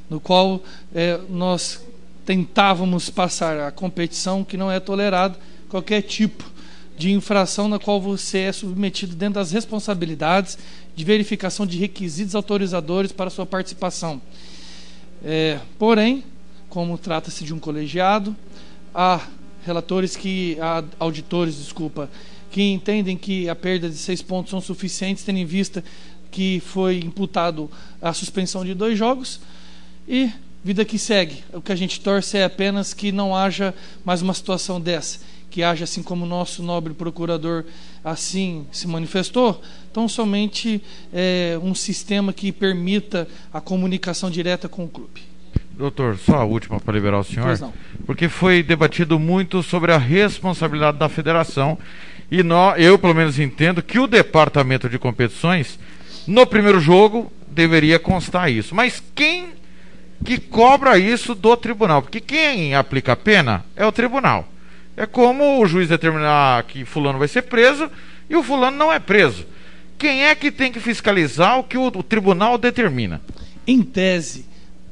no 0.09 0.19
qual 0.19 0.61
é, 0.93 1.19
nós 1.29 1.81
tentávamos 2.25 3.09
passar 3.09 3.59
a 3.59 3.71
competição 3.71 4.43
que 4.43 4.57
não 4.57 4.71
é 4.71 4.79
tolerado 4.79 5.37
qualquer 5.69 6.01
tipo 6.01 6.43
de 6.99 7.13
infração 7.13 7.69
na 7.69 7.79
qual 7.79 8.01
você 8.01 8.39
é 8.39 8.51
submetido 8.51 9.15
dentro 9.15 9.35
das 9.35 9.53
responsabilidades 9.53 10.57
de 10.93 11.05
verificação 11.05 11.65
de 11.65 11.77
requisitos 11.77 12.35
autorizadores 12.35 13.13
para 13.13 13.29
sua 13.29 13.45
participação. 13.45 14.21
É, 15.23 15.61
porém, 15.77 16.25
como 16.67 16.97
trata-se 16.97 17.45
de 17.45 17.53
um 17.53 17.59
colegiado, 17.59 18.35
há 18.93 19.25
relatores 19.65 20.17
que, 20.17 20.57
há 20.59 20.83
auditores, 20.99 21.55
desculpa, 21.55 22.09
que 22.51 22.63
entendem 22.63 23.15
que 23.15 23.47
a 23.47 23.55
perda 23.55 23.89
de 23.89 23.95
seis 23.95 24.21
pontos 24.21 24.49
são 24.49 24.59
suficientes, 24.59 25.23
tendo 25.23 25.39
em 25.39 25.45
vista 25.45 25.81
que 26.29 26.59
foi 26.59 26.97
imputado 26.99 27.71
a 28.01 28.11
suspensão 28.11 28.65
de 28.65 28.73
dois 28.73 28.97
jogos 28.97 29.39
e 30.05 30.29
vida 30.61 30.83
que 30.83 30.99
segue. 30.99 31.45
O 31.53 31.61
que 31.61 31.71
a 31.71 31.77
gente 31.77 32.01
torce 32.01 32.37
é 32.37 32.43
apenas 32.43 32.93
que 32.93 33.09
não 33.09 33.33
haja 33.33 33.73
mais 34.03 34.21
uma 34.21 34.33
situação 34.33 34.81
dessa 34.81 35.19
que 35.49 35.63
haja 35.63 35.83
assim 35.83 36.03
como 36.03 36.25
o 36.25 36.27
nosso 36.27 36.61
nobre 36.61 36.93
procurador 36.93 37.65
assim 38.03 38.67
se 38.71 38.87
manifestou, 38.87 39.61
tão 39.91 40.07
somente 40.07 40.81
é, 41.13 41.59
um 41.61 41.73
sistema 41.73 42.31
que 42.31 42.51
permita 42.51 43.27
a 43.53 43.59
comunicação 43.59 44.29
direta 44.29 44.69
com 44.69 44.85
o 44.85 44.87
clube. 44.87 45.21
Doutor, 45.71 46.17
só 46.17 46.35
a 46.35 46.43
última 46.43 46.79
para 46.79 46.93
liberar 46.93 47.19
o 47.19 47.23
senhor. 47.23 47.45
Pois 47.45 47.61
não. 47.61 47.73
Porque 48.05 48.27
foi 48.27 48.61
debatido 48.61 49.17
muito 49.17 49.63
sobre 49.63 49.93
a 49.93 49.97
responsabilidade 49.97 50.97
da 50.97 51.07
federação 51.07 51.77
e 52.31 52.43
nós, 52.43 52.79
eu 52.79 52.99
pelo 52.99 53.15
menos 53.15 53.39
entendo 53.39 53.81
que 53.81 53.97
o 53.97 54.05
departamento 54.05 54.89
de 54.89 54.99
competições 54.99 55.79
no 56.27 56.45
primeiro 56.45 56.79
jogo 56.79 57.31
deveria 57.47 57.97
constar 57.97 58.51
isso. 58.51 58.75
Mas 58.75 59.01
quem 59.15 59.53
que 60.23 60.37
cobra 60.37 60.97
isso 60.97 61.33
do 61.33 61.55
tribunal? 61.57 62.01
Porque 62.01 62.19
quem 62.19 62.75
aplica 62.75 63.13
a 63.13 63.15
pena 63.15 63.65
é 63.75 63.85
o 63.85 63.91
tribunal. 63.91 64.47
É 64.99 65.05
como 65.05 65.61
o 65.61 65.65
juiz 65.65 65.87
determinar 65.87 66.61
que 66.63 66.83
fulano 66.83 67.17
vai 67.17 67.29
ser 67.29 67.43
preso 67.43 67.89
e 68.29 68.35
o 68.35 68.43
fulano 68.43 68.75
não 68.75 68.91
é 68.91 68.99
preso. 68.99 69.45
Quem 69.97 70.25
é 70.25 70.35
que 70.35 70.51
tem 70.51 70.73
que 70.73 70.79
fiscalizar 70.81 71.57
o 71.57 71.63
que 71.63 71.77
o, 71.77 71.87
o 71.87 72.03
tribunal 72.03 72.57
determina? 72.57 73.21
Em 73.65 73.81
tese, 73.81 74.45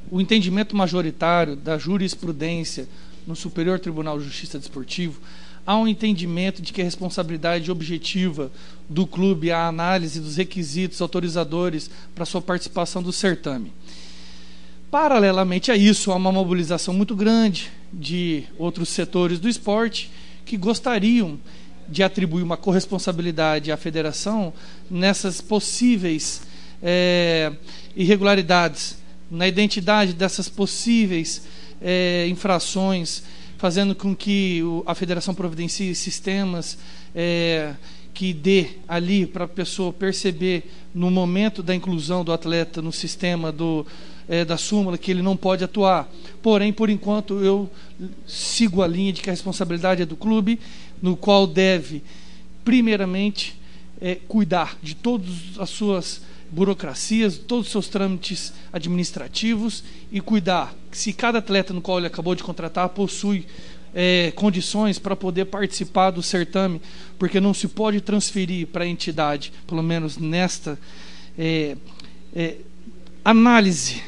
o 0.09 0.21
entendimento 0.21 0.77
majoritário 0.77 1.57
da 1.57 1.77
jurisprudência 1.77 2.87
no 3.27 3.35
Superior 3.35 3.79
Tribunal 3.79 4.17
de 4.17 4.23
Justiça 4.23 4.57
Desportivo 4.57 5.19
há 5.65 5.77
um 5.77 5.85
entendimento 5.85 6.61
de 6.61 6.71
que 6.71 6.79
a 6.79 6.85
responsabilidade 6.85 7.69
objetiva 7.69 8.49
do 8.87 9.05
clube 9.05 9.49
é 9.49 9.53
a 9.53 9.67
análise 9.67 10.21
dos 10.21 10.37
requisitos 10.37 11.01
autorizadores 11.01 11.91
para 12.15 12.23
sua 12.23 12.41
participação 12.41 13.03
do 13.03 13.11
certame. 13.11 13.73
Paralelamente 14.89 15.69
a 15.69 15.75
isso, 15.75 16.13
há 16.13 16.15
uma 16.15 16.31
mobilização 16.31 16.93
muito 16.93 17.13
grande 17.13 17.69
de 17.91 18.45
outros 18.57 18.87
setores 18.87 19.37
do 19.37 19.49
esporte 19.49 20.09
que 20.45 20.55
gostariam 20.55 21.37
de 21.89 22.03
atribuir 22.03 22.41
uma 22.41 22.55
corresponsabilidade 22.55 23.69
à 23.69 23.75
federação 23.75 24.53
nessas 24.89 25.41
possíveis 25.41 26.41
é, 26.81 27.51
irregularidades, 27.97 28.97
na 29.29 29.45
identidade 29.45 30.13
dessas 30.13 30.47
possíveis 30.47 31.45
é, 31.81 32.25
infrações, 32.29 33.23
fazendo 33.57 33.93
com 33.93 34.15
que 34.15 34.63
o, 34.63 34.83
a 34.85 34.95
federação 34.95 35.35
providencie 35.35 35.93
sistemas 35.95 36.77
é, 37.13 37.73
que 38.13 38.33
dê 38.33 38.67
ali 38.87 39.25
para 39.25 39.43
a 39.43 39.49
pessoa 39.49 39.91
perceber 39.91 40.71
no 40.95 41.11
momento 41.11 41.61
da 41.61 41.75
inclusão 41.75 42.23
do 42.23 42.31
atleta 42.31 42.81
no 42.81 42.93
sistema 42.93 43.51
do 43.51 43.85
é, 44.27 44.43
da 44.43 44.57
súmula 44.57 44.97
que 44.97 45.11
ele 45.11 45.21
não 45.21 45.37
pode 45.37 45.63
atuar. 45.63 46.09
Porém, 46.41 46.73
por 46.73 46.89
enquanto, 46.89 47.39
eu 47.43 47.69
sigo 48.25 48.81
a 48.81 48.87
linha 48.87 49.13
de 49.13 49.21
que 49.21 49.29
a 49.29 49.33
responsabilidade 49.33 50.01
é 50.01 50.05
do 50.05 50.15
clube, 50.15 50.59
no 51.01 51.15
qual 51.15 51.47
deve, 51.47 52.03
primeiramente, 52.63 53.59
é, 54.01 54.15
cuidar 54.27 54.77
de 54.81 54.95
todas 54.95 55.29
as 55.57 55.69
suas 55.69 56.21
burocracias, 56.49 57.37
todos 57.37 57.65
os 57.65 57.71
seus 57.71 57.87
trâmites 57.87 58.53
administrativos 58.71 59.83
e 60.11 60.21
cuidar 60.21 60.73
se 60.91 61.11
cada 61.11 61.39
atleta 61.39 61.73
no 61.73 61.81
qual 61.81 61.97
ele 61.97 62.07
acabou 62.07 62.33
de 62.33 62.43
contratar 62.43 62.89
possui 62.89 63.45
é, 63.93 64.31
condições 64.35 64.97
para 64.99 65.15
poder 65.15 65.45
participar 65.45 66.11
do 66.11 66.21
certame, 66.21 66.81
porque 67.17 67.39
não 67.39 67.53
se 67.53 67.67
pode 67.67 67.99
transferir 68.01 68.67
para 68.67 68.83
a 68.83 68.87
entidade, 68.87 69.51
pelo 69.65 69.83
menos 69.83 70.17
nesta 70.17 70.79
é, 71.37 71.75
é, 72.35 72.55
análise 73.23 74.01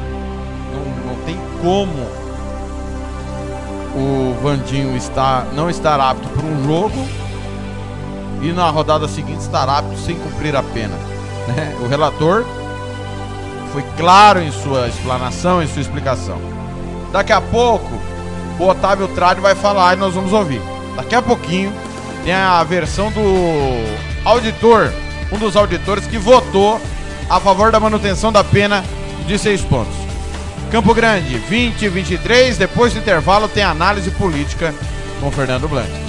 Não, 0.72 1.08
não 1.08 1.16
tem 1.24 1.36
como 1.60 2.06
o 3.96 4.36
Vandinho 4.40 4.96
estar, 4.96 5.46
não 5.54 5.68
estar 5.68 5.98
apto 5.98 6.28
para 6.28 6.46
um 6.46 6.64
jogo 6.64 7.04
e 8.42 8.52
na 8.52 8.70
rodada 8.70 9.08
seguinte 9.08 9.40
estar 9.40 9.68
apto 9.68 9.98
sem 9.98 10.14
cumprir 10.14 10.54
a 10.54 10.62
pena. 10.62 10.94
né? 11.48 11.76
O 11.82 11.88
relator 11.88 12.44
foi 13.72 13.82
claro 13.96 14.40
em 14.40 14.52
sua 14.52 14.86
explanação, 14.86 15.60
em 15.60 15.66
sua 15.66 15.82
explicação. 15.82 16.38
Daqui 17.10 17.32
a 17.32 17.40
pouco, 17.40 17.90
o 18.60 18.68
Otávio 18.68 19.08
Trade 19.08 19.40
vai 19.40 19.56
falar 19.56 19.96
e 19.96 19.96
nós 19.96 20.14
vamos 20.14 20.32
ouvir. 20.32 20.62
Daqui 20.94 21.16
a 21.16 21.20
pouquinho, 21.20 21.72
tem 22.24 22.32
a 22.32 22.64
versão 22.64 23.10
do 23.10 23.22
auditor, 24.24 24.90
um 25.30 25.38
dos 25.38 25.56
auditores 25.56 26.06
que 26.06 26.16
votou 26.16 26.80
a 27.28 27.38
favor 27.38 27.70
da 27.70 27.78
manutenção 27.78 28.32
da 28.32 28.42
pena 28.42 28.82
de 29.26 29.38
seis 29.38 29.60
pontos. 29.60 29.94
Campo 30.70 30.94
Grande, 30.94 31.36
20 31.38 31.82
e 31.82 31.88
23. 31.88 32.56
Depois 32.56 32.92
do 32.92 32.98
intervalo, 32.98 33.46
tem 33.46 33.62
análise 33.62 34.10
política 34.10 34.74
com 35.20 35.30
Fernando 35.30 35.68
Blanc. 35.68 36.03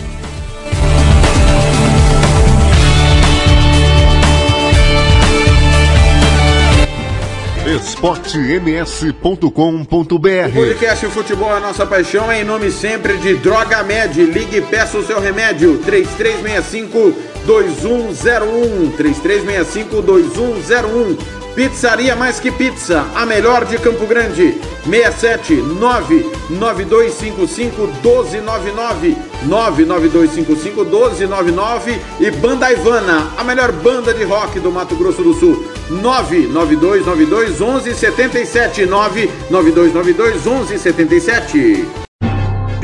esportems.com.br 7.65 10.53
Podcast 10.53 11.07
Futebol 11.07 11.49
é 11.49 11.57
a 11.57 11.59
nossa 11.59 11.83
paixão, 11.83 12.31
em 12.31 12.43
nome 12.43 12.69
sempre 12.69 13.17
de 13.17 13.33
Droga 13.37 13.81
Med. 13.81 14.23
Ligue 14.23 14.57
e 14.57 14.61
peça 14.61 14.99
o 14.99 15.05
seu 15.05 15.19
remédio. 15.19 15.79
3365 15.79 17.11
2101 17.45 18.91
3365 18.91 20.01
2101 20.03 21.17
Pizzaria 21.55 22.15
Mais 22.15 22.39
Que 22.39 22.51
Pizza, 22.51 23.03
a 23.15 23.25
melhor 23.25 23.65
de 23.65 23.79
Campo 23.79 24.05
Grande. 24.05 24.61
67 24.83 25.55
99255 25.55 27.81
1299 27.81 29.17
99255 29.45 30.83
1299 30.83 31.99
e 32.19 32.29
Banda 32.29 32.71
Ivana, 32.71 33.31
a 33.35 33.43
melhor 33.43 33.71
banda 33.71 34.13
de 34.13 34.23
rock 34.23 34.59
do 34.59 34.71
Mato 34.71 34.95
Grosso 34.95 35.23
do 35.23 35.33
Sul. 35.33 35.74
99292 35.89 37.59
1177 37.59 38.85
99292 38.85 40.45
1177 40.45 42.05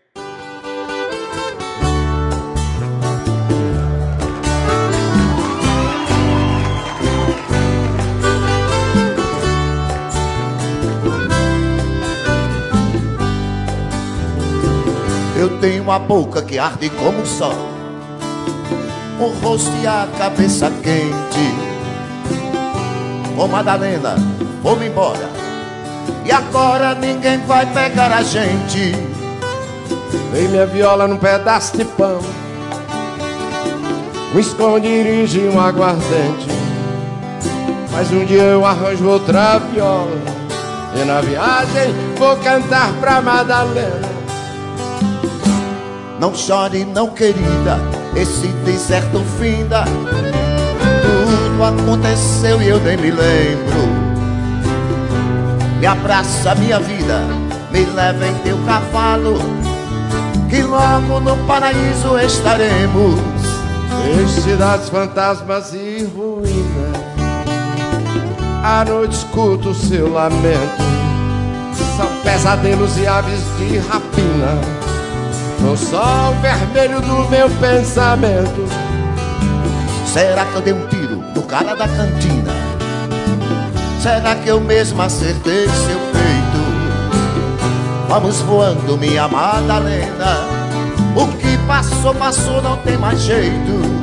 uma 15.92 16.00
boca 16.00 16.42
que 16.42 16.58
arde 16.58 16.90
como 16.92 17.22
o 17.22 17.26
sol, 17.26 17.54
o 19.20 19.26
rosto 19.44 19.70
e 19.84 19.86
a 19.86 20.08
cabeça 20.18 20.72
quente. 20.82 21.54
Ô 23.38 23.46
Madalena, 23.46 24.16
vamos 24.64 24.86
embora. 24.86 25.30
E 26.24 26.32
agora 26.32 26.96
ninguém 26.96 27.40
vai 27.40 27.66
pegar 27.66 28.10
a 28.10 28.24
gente. 28.24 28.96
Dei 30.32 30.48
minha 30.48 30.66
viola 30.66 31.10
num 31.10 31.18
pedaço 31.18 31.76
de 31.76 31.84
pão, 31.84 32.22
um 34.34 34.40
esconderijo 34.40 35.42
e 35.42 35.50
um 35.50 35.60
aguardente. 35.60 36.48
Mas 37.92 38.10
um 38.14 38.24
dia 38.24 38.44
eu 38.44 38.66
arranjo 38.66 39.06
outra 39.10 39.60
viola, 39.60 40.22
e 40.96 41.04
na 41.04 41.20
viagem 41.20 41.94
vou 42.18 42.38
cantar 42.38 42.94
pra 43.02 43.22
Madalena. 43.22 44.11
Não 46.22 46.36
chore, 46.36 46.86
não 46.86 47.10
querida, 47.10 47.80
esse 48.16 48.46
deserto 48.64 49.24
finda. 49.40 49.86
Tudo 51.02 51.64
aconteceu 51.64 52.62
e 52.62 52.68
eu 52.68 52.80
nem 52.80 52.96
me 52.96 53.10
lembro. 53.10 53.82
Me 55.80 55.88
abraça, 55.88 56.54
minha 56.54 56.80
vida, 56.80 57.24
me 57.72 57.86
leva 57.86 58.28
em 58.28 58.36
teu 58.44 58.56
cavalo, 58.68 59.40
que 60.48 60.62
logo 60.62 61.20
no 61.22 61.36
paraíso 61.48 62.16
estaremos. 62.20 63.20
Em 64.14 64.28
cidades 64.28 64.90
fantasmas 64.90 65.74
e 65.74 66.08
ruínas, 66.16 67.02
à 68.64 68.86
noite 68.86 69.16
escuto 69.16 69.70
o 69.70 69.76
seu 69.76 70.14
lamento. 70.14 70.84
São 71.98 72.06
pesadelos 72.22 72.96
e 73.00 73.08
aves 73.08 73.42
de 73.58 73.80
rapina 73.80 74.81
no 75.62 75.78
sol 75.78 76.34
vermelho 76.42 77.02
do 77.02 77.30
meu 77.30 77.50
pensamento. 77.60 78.68
Será 80.06 80.46
que 80.46 80.56
eu 80.56 80.62
dei 80.62 80.74
um 80.74 80.88
tiro 80.88 81.24
no 81.36 81.44
cara 81.44 81.76
da 81.76 81.88
cantina? 81.88 82.52
Será 84.02 84.36
que 84.36 84.50
eu 84.50 84.60
mesmo 84.60 85.02
acertei 85.02 85.68
seu 85.68 86.00
peito? 86.12 86.52
Vamos 88.10 88.42
voando, 88.42 88.98
minha 88.98 89.28
Madalena. 89.28 90.38
O 91.16 91.28
que 91.38 91.58
passou, 91.68 92.14
passou, 92.16 92.62
não 92.62 92.78
tem 92.78 92.98
mais 92.98 93.22
jeito. 93.22 94.02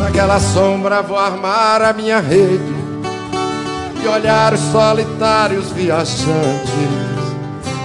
Naquela 0.00 0.40
sombra 0.40 1.02
vou 1.02 1.18
armar 1.18 1.82
a 1.82 1.92
minha 1.92 2.18
rede 2.20 2.74
e 4.02 4.08
olhar 4.08 4.52
os 4.52 4.60
solitários 4.72 5.70
viajantes, 5.70 6.26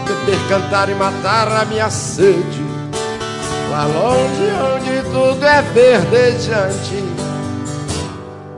beber, 0.07 0.39
cantar 0.49 0.89
e 0.89 0.95
matar 0.95 1.47
a 1.51 1.65
minha 1.65 1.89
sede. 1.91 2.56
Lá 3.77 3.85
longe 3.85 4.51
onde 4.73 5.03
tudo 5.11 5.45
é 5.45 5.61
verdejante. 5.61 7.03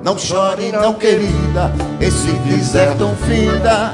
Não 0.01 0.17
chore 0.17 0.71
não 0.71 0.93
querida 0.93 1.73
Esse 1.99 2.31
deserto 2.31 3.09
finda. 3.27 3.93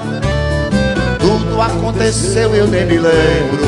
Tudo 1.17 1.59
aconteceu 1.59 2.53
eu 2.53 2.67
nem 2.67 2.85
me 2.85 2.99
lembro. 2.99 3.65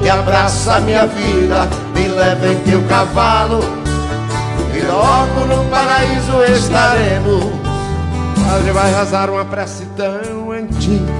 Me 0.00 0.08
abraça 0.08 0.80
minha 0.80 1.06
vida 1.06 1.68
Me 1.94 2.08
leva 2.08 2.48
em 2.48 2.56
teu 2.60 2.82
cavalo. 2.84 3.60
E 4.74 4.80
logo 4.86 5.54
no 5.54 5.68
paraíso 5.68 6.42
estaremos. 6.50 7.44
Padre 8.48 8.72
vai 8.72 8.94
rezar 8.94 9.28
uma 9.28 9.44
prece 9.44 9.84
tão 9.98 10.50
antiga. 10.50 11.12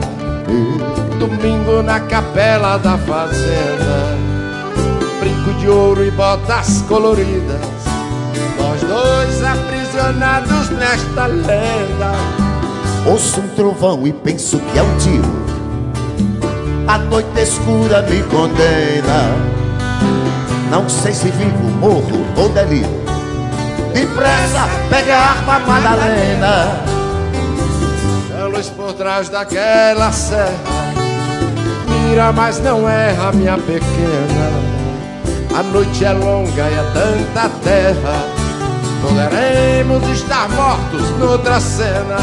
Domingo 1.18 1.82
na 1.82 2.00
capela 2.00 2.78
da 2.78 2.96
fazenda 2.96 4.21
Brinco 5.22 5.54
de 5.54 5.68
ouro 5.68 6.04
e 6.04 6.10
botas 6.10 6.82
coloridas. 6.88 7.60
Nós 8.58 8.80
dois 8.80 9.44
aprisionados 9.44 10.70
nesta 10.70 11.26
lenda. 11.26 12.12
Ouço 13.06 13.40
um 13.40 13.46
trovão 13.50 14.04
e 14.04 14.12
penso 14.12 14.58
que 14.58 14.78
é 14.80 14.82
um 14.82 14.98
tiro. 14.98 15.46
A 16.88 16.98
noite 16.98 17.40
escura 17.40 18.02
me 18.02 18.20
condena. 18.24 19.30
Não 20.68 20.88
sei 20.88 21.12
se 21.12 21.30
vivo, 21.30 21.70
morro 21.78 22.26
ou 22.36 22.48
deliro. 22.48 22.90
Depressa, 23.94 24.68
pega 24.90 25.14
a 25.14 25.30
arma, 25.30 25.58
Madalena. 25.60 26.82
A 28.42 28.46
luz 28.46 28.68
por 28.70 28.92
trás 28.94 29.28
daquela 29.28 30.10
serra. 30.10 30.50
Mira, 31.86 32.32
mas 32.32 32.58
não 32.58 32.88
erra, 32.88 33.30
minha 33.30 33.56
pequena 33.56 34.61
A 35.54 35.62
noite 35.62 36.04
é 36.04 36.12
longa 36.12 36.50
e 36.50 36.74
é 36.74 36.90
tanta 36.94 37.48
terra. 37.62 38.26
Poderemos 39.02 40.08
estar 40.08 40.48
mortos 40.48 41.10
noutra 41.18 41.60
cena. 41.60 42.16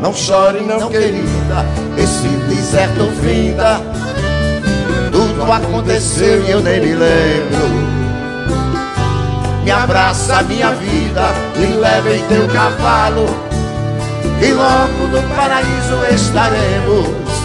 Não 0.00 0.14
chore, 0.14 0.60
não, 0.60 0.88
querida, 0.88 1.66
esse 1.98 2.28
deserto 2.48 3.10
finda. 3.20 3.80
Tudo 5.12 5.52
aconteceu 5.52 6.44
e 6.44 6.50
eu 6.50 6.60
nem 6.60 6.80
me 6.80 6.94
lembro. 6.94 7.94
Me 9.64 9.70
abraça, 9.70 10.42
minha 10.42 10.70
vida, 10.72 11.28
me 11.56 11.66
leva 11.76 12.10
em 12.10 12.22
teu 12.26 12.48
cavalo. 12.48 13.26
E 14.40 14.52
logo 14.52 15.08
no 15.12 15.22
paraíso 15.34 16.14
estaremos. 16.14 17.43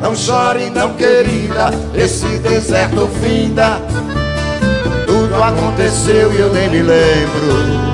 Não 0.00 0.14
chore, 0.14 0.70
não 0.70 0.94
querida, 0.94 1.70
esse 1.94 2.38
deserto 2.38 3.08
finda. 3.20 3.80
Tudo 5.06 5.42
aconteceu 5.42 6.32
e 6.32 6.40
eu 6.40 6.52
nem 6.52 6.68
me 6.70 6.82
lembro. 6.82 7.88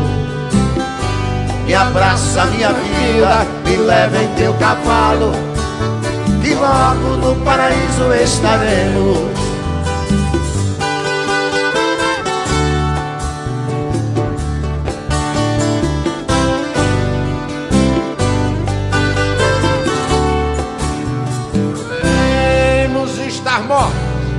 Me 1.66 1.74
abraça, 1.74 2.44
minha 2.46 2.72
vida, 2.72 3.46
me 3.64 3.76
leva 3.76 4.22
em 4.22 4.28
teu 4.34 4.52
cavalo. 4.54 5.32
E 6.44 6.54
logo 6.54 7.16
no 7.16 7.44
paraíso 7.44 8.12
estaremos. 8.22 9.33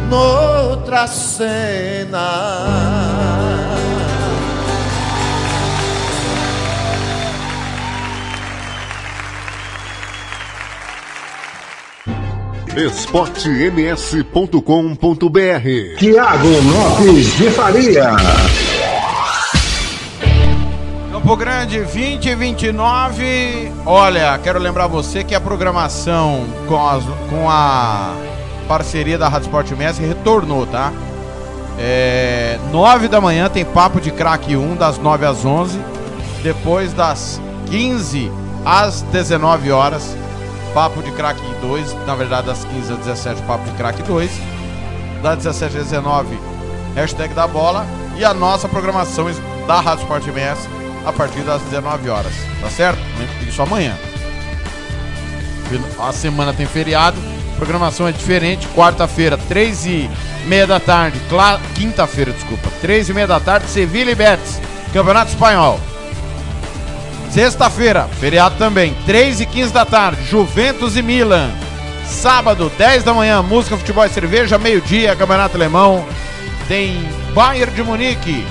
Noutra 0.09 1.07
cena. 1.07 2.25
esportems.com.br 14.55 15.97
Tiago 15.97 16.47
Lopes 16.47 17.37
de 17.37 17.49
Faria. 17.51 18.11
Campo 21.11 21.35
Grande 21.37 21.79
2029. 21.79 23.71
Olha, 23.85 24.37
quero 24.43 24.59
lembrar 24.59 24.87
você 24.87 25.23
que 25.23 25.33
a 25.33 25.39
programação 25.41 26.45
com, 26.67 26.87
as- 26.87 27.03
com 27.29 27.49
a 27.49 28.13
parceria 28.67 29.17
da 29.17 29.27
Rádio 29.27 29.45
Sport 29.45 29.71
MS 29.71 30.01
retornou, 30.01 30.65
tá? 30.65 30.91
É, 31.77 32.57
9 32.71 33.07
da 33.07 33.19
manhã 33.19 33.49
tem 33.49 33.65
Papo 33.65 33.99
de 33.99 34.11
Craque 34.11 34.55
1, 34.55 34.75
das 34.75 34.97
9 34.97 35.25
às 35.25 35.45
11. 35.45 35.79
Depois 36.41 36.93
das 36.93 37.41
15 37.69 38.31
às 38.65 39.01
19 39.01 39.71
horas, 39.71 40.15
Papo 40.73 41.01
de 41.01 41.11
Craque 41.11 41.41
2. 41.61 41.95
Na 42.05 42.15
verdade, 42.15 42.47
das 42.47 42.63
15 42.65 42.93
às 42.93 42.99
17, 42.99 43.41
Papo 43.43 43.65
de 43.65 43.71
Craque 43.71 44.03
2. 44.03 44.31
Das 45.21 45.37
17 45.37 45.77
às 45.77 45.83
19, 45.85 46.39
hashtag 46.95 47.33
da 47.33 47.47
bola. 47.47 47.85
E 48.17 48.23
a 48.23 48.33
nossa 48.33 48.69
programação 48.69 49.27
da 49.67 49.79
Rádio 49.79 50.03
Sport 50.03 50.27
MS 50.27 50.69
a 51.05 51.11
partir 51.11 51.41
das 51.41 51.61
19 51.63 52.09
horas. 52.09 52.33
Tá 52.61 52.69
certo? 52.69 52.99
Isso 53.47 53.61
amanhã. 53.61 53.95
A 55.99 56.11
semana 56.11 56.53
tem 56.53 56.65
feriado, 56.65 57.17
programação 57.55 58.07
é 58.07 58.11
diferente. 58.11 58.67
Quarta-feira, 58.75 59.37
3 59.37 59.85
e 59.85 60.09
meia 60.45 60.67
da 60.67 60.79
tarde. 60.79 61.19
Cla- 61.29 61.59
Quinta-feira, 61.75 62.31
desculpa. 62.31 62.69
3 62.81 63.09
e 63.09 63.13
meia 63.13 63.27
da 63.27 63.39
tarde, 63.39 63.67
Sevilha 63.67 64.11
e 64.11 64.15
Betis. 64.15 64.59
Campeonato 64.93 65.31
Espanhol. 65.31 65.79
Sexta-feira, 67.31 68.07
feriado 68.19 68.55
também, 68.57 68.95
3 69.05 69.41
e 69.41 69.45
15 69.45 69.73
da 69.73 69.83
tarde, 69.83 70.23
Juventus 70.25 70.95
e 70.95 71.01
Milan. 71.01 71.49
Sábado, 72.05 72.71
10 72.77 73.03
da 73.03 73.13
manhã, 73.13 73.41
música, 73.41 73.75
futebol 73.75 74.05
e 74.05 74.09
cerveja, 74.09 74.57
meio-dia, 74.57 75.15
Campeonato 75.15 75.57
Alemão. 75.57 76.05
Tem 76.67 76.97
Bayern 77.33 77.73
de 77.75 77.83
Munique 77.83 78.45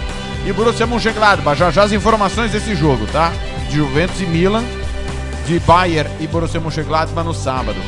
e 0.45 0.53
Borussia 0.53 0.87
Mönchengladbach. 0.87 1.59
Já 1.59 1.71
já 1.71 1.85
as 1.85 1.93
informações 1.93 2.51
desse 2.53 2.75
jogo, 2.75 3.07
tá? 3.07 3.33
De 3.71 3.77
Juventus 3.77 4.21
e 4.21 4.27
Milan, 4.27 4.63
de 5.47 5.59
Bayern 5.61 6.11
e 6.21 6.27
Borussia 6.27 6.61
Mönchengladbach 6.61 7.27
no 7.27 7.33
sábado. 7.33 7.79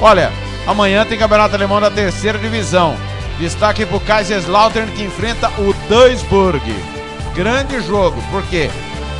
Olha, 0.00 0.32
amanhã 0.68 1.04
tem 1.04 1.18
Campeonato 1.18 1.54
Alemão 1.54 1.80
da 1.80 1.90
terceira 1.90 2.38
divisão. 2.38 2.94
Destaque 3.38 3.86
pro 3.86 3.98
Kaiserslautern 4.00 4.92
que 4.92 5.02
enfrenta 5.02 5.48
o 5.58 5.74
Duisburg. 5.88 6.62
Grande 7.34 7.80
jogo, 7.80 8.22
porque 8.30 8.70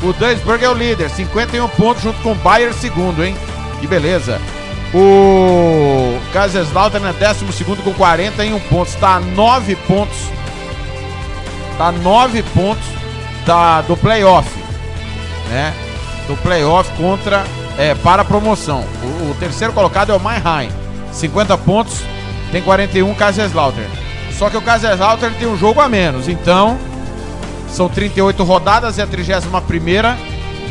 o 0.03 0.13
Duisburg 0.13 0.63
é 0.63 0.69
o 0.69 0.75
líder, 0.75 1.09
51 1.09 1.69
pontos 1.69 2.03
junto 2.03 2.21
com 2.21 2.33
o 2.33 2.35
Bayern 2.37 2.75
segundo, 2.75 3.25
hein? 3.25 3.35
Que 3.81 3.87
beleza. 3.87 4.41
O 4.93 6.19
Kaiserslautern 6.33 7.07
é 7.07 7.13
décimo 7.13 7.53
segundo 7.53 7.83
com 7.83 7.95
41 7.95 8.59
pontos, 8.61 8.95
está 8.95 9.17
a 9.17 9.21
9 9.21 9.75
pontos. 9.77 10.19
Tá 11.79 11.89
a 11.89 11.93
9 11.93 12.43
pontos 12.43 12.85
da, 13.47 13.81
do 13.83 13.97
playoff, 13.97 14.51
né? 15.49 15.73
Do 16.27 16.37
playoff 16.39 16.91
contra 16.97 17.45
é, 17.79 17.95
para 17.95 18.23
a 18.23 18.25
promoção. 18.25 18.85
O, 19.03 19.31
o 19.31 19.37
terceiro 19.39 19.73
colocado 19.73 20.11
é 20.11 20.15
o 20.15 20.21
Mannheim, 20.21 20.71
50 21.19 21.59
pontos, 21.59 22.03
tem 22.51 22.63
41 22.63 23.15
Kaiserslautern. 23.15 23.89
Só 24.39 24.49
que 24.49 24.57
o 24.57 24.63
Kaiserslautern 24.63 25.35
tem 25.35 25.49
um 25.49 25.57
jogo 25.57 25.81
a 25.81 25.89
menos, 25.89 26.29
então 26.29 26.79
são 27.69 27.89
38 27.89 28.43
rodadas, 28.45 28.99
é 28.99 29.03
a 29.03 29.07
31 29.07 29.61
primeira. 29.63 30.17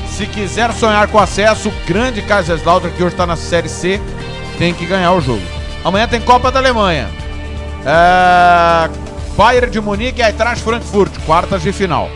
Se 0.10 0.26
quiser 0.26 0.74
sonhar 0.74 1.08
com 1.10 1.20
acesso, 1.20 1.70
o 1.70 1.74
grande 1.86 2.22
Kaiserslautern, 2.22 2.94
que 2.96 3.04
hoje 3.04 3.14
está 3.14 3.26
na 3.26 3.36
Série 3.36 3.70
C, 3.70 4.02
tem 4.58 4.74
que 4.74 4.86
ganhar 4.86 5.12
o 5.14 5.22
jogo. 5.22 5.44
Amanhã 5.84 6.08
tem 6.08 6.20
Copa 6.20 6.52
da 6.52 6.60
Alemanha. 6.60 7.08
É... 7.86 8.90
Bayern 9.38 9.70
de 9.70 9.80
Munique 9.80 10.20
e 10.20 10.24
Eintracht 10.24 10.64
Frankfurt, 10.64 11.14
quartas 11.26 11.62
de 11.62 11.72
final. 11.72 12.10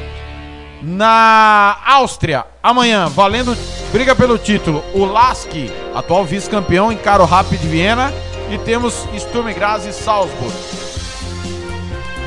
Na 0.82 1.78
Áustria, 1.86 2.46
amanhã, 2.64 3.08
valendo 3.08 3.56
briga 3.92 4.16
pelo 4.16 4.38
título, 4.38 4.84
o 4.94 5.06
Lask, 5.06 5.52
atual 5.94 6.26
vice-campeão, 6.26 6.92
encara 6.92 7.22
o 7.22 7.26
Rapid 7.26 7.62
Viena. 7.62 8.12
E 8.50 8.58
temos 8.58 9.08
Sturm 9.18 9.54
Graz 9.54 9.86
e 9.86 9.94
Salzburg. 9.94 10.54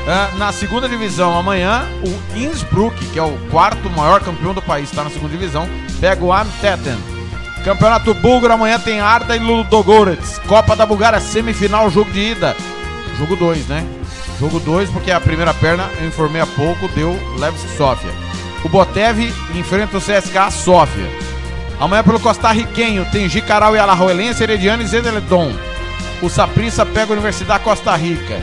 É, 0.07 0.37
na 0.37 0.51
segunda 0.51 0.89
divisão, 0.89 1.37
amanhã, 1.37 1.83
o 2.03 2.37
Innsbruck, 2.37 2.95
que 3.07 3.19
é 3.19 3.23
o 3.23 3.37
quarto 3.51 3.89
maior 3.91 4.21
campeão 4.21 4.53
do 4.53 4.61
país, 4.61 4.89
está 4.89 5.03
na 5.03 5.09
segunda 5.09 5.31
divisão, 5.31 5.67
pega 5.99 6.23
o 6.23 6.33
Amtetten. 6.33 6.97
Campeonato 7.63 8.13
Búlgaro, 8.13 8.53
amanhã 8.53 8.79
tem 8.79 8.99
Arda 8.99 9.35
e 9.35 9.39
Ludogorets. 9.39 10.39
Copa 10.47 10.75
da 10.75 10.85
Bulgária, 10.85 11.19
semifinal, 11.19 11.89
jogo 11.89 12.11
de 12.11 12.31
ida. 12.31 12.55
Jogo 13.17 13.35
2, 13.35 13.67
né? 13.67 13.85
Jogo 14.39 14.59
2, 14.59 14.89
porque 14.89 15.11
a 15.11 15.19
primeira 15.19 15.53
perna, 15.53 15.89
eu 15.99 16.07
informei 16.07 16.41
há 16.41 16.47
pouco, 16.47 16.87
deu 16.89 17.17
Levski 17.39 17.67
Sofia. 17.77 18.24
O 18.65 18.67
Botev 18.67 19.31
enfrenta 19.53 19.95
o 19.95 20.01
CSKA 20.01 20.49
Sofia. 20.49 21.07
Amanhã 21.79 22.03
pelo 22.03 22.19
costarriquenho, 22.19 23.05
tem 23.11 23.29
Jicaral 23.29 23.75
e 23.75 23.79
Alajuelense, 23.79 24.41
Herediano 24.41 24.81
e 24.81 24.87
Zedeledon. 24.87 25.53
O 26.19 26.29
Saprissa 26.29 26.83
pega 26.83 27.11
a 27.11 27.13
Universidade 27.13 27.63
Costa 27.63 27.95
Rica. 27.95 28.41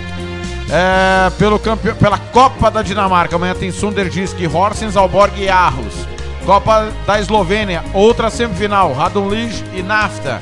É, 0.71 1.29
pelo 1.37 1.59
campe... 1.59 1.93
Pela 1.95 2.19
Copa 2.19 2.71
da 2.71 2.83
Dinamarca, 2.83 3.35
amanhã 3.35 3.53
tem 3.53 3.73
Sunderjisk, 3.73 4.37
Horsens, 4.55 4.97
Alborg 4.97 5.43
e 5.43 5.49
Arros. 5.49 6.07
Copa 6.47 6.93
da 7.05 7.19
Eslovênia, 7.19 7.83
outra 7.93 8.31
semifinal, 8.31 8.93
Radonlij 8.93 9.65
e 9.75 9.83
Nafta. 9.83 10.41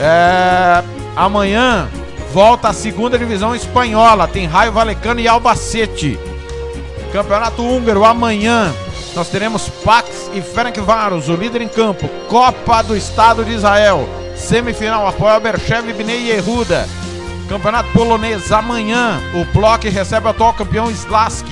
É, 0.00 0.82
amanhã 1.14 1.90
volta 2.32 2.68
a 2.68 2.72
segunda 2.72 3.18
divisão 3.18 3.54
espanhola, 3.54 4.26
tem 4.26 4.46
Raio 4.46 4.72
Valecano 4.72 5.20
e 5.20 5.28
Albacete. 5.28 6.18
Campeonato 7.12 7.62
Húngaro, 7.62 8.02
amanhã 8.02 8.72
nós 9.14 9.28
teremos 9.28 9.68
Pax 9.84 10.30
e 10.34 10.42
Ferencváros, 10.42 11.28
o 11.28 11.36
líder 11.36 11.62
em 11.62 11.68
campo. 11.68 12.08
Copa 12.28 12.82
do 12.82 12.96
Estado 12.96 13.44
de 13.44 13.52
Israel, 13.52 14.08
semifinal, 14.36 15.06
apoia 15.06 15.38
Berchev, 15.38 15.92
Bnei 15.92 16.18
e 16.18 16.28
Yehuda. 16.30 16.88
Campeonato 17.48 17.90
polonês, 17.92 18.50
amanhã 18.50 19.20
o 19.34 19.44
Block 19.52 19.88
recebe 19.88 20.26
o 20.26 20.30
atual 20.30 20.54
campeão 20.54 20.90
Slask. 20.90 21.46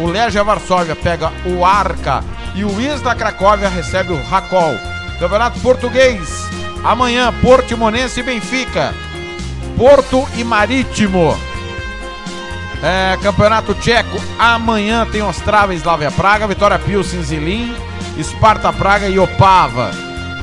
O 0.00 0.06
Legia 0.06 0.42
Varsóvia 0.42 0.96
pega 0.96 1.32
o 1.46 1.64
Arca 1.64 2.24
e 2.54 2.64
o 2.64 2.80
Isla 2.80 3.14
Cracóvia 3.14 3.68
recebe 3.68 4.12
o 4.12 4.22
Racol. 4.24 4.74
Campeonato 5.20 5.60
português, 5.60 6.28
amanhã 6.82 7.32
Portimonense 7.40 8.20
e 8.20 8.22
Benfica. 8.22 8.92
Porto 9.76 10.26
e 10.36 10.42
Marítimo. 10.42 11.36
É, 12.86 13.16
Campeonato 13.22 13.72
Tcheco, 13.72 14.20
amanhã 14.38 15.06
tem 15.10 15.22
Ostrava 15.22 15.72
e 15.72 15.76
Slavia 15.78 16.10
Praga, 16.10 16.46
Vitória 16.46 16.78
Pilsen, 16.78 17.22
Zilin, 17.22 17.74
Sparta 18.22 18.70
Praga 18.74 19.08
e 19.08 19.18
Opava. 19.18 19.90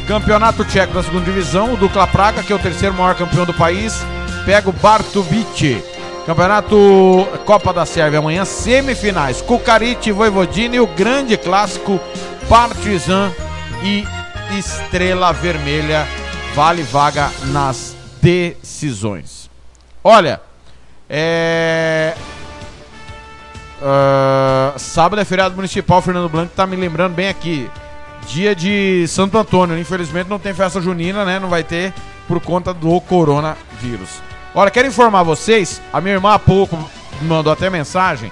Campeonato 0.08 0.66
Tcheco 0.66 0.92
da 0.92 1.04
segunda 1.04 1.26
divisão, 1.26 1.72
o 1.72 1.78
Dukla 1.78 2.08
Praga, 2.08 2.42
que 2.42 2.52
é 2.52 2.56
o 2.56 2.60
terceiro 2.60 2.96
maior 2.96 3.14
campeão 3.14 3.46
do 3.46 3.54
país, 3.54 4.04
pega 4.44 4.72
o 4.72 4.74
Bartovice. 4.74 5.84
Campeonato 6.26 6.76
Copa 7.46 7.72
da 7.72 7.86
Sérvia 7.86 8.18
amanhã, 8.18 8.44
semifinais. 8.44 9.40
Cucarite, 9.44 10.12
Voivodina 10.12 10.78
e 10.78 10.80
o 10.80 10.88
grande 10.88 11.38
clássico 11.38 12.00
Partizan 12.50 13.32
e 13.84 14.04
Estrela 14.58 15.32
Vermelha. 15.32 16.08
Vale 16.56 16.82
vaga 16.82 17.30
nas 17.52 17.96
decisões. 18.20 19.48
Olha, 20.04 20.42
é. 21.14 22.16
Uh, 23.82 24.80
sábado 24.80 25.20
é 25.22 25.26
feriado 25.26 25.56
municipal, 25.56 26.02
Fernando 26.02 26.30
Blanco 26.30 26.54
tá 26.56 26.66
me 26.66 26.78
lembrando 26.78 27.14
bem 27.14 27.28
aqui. 27.28 27.70
Dia 28.28 28.56
de 28.56 29.06
Santo 29.08 29.38
Antônio. 29.38 29.78
Infelizmente 29.78 30.30
não 30.30 30.40
tem 30.40 30.54
festa 30.54 30.80
junina, 30.80 31.26
né? 31.26 31.38
Não 31.40 31.50
vai 31.50 31.64
ter 31.64 31.94
por 32.28 32.40
conta 32.40 32.74
do 32.74 33.02
coronavírus. 33.02 34.22
Olha, 34.56 34.72
quero 34.72 34.88
informar 34.88 35.24
vocês, 35.24 35.82
a 35.92 36.00
minha 36.00 36.14
irmã 36.14 36.34
há 36.34 36.40
pouco 36.40 36.78
mandou 37.22 37.52
até 37.52 37.70
mensagem. 37.70 38.32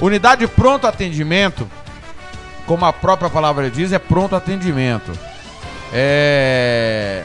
Unidade 0.00 0.46
pronto 0.46 0.86
atendimento, 0.86 1.68
como 2.66 2.84
a 2.84 2.92
própria 2.92 3.30
palavra 3.30 3.70
diz, 3.70 3.92
é 3.92 3.98
pronto 3.98 4.36
atendimento. 4.36 5.12
É 5.92 7.24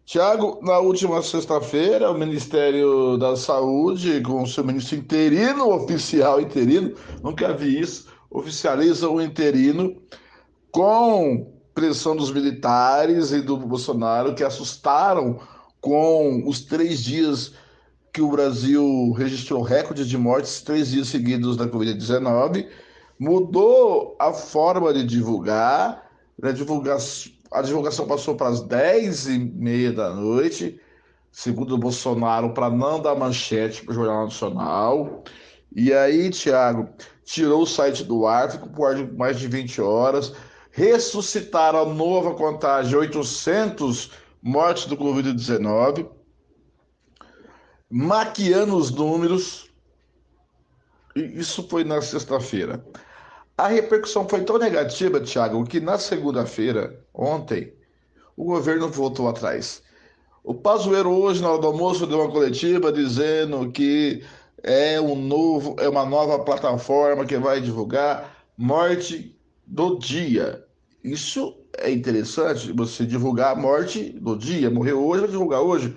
Tiago, 0.06 0.58
na 0.62 0.78
última 0.78 1.20
sexta-feira, 1.20 2.10
o 2.10 2.18
Ministério 2.18 3.18
da 3.18 3.36
Saúde, 3.36 4.22
com 4.22 4.42
o 4.42 4.46
seu 4.46 4.64
ministro 4.64 4.96
interino, 4.96 5.68
oficial 5.68 6.40
interino, 6.40 6.94
nunca 7.22 7.52
vi 7.52 7.78
isso, 7.78 8.06
oficializa 8.30 9.06
o 9.06 9.20
interino 9.20 10.00
com 10.72 11.52
pressão 11.74 12.16
dos 12.16 12.32
militares 12.32 13.32
e 13.32 13.42
do 13.42 13.58
Bolsonaro 13.58 14.34
que 14.34 14.42
assustaram 14.42 15.38
com 15.78 16.48
os 16.48 16.62
três 16.62 17.04
dias 17.04 17.52
que 18.12 18.20
o 18.20 18.28
Brasil 18.28 19.12
registrou 19.12 19.62
recorde 19.62 20.07
de 20.07 20.19
mortes, 20.19 20.62
três 20.62 20.91
dias 20.91 21.09
seguidos 21.09 21.57
da 21.57 21.66
Covid-19, 21.66 22.69
mudou 23.19 24.16
a 24.19 24.32
forma 24.32 24.93
de 24.93 25.05
divulgar, 25.05 26.11
a 26.43 26.53
divulgação, 26.53 27.32
a 27.53 27.62
divulgação 27.62 28.07
passou 28.07 28.35
para 28.35 28.49
as 28.49 28.62
10 28.62 29.27
e 29.28 29.39
meia 29.39 29.93
da 29.93 30.11
noite, 30.11 30.81
segundo 31.31 31.74
o 31.74 31.78
Bolsonaro, 31.78 32.55
para 32.55 32.70
não 32.70 33.01
dar 33.01 33.15
manchete 33.15 33.85
para 33.85 33.93
o 33.93 33.95
Jornal 33.95 34.24
Nacional. 34.24 35.24
E 35.74 35.93
aí, 35.93 36.31
Tiago, 36.31 36.89
tirou 37.24 37.62
o 37.62 37.66
site 37.66 38.03
do 38.05 38.27
ar, 38.27 38.51
ficou 38.51 38.69
por 38.69 39.12
mais 39.12 39.39
de 39.39 39.47
20 39.47 39.81
horas, 39.81 40.32
ressuscitaram 40.73 41.81
a 41.81 41.87
nova 41.87 42.35
contagem, 42.35 42.97
800 42.97 44.12
mortes 44.43 44.87
do 44.87 44.97
Covid-19, 44.97 46.09
maquiando 47.90 48.76
os 48.76 48.90
números. 48.90 49.68
Isso 51.16 51.66
foi 51.68 51.82
na 51.82 52.00
sexta-feira. 52.00 52.84
A 53.58 53.66
repercussão 53.66 54.28
foi 54.28 54.42
tão 54.42 54.58
negativa, 54.58 55.20
Thiago, 55.20 55.64
que 55.64 55.80
na 55.80 55.98
segunda-feira, 55.98 57.04
ontem, 57.12 57.74
o 58.36 58.44
governo 58.44 58.88
voltou 58.88 59.28
atrás. 59.28 59.82
O 60.42 60.54
Pazuello 60.54 61.10
hoje, 61.10 61.42
na 61.42 61.50
hora 61.50 61.60
do 61.60 61.66
almoço, 61.66 62.06
deu 62.06 62.20
uma 62.20 62.30
coletiva 62.30 62.90
dizendo 62.90 63.70
que 63.70 64.24
é 64.62 65.00
um 65.00 65.14
novo, 65.14 65.76
é 65.78 65.88
uma 65.88 66.06
nova 66.06 66.38
plataforma 66.38 67.26
que 67.26 67.36
vai 67.36 67.60
divulgar 67.60 68.34
morte 68.56 69.36
do 69.66 69.98
dia. 69.98 70.64
Isso 71.04 71.56
é 71.76 71.90
interessante, 71.90 72.72
você 72.72 73.04
divulgar 73.04 73.52
a 73.52 73.60
morte 73.60 74.10
do 74.10 74.36
dia, 74.36 74.70
morreu 74.70 75.04
hoje, 75.04 75.20
vai 75.22 75.30
divulgar 75.30 75.60
hoje. 75.60 75.96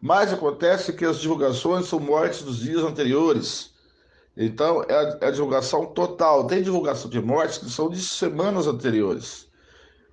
Mas 0.00 0.32
acontece 0.32 0.92
que 0.92 1.04
as 1.04 1.20
divulgações 1.20 1.86
são 1.86 1.98
mortes 1.98 2.42
dos 2.42 2.58
dias 2.58 2.82
anteriores. 2.82 3.72
Então, 4.36 4.84
é 4.88 4.94
a, 4.94 5.18
é 5.20 5.26
a 5.26 5.30
divulgação 5.30 5.86
total. 5.86 6.46
Tem 6.46 6.62
divulgação 6.62 7.10
de 7.10 7.20
mortes 7.20 7.58
que 7.58 7.68
são 7.70 7.88
de 7.88 8.00
semanas 8.00 8.66
anteriores. 8.66 9.48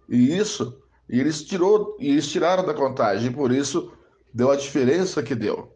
E 0.09 0.35
isso, 0.35 0.81
e 1.09 1.19
eles, 1.19 1.43
tirou, 1.43 1.95
e 1.99 2.09
eles 2.09 2.27
tiraram 2.27 2.65
da 2.65 2.73
contagem, 2.73 3.31
por 3.31 3.51
isso 3.51 3.91
deu 4.33 4.51
a 4.51 4.55
diferença 4.55 5.21
que 5.21 5.35
deu. 5.35 5.71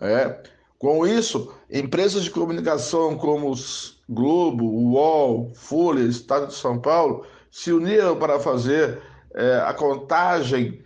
É. 0.00 0.42
Com 0.78 1.06
isso, 1.06 1.54
empresas 1.70 2.24
de 2.24 2.30
comunicação 2.30 3.16
como 3.16 3.50
os 3.50 4.02
Globo, 4.08 4.64
UOL, 4.64 5.52
Folha, 5.54 6.02
Estado 6.02 6.48
de 6.48 6.54
São 6.54 6.78
Paulo 6.78 7.24
se 7.50 7.72
uniram 7.72 8.18
para 8.18 8.38
fazer 8.38 9.00
é, 9.34 9.62
a 9.64 9.72
contagem 9.72 10.82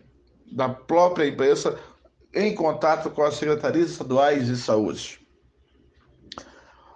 da 0.53 0.69
própria 0.69 1.27
imprensa 1.27 1.79
em 2.35 2.55
contato 2.55 3.11
com 3.11 3.23
as 3.23 3.35
secretarias 3.35 3.91
estaduais 3.91 4.47
de 4.47 4.57
saúde. 4.57 5.21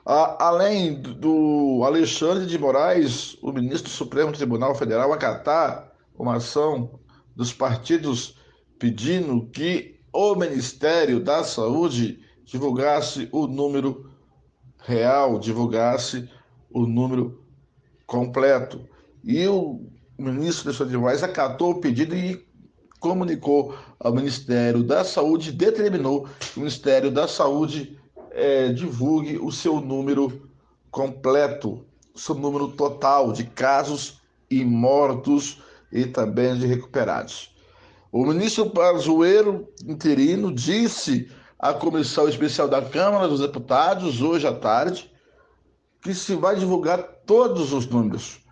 além 0.04 1.00
do 1.00 1.82
Alexandre 1.84 2.46
de 2.46 2.59
Moraes, 2.59 3.36
o 3.40 3.52
ministro 3.52 3.88
do 3.88 3.94
Supremo 3.94 4.32
Tribunal 4.32 4.74
Federal, 4.74 5.12
acatar 5.12 5.92
uma 6.18 6.36
ação 6.36 6.98
dos 7.36 7.52
partidos 7.52 8.36
pedindo 8.78 9.46
que 9.50 10.00
o 10.12 10.34
Ministério 10.34 11.20
da 11.20 11.44
Saúde 11.44 12.20
divulgasse 12.44 13.28
o 13.32 13.46
número 13.46 14.10
real, 14.80 15.38
divulgasse 15.38 16.28
o 16.68 16.86
número 16.86 17.42
completo. 18.06 18.86
E 19.24 19.46
o 19.46 19.86
ministro 20.18 20.68
Alexandre 20.68 20.92
de 20.92 20.98
Moraes 20.98 21.22
acatou 21.22 21.70
o 21.70 21.80
pedido 21.80 22.14
e 22.14 22.44
comunicou 23.02 23.74
ao 23.98 24.14
Ministério 24.14 24.84
da 24.84 25.02
Saúde, 25.02 25.50
determinou 25.50 26.28
que 26.38 26.56
o 26.56 26.60
Ministério 26.60 27.10
da 27.10 27.26
Saúde 27.26 27.98
é, 28.30 28.68
divulgue 28.68 29.38
o 29.38 29.50
seu 29.50 29.80
número 29.80 30.48
completo, 30.88 31.84
o 32.14 32.18
seu 32.18 32.36
número 32.36 32.68
total 32.68 33.32
de 33.32 33.44
casos 33.44 34.22
e 34.48 34.64
mortos 34.64 35.60
e 35.90 36.06
também 36.06 36.56
de 36.56 36.66
recuperados. 36.66 37.52
O 38.12 38.24
ministro 38.24 38.70
Pazuello, 38.70 39.68
interino, 39.84 40.52
disse 40.52 41.28
à 41.58 41.74
Comissão 41.74 42.28
Especial 42.28 42.68
da 42.68 42.82
Câmara 42.82 43.26
dos 43.26 43.40
Deputados, 43.40 44.22
hoje 44.22 44.46
à 44.46 44.52
tarde, 44.52 45.10
que 46.00 46.14
se 46.14 46.36
vai 46.36 46.56
divulgar 46.56 47.02
todos 47.26 47.72
os 47.72 47.86
números 47.86 48.42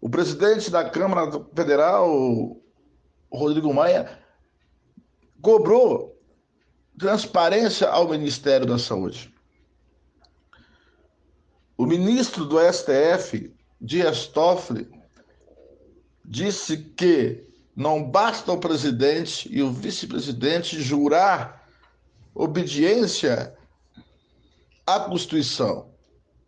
o 0.00 0.08
presidente 0.08 0.70
da 0.70 0.88
Câmara 0.88 1.30
Federal, 1.54 2.56
Rodrigo 3.30 3.72
Maia, 3.72 4.18
cobrou 5.40 6.16
transparência 6.98 7.88
ao 7.88 8.08
Ministério 8.08 8.66
da 8.66 8.78
Saúde. 8.78 9.32
O 11.76 11.84
ministro 11.84 12.46
do 12.46 12.56
STF, 12.58 13.54
Dias 13.80 14.26
Toffoli, 14.26 14.88
disse 16.24 16.78
que 16.78 17.46
não 17.76 18.02
basta 18.02 18.50
o 18.50 18.58
presidente 18.58 19.48
e 19.54 19.62
o 19.62 19.70
vice-presidente 19.70 20.80
jurar 20.80 21.68
obediência 22.34 23.54
à 24.86 25.00
Constituição. 25.00 25.90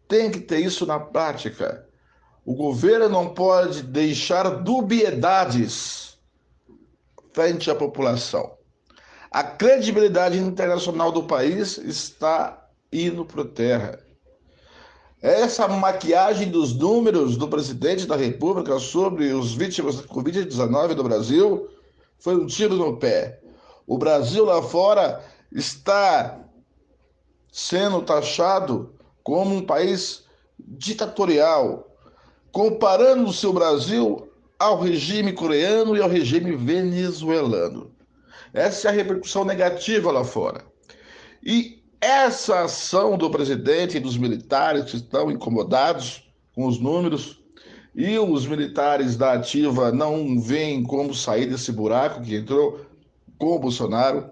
tem 0.08 0.30
que 0.30 0.40
ter 0.40 0.60
isso 0.60 0.86
na 0.86 0.98
prática. 0.98 1.86
O 2.44 2.54
governo 2.54 3.10
não 3.10 3.34
pode 3.34 3.82
deixar 3.82 4.48
dubiedades 4.62 6.07
frente 7.38 7.70
à 7.70 7.74
população. 7.76 8.50
A 9.30 9.44
credibilidade 9.44 10.36
internacional 10.36 11.12
do 11.12 11.22
país 11.22 11.78
está 11.78 12.68
indo 12.92 13.24
por 13.24 13.44
terra. 13.44 13.96
Essa 15.22 15.68
maquiagem 15.68 16.50
dos 16.50 16.74
números 16.74 17.36
do 17.36 17.46
presidente 17.46 18.06
da 18.06 18.16
República 18.16 18.80
sobre 18.80 19.32
os 19.32 19.54
vítimas 19.54 19.98
da 19.98 20.02
Covid-19 20.02 20.94
do 20.94 21.04
Brasil 21.04 21.68
foi 22.18 22.34
um 22.34 22.44
tiro 22.44 22.74
no 22.74 22.96
pé. 22.96 23.40
O 23.86 23.96
Brasil 23.96 24.44
lá 24.44 24.60
fora 24.60 25.24
está 25.52 26.40
sendo 27.52 28.02
taxado 28.02 28.96
como 29.22 29.54
um 29.54 29.64
país 29.64 30.24
ditatorial, 30.58 31.86
comparando 32.50 33.30
o 33.30 33.52
Brasil 33.52 34.27
ao 34.58 34.80
regime 34.80 35.32
coreano 35.32 35.96
e 35.96 36.02
ao 36.02 36.08
regime 36.08 36.56
venezuelano. 36.56 37.92
Essa 38.52 38.88
é 38.88 38.90
a 38.90 38.94
repercussão 38.94 39.44
negativa 39.44 40.10
lá 40.10 40.24
fora. 40.24 40.64
E 41.44 41.82
essa 42.00 42.62
ação 42.62 43.16
do 43.16 43.30
presidente 43.30 43.96
e 43.96 44.00
dos 44.00 44.16
militares 44.16 44.90
que 44.90 44.96
estão 44.96 45.30
incomodados 45.30 46.28
com 46.54 46.66
os 46.66 46.78
números 46.80 47.42
e 47.94 48.18
os 48.18 48.46
militares 48.46 49.16
da 49.16 49.32
ativa 49.32 49.90
não 49.90 50.40
veem 50.40 50.82
como 50.82 51.14
sair 51.14 51.46
desse 51.46 51.72
buraco 51.72 52.22
que 52.22 52.36
entrou 52.36 52.84
com 53.38 53.56
o 53.56 53.58
Bolsonaro. 53.58 54.30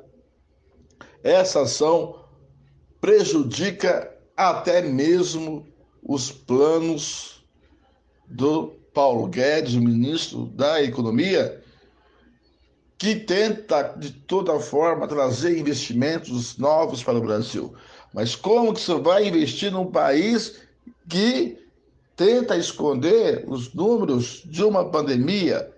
Essa 1.23 1.63
ação 1.63 2.25
prejudica 3.01 4.13
até 4.37 4.83
mesmo 4.83 5.67
os 6.03 6.31
planos 6.31 7.45
do 8.29 8.75
Paulo 8.97 9.27
Guedes, 9.27 9.75
o 9.75 9.81
ministro 9.83 10.47
da 10.47 10.83
Economia, 10.83 11.63
que 12.97 13.15
tenta 13.15 13.95
de 13.95 14.11
toda 14.11 14.59
forma 14.59 15.07
trazer 15.07 15.59
investimentos 15.59 16.57
novos 16.57 17.05
para 17.05 17.19
o 17.19 17.21
Brasil. 17.21 17.75
Mas 18.15 18.35
como 18.35 18.73
que 18.73 18.81
você 18.81 18.95
vai 18.95 19.29
investir 19.29 19.71
num 19.71 19.91
país 19.91 20.63
que 21.11 21.59
tenta 22.17 22.57
esconder 22.57 23.45
os 23.47 23.75
números 23.75 24.43
de 24.47 24.65
uma 24.65 24.91
pandemia, 24.91 25.71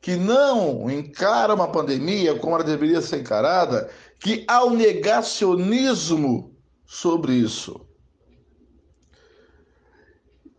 que 0.00 0.16
não 0.16 0.90
encara 0.90 1.54
uma 1.54 1.68
pandemia 1.68 2.38
como 2.38 2.54
ela 2.54 2.64
deveria 2.64 3.02
ser 3.02 3.20
encarada, 3.20 3.90
que 4.18 4.46
há 4.48 4.64
um 4.64 4.74
negacionismo 4.74 6.56
sobre 6.86 7.34
isso. 7.34 7.86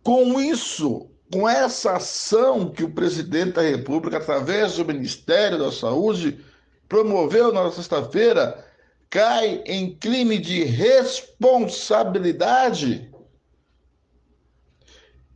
Com 0.00 0.40
isso, 0.40 1.10
com 1.32 1.48
essa 1.48 1.96
ação 1.96 2.70
que 2.70 2.84
o 2.84 2.92
presidente 2.92 3.52
da 3.52 3.62
República, 3.62 4.18
através 4.18 4.76
do 4.76 4.84
Ministério 4.84 5.58
da 5.58 5.72
Saúde, 5.72 6.44
promoveu 6.88 7.50
na 7.52 7.70
sexta-feira, 7.72 8.64
cai 9.08 9.62
em 9.66 9.96
crime 9.96 10.38
de 10.38 10.64
responsabilidade. 10.64 13.10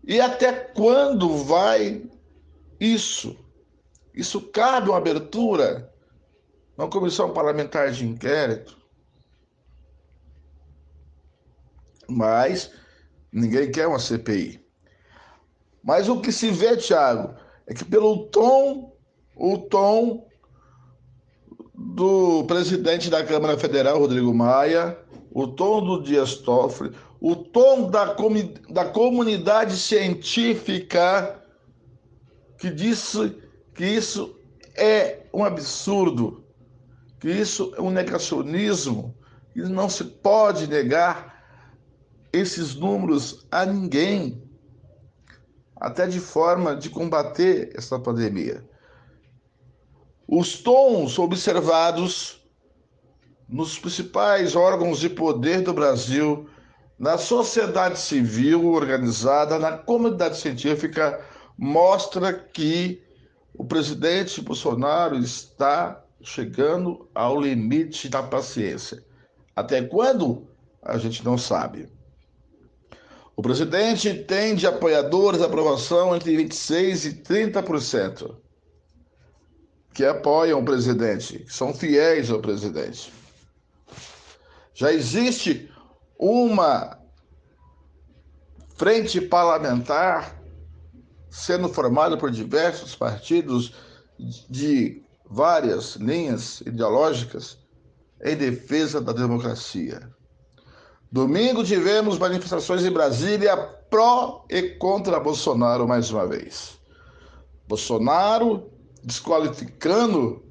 E 0.04 0.20
até 0.20 0.52
quando 0.52 1.36
vai 1.44 2.02
isso? 2.80 3.36
Isso 4.14 4.40
cabe 4.40 4.88
uma 4.88 4.98
abertura 4.98 5.92
na 6.76 6.88
comissão 6.88 7.32
parlamentar 7.32 7.90
de 7.92 8.06
inquérito. 8.06 8.76
Mas 12.08 12.70
ninguém 13.32 13.70
quer 13.70 13.86
uma 13.86 13.98
CPI. 13.98 14.67
Mas 15.88 16.06
o 16.06 16.20
que 16.20 16.30
se 16.30 16.50
vê, 16.50 16.76
Tiago, 16.76 17.34
é 17.66 17.72
que 17.72 17.82
pelo 17.82 18.26
tom, 18.26 18.94
o 19.34 19.56
tom 19.56 20.28
do 21.74 22.44
presidente 22.44 23.08
da 23.08 23.24
Câmara 23.24 23.56
Federal, 23.56 23.98
Rodrigo 23.98 24.34
Maia, 24.34 24.98
o 25.32 25.48
tom 25.48 25.82
do 25.82 26.02
Dias 26.02 26.34
Toffoli, 26.34 26.94
o 27.18 27.34
tom 27.34 27.88
da, 27.88 28.14
da 28.68 28.84
comunidade 28.84 29.78
científica 29.78 31.42
que 32.58 32.68
disse 32.68 33.38
que 33.74 33.86
isso 33.86 34.38
é 34.76 35.20
um 35.32 35.42
absurdo, 35.42 36.44
que 37.18 37.30
isso 37.30 37.72
é 37.78 37.80
um 37.80 37.90
negacionismo, 37.90 39.16
que 39.54 39.62
não 39.62 39.88
se 39.88 40.04
pode 40.04 40.66
negar 40.66 41.42
esses 42.30 42.74
números 42.74 43.46
a 43.50 43.64
ninguém 43.64 44.46
até 45.80 46.06
de 46.06 46.20
forma 46.20 46.74
de 46.74 46.90
combater 46.90 47.72
essa 47.74 47.98
pandemia. 47.98 48.64
Os 50.26 50.58
tons 50.58 51.18
observados 51.18 52.46
nos 53.48 53.78
principais 53.78 54.54
órgãos 54.54 54.98
de 54.98 55.08
poder 55.08 55.62
do 55.62 55.72
Brasil, 55.72 56.48
na 56.98 57.16
sociedade 57.16 57.98
civil 57.98 58.66
organizada, 58.66 59.58
na 59.58 59.78
comunidade 59.78 60.36
científica, 60.36 61.24
mostra 61.56 62.32
que 62.32 63.02
o 63.54 63.64
presidente 63.64 64.42
Bolsonaro 64.42 65.16
está 65.16 66.04
chegando 66.20 67.08
ao 67.14 67.40
limite 67.40 68.08
da 68.08 68.22
paciência. 68.22 69.02
Até 69.56 69.82
quando? 69.82 70.46
A 70.82 70.98
gente 70.98 71.24
não 71.24 71.38
sabe. 71.38 71.88
O 73.38 73.40
presidente 73.40 74.12
tem 74.24 74.56
de 74.56 74.66
apoiadores 74.66 75.40
aprovação 75.40 76.16
entre 76.16 76.36
26% 76.36 77.04
e 77.04 77.52
30%, 77.52 78.34
que 79.94 80.04
apoiam 80.04 80.58
o 80.58 80.64
presidente, 80.64 81.44
que 81.44 81.54
são 81.54 81.72
fiéis 81.72 82.32
ao 82.32 82.40
presidente. 82.40 83.12
Já 84.74 84.92
existe 84.92 85.70
uma 86.18 86.98
frente 88.74 89.20
parlamentar 89.20 90.36
sendo 91.30 91.68
formada 91.68 92.16
por 92.16 92.32
diversos 92.32 92.96
partidos 92.96 93.72
de 94.50 95.00
várias 95.24 95.94
linhas 95.94 96.60
ideológicas 96.62 97.56
em 98.20 98.34
defesa 98.36 99.00
da 99.00 99.12
democracia. 99.12 100.17
Domingo 101.10 101.64
tivemos 101.64 102.18
manifestações 102.18 102.84
em 102.84 102.90
Brasília 102.90 103.56
pró 103.56 104.44
e 104.50 104.62
contra 104.62 105.18
Bolsonaro 105.18 105.88
mais 105.88 106.10
uma 106.10 106.26
vez. 106.26 106.78
Bolsonaro 107.66 108.70
desqualificando 109.02 110.42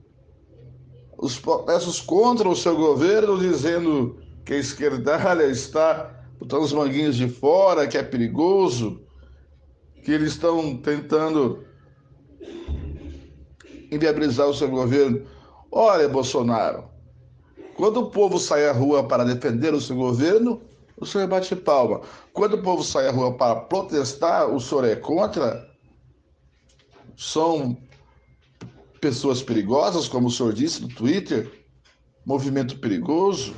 os 1.17 1.39
protestos 1.39 1.99
contra 1.99 2.49
o 2.49 2.55
seu 2.55 2.75
governo, 2.75 3.37
dizendo 3.37 4.19
que 4.45 4.53
a 4.53 4.57
esquerdalha 4.57 5.43
está 5.49 6.25
botando 6.39 6.63
os 6.63 6.73
manguinhos 6.73 7.15
de 7.15 7.27
fora, 7.29 7.87
que 7.87 7.97
é 7.97 8.03
perigoso, 8.03 9.01
que 10.03 10.11
eles 10.11 10.33
estão 10.33 10.77
tentando 10.77 11.65
inviabilizar 13.91 14.47
o 14.47 14.53
seu 14.53 14.69
governo. 14.69 15.25
Olha, 15.71 16.07
Bolsonaro, 16.07 16.85
quando 17.77 17.97
o 17.97 18.09
povo 18.09 18.39
sai 18.39 18.67
à 18.67 18.73
rua 18.73 19.07
para 19.07 19.23
defender 19.23 19.71
o 19.71 19.79
seu 19.79 19.95
governo, 19.95 20.59
o 20.99 21.05
senhor 21.05 21.27
bate 21.27 21.55
palma. 21.55 22.01
Quando 22.33 22.55
o 22.55 22.63
povo 22.63 22.83
sai 22.83 23.07
à 23.07 23.11
rua 23.11 23.37
para 23.37 23.55
protestar, 23.55 24.49
o 24.49 24.59
senhor 24.59 24.83
é 24.83 24.95
contra? 24.95 25.69
São 27.15 27.77
pessoas 28.99 29.43
perigosas, 29.43 30.07
como 30.07 30.27
o 30.27 30.31
senhor 30.31 30.53
disse 30.53 30.81
no 30.81 30.87
Twitter? 30.87 31.65
Movimento 32.25 32.79
perigoso? 32.79 33.53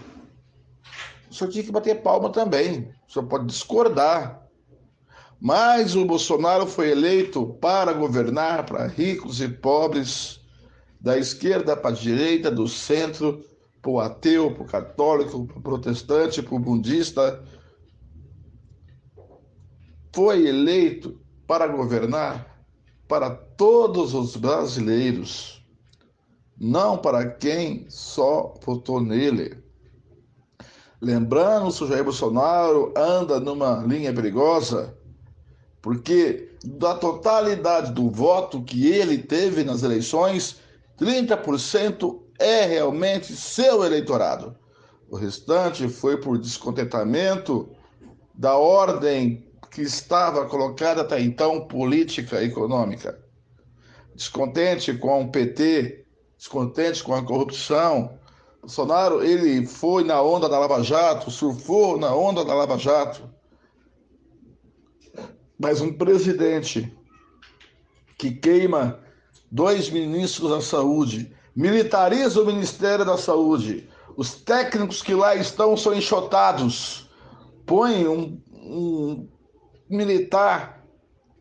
O 1.32 1.34
senhor 1.34 1.50
tinha 1.50 1.64
que 1.64 1.72
bater 1.72 2.02
palma 2.02 2.30
também. 2.30 2.94
O 3.08 3.14
senhor 3.14 3.26
pode 3.26 3.46
discordar. 3.46 4.46
Mas 5.40 5.96
o 5.96 6.04
Bolsonaro 6.04 6.68
foi 6.68 6.92
eleito 6.92 7.58
para 7.62 7.94
governar 7.94 8.66
para 8.66 8.86
ricos 8.86 9.40
e 9.40 9.48
pobres, 9.48 10.42
da 11.00 11.18
esquerda 11.18 11.78
para 11.78 11.92
a 11.92 11.94
direita, 11.94 12.52
do 12.52 12.68
centro 12.68 13.48
para 13.82 13.92
o 13.92 14.00
ateu, 14.00 14.52
para 14.54 14.64
o 14.64 14.68
católico, 14.68 15.46
para 15.46 15.58
o 15.58 15.62
protestante, 15.62 16.42
para 16.42 16.56
o 16.56 16.60
budista, 16.60 17.44
foi 20.14 20.48
eleito 20.48 21.20
para 21.48 21.68
governar 21.68 22.50
para 23.08 23.32
todos 23.32 24.14
os 24.14 24.36
brasileiros, 24.36 25.66
não 26.56 26.98
para 26.98 27.28
quem 27.28 27.88
só 27.90 28.54
votou 28.64 29.02
nele. 29.02 29.58
Lembrando, 31.02 31.74
que 31.74 31.84
o 31.84 31.88
Jair 31.88 32.04
Bolsonaro 32.04 32.94
anda 32.96 33.40
numa 33.40 33.78
linha 33.78 34.14
perigosa, 34.14 34.96
porque 35.82 36.56
da 36.64 36.94
totalidade 36.94 37.94
do 37.94 38.12
voto 38.12 38.62
que 38.62 38.92
ele 38.92 39.18
teve 39.18 39.64
nas 39.64 39.82
eleições, 39.82 40.58
30% 41.00 42.29
é 42.40 42.66
realmente 42.66 43.36
seu 43.36 43.84
eleitorado. 43.84 44.56
O 45.10 45.16
restante 45.16 45.88
foi 45.90 46.18
por 46.18 46.38
descontentamento 46.38 47.70
da 48.34 48.56
ordem 48.56 49.46
que 49.70 49.82
estava 49.82 50.46
colocada 50.46 51.02
até 51.02 51.20
então 51.20 51.68
política 51.68 52.42
e 52.42 52.48
econômica. 52.48 53.20
Descontente 54.16 54.94
com 54.94 55.24
o 55.24 55.32
PT, 55.32 56.06
descontente 56.38 57.04
com 57.04 57.14
a 57.14 57.24
corrupção, 57.24 58.18
Bolsonaro 58.62 59.24
ele 59.24 59.66
foi 59.66 60.04
na 60.04 60.22
onda 60.22 60.50
da 60.50 60.60
Lava 60.60 60.84
Jato, 60.84 61.32
surfou 61.32 61.98
na 61.98 62.14
onda 62.14 62.44
da 62.44 62.54
Lava 62.54 62.78
Jato. 62.78 63.30
Mas 65.58 65.82
um 65.82 65.94
presidente 65.94 66.94
que 68.18 68.32
queima 68.32 69.00
dois 69.52 69.90
ministros 69.90 70.52
da 70.52 70.62
saúde, 70.62 71.34
militariza 71.56 72.42
o 72.42 72.46
Ministério 72.46 73.06
da 73.06 73.18
Saúde, 73.18 73.90
os 74.16 74.36
técnicos 74.36 75.02
que 75.02 75.14
lá 75.14 75.36
estão 75.36 75.76
são 75.78 75.94
enxotados, 75.94 77.10
põe 77.66 78.08
um, 78.08 78.42
um 78.54 79.28
militar 79.90 80.86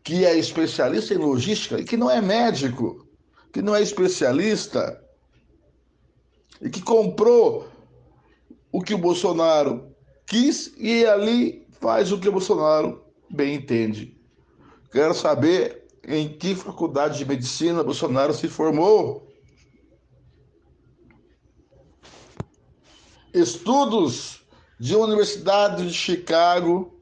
que 0.03 0.25
é 0.25 0.37
especialista 0.37 1.13
em 1.13 1.17
logística 1.17 1.79
e 1.79 1.83
que 1.83 1.97
não 1.97 2.09
é 2.09 2.21
médico, 2.21 3.07
que 3.51 3.61
não 3.61 3.75
é 3.75 3.81
especialista 3.81 4.99
e 6.61 6.69
que 6.69 6.81
comprou 6.81 7.67
o 8.71 8.81
que 8.81 8.93
o 8.93 8.97
Bolsonaro 8.97 9.95
quis 10.25 10.73
e 10.77 11.05
ali 11.05 11.67
faz 11.79 12.11
o 12.11 12.19
que 12.19 12.29
o 12.29 12.31
Bolsonaro 12.31 13.03
bem 13.29 13.55
entende. 13.55 14.17
Quero 14.91 15.13
saber 15.13 15.87
em 16.03 16.29
que 16.29 16.55
faculdade 16.55 17.17
de 17.17 17.25
medicina 17.25 17.83
Bolsonaro 17.83 18.33
se 18.33 18.47
formou. 18.47 19.28
Estudos 23.33 24.41
de 24.79 24.95
universidade 24.95 25.87
de 25.87 25.93
Chicago, 25.93 26.99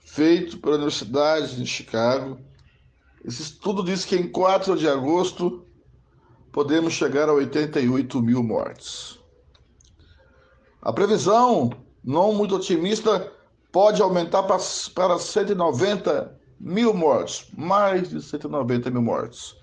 feito 0.00 0.58
pela 0.58 0.74
Universidade 0.74 1.56
de 1.56 1.66
Chicago. 1.66 2.40
Esse 3.24 3.42
estudo 3.42 3.84
diz 3.84 4.04
que 4.04 4.16
em 4.16 4.28
4 4.28 4.76
de 4.76 4.88
agosto 4.88 5.64
podemos 6.50 6.94
chegar 6.94 7.28
a 7.28 7.34
88 7.34 8.20
mil 8.20 8.42
mortes. 8.42 9.20
A 10.82 10.92
previsão, 10.92 11.70
não 12.02 12.32
muito 12.32 12.56
otimista, 12.56 13.32
pode 13.70 14.02
aumentar 14.02 14.42
para 14.42 15.18
190 15.18 16.40
mil 16.58 16.92
mortes, 16.92 17.46
mais 17.56 18.08
de 18.08 18.20
190 18.20 18.90
mil 18.90 19.02
mortes. 19.02 19.54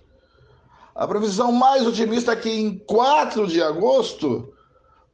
A 0.96 1.06
previsão 1.06 1.52
mais 1.52 1.86
otimista 1.86 2.32
é 2.32 2.36
que 2.36 2.50
em 2.50 2.78
4 2.78 3.48
de 3.48 3.62
agosto 3.62 4.53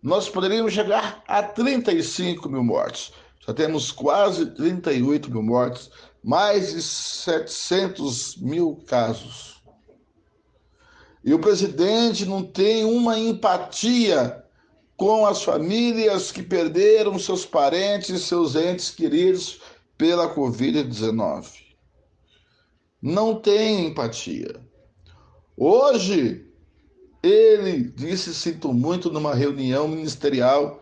nós 0.02 0.30
poderíamos 0.30 0.74
chegar 0.74 1.24
a 1.28 1.44
35 1.44 2.50
mil 2.50 2.64
mortes. 2.64 3.12
Já 3.46 3.54
temos 3.54 3.92
quase 3.92 4.46
38 4.52 5.30
mil 5.32 5.44
mortes, 5.44 5.90
mais 6.24 6.74
de 6.74 6.82
700 6.82 8.38
mil 8.38 8.78
casos. 8.88 9.62
E 11.24 11.34
o 11.34 11.40
presidente 11.40 12.26
não 12.26 12.44
tem 12.44 12.86
uma 12.86 13.20
empatia 13.20 14.44
com 14.96 15.26
as 15.26 15.44
famílias 15.44 16.32
que 16.32 16.42
perderam 16.42 17.18
seus 17.20 17.46
parentes, 17.46 18.22
seus 18.24 18.56
entes 18.56 18.90
queridos 18.90 19.60
pela 19.98 20.34
Covid-19. 20.34 21.48
Não 23.02 23.36
tem 23.36 23.88
empatia. 23.88 24.60
Hoje, 25.56 26.49
ele 27.22 27.84
disse: 27.96 28.34
Sinto 28.34 28.74
muito 28.74 29.12
numa 29.12 29.34
reunião 29.34 29.88
ministerial. 29.88 30.82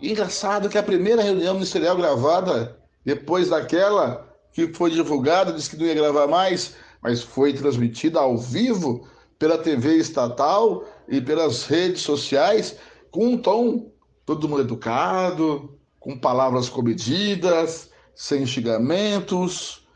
Engraçado 0.00 0.68
que 0.68 0.78
a 0.78 0.82
primeira 0.82 1.22
reunião 1.22 1.54
ministerial 1.54 1.96
gravada, 1.96 2.78
depois 3.04 3.48
daquela 3.48 4.26
que 4.52 4.72
foi 4.72 4.90
divulgada, 4.90 5.52
disse 5.52 5.70
que 5.70 5.76
não 5.76 5.86
ia 5.86 5.94
gravar 5.94 6.26
mais, 6.26 6.74
mas 7.02 7.22
foi 7.22 7.52
transmitida 7.52 8.18
ao 8.20 8.36
vivo 8.36 9.06
pela 9.38 9.58
TV 9.58 9.96
estatal 9.96 10.84
e 11.08 11.20
pelas 11.20 11.64
redes 11.64 12.02
sociais, 12.02 12.76
com 13.10 13.26
um 13.28 13.38
tom 13.38 13.90
todo 14.24 14.48
mundo 14.48 14.62
educado, 14.62 15.78
com 16.00 16.18
palavras 16.18 16.68
comedidas, 16.68 17.90
sem 18.14 18.46
xingamentos. 18.46 19.86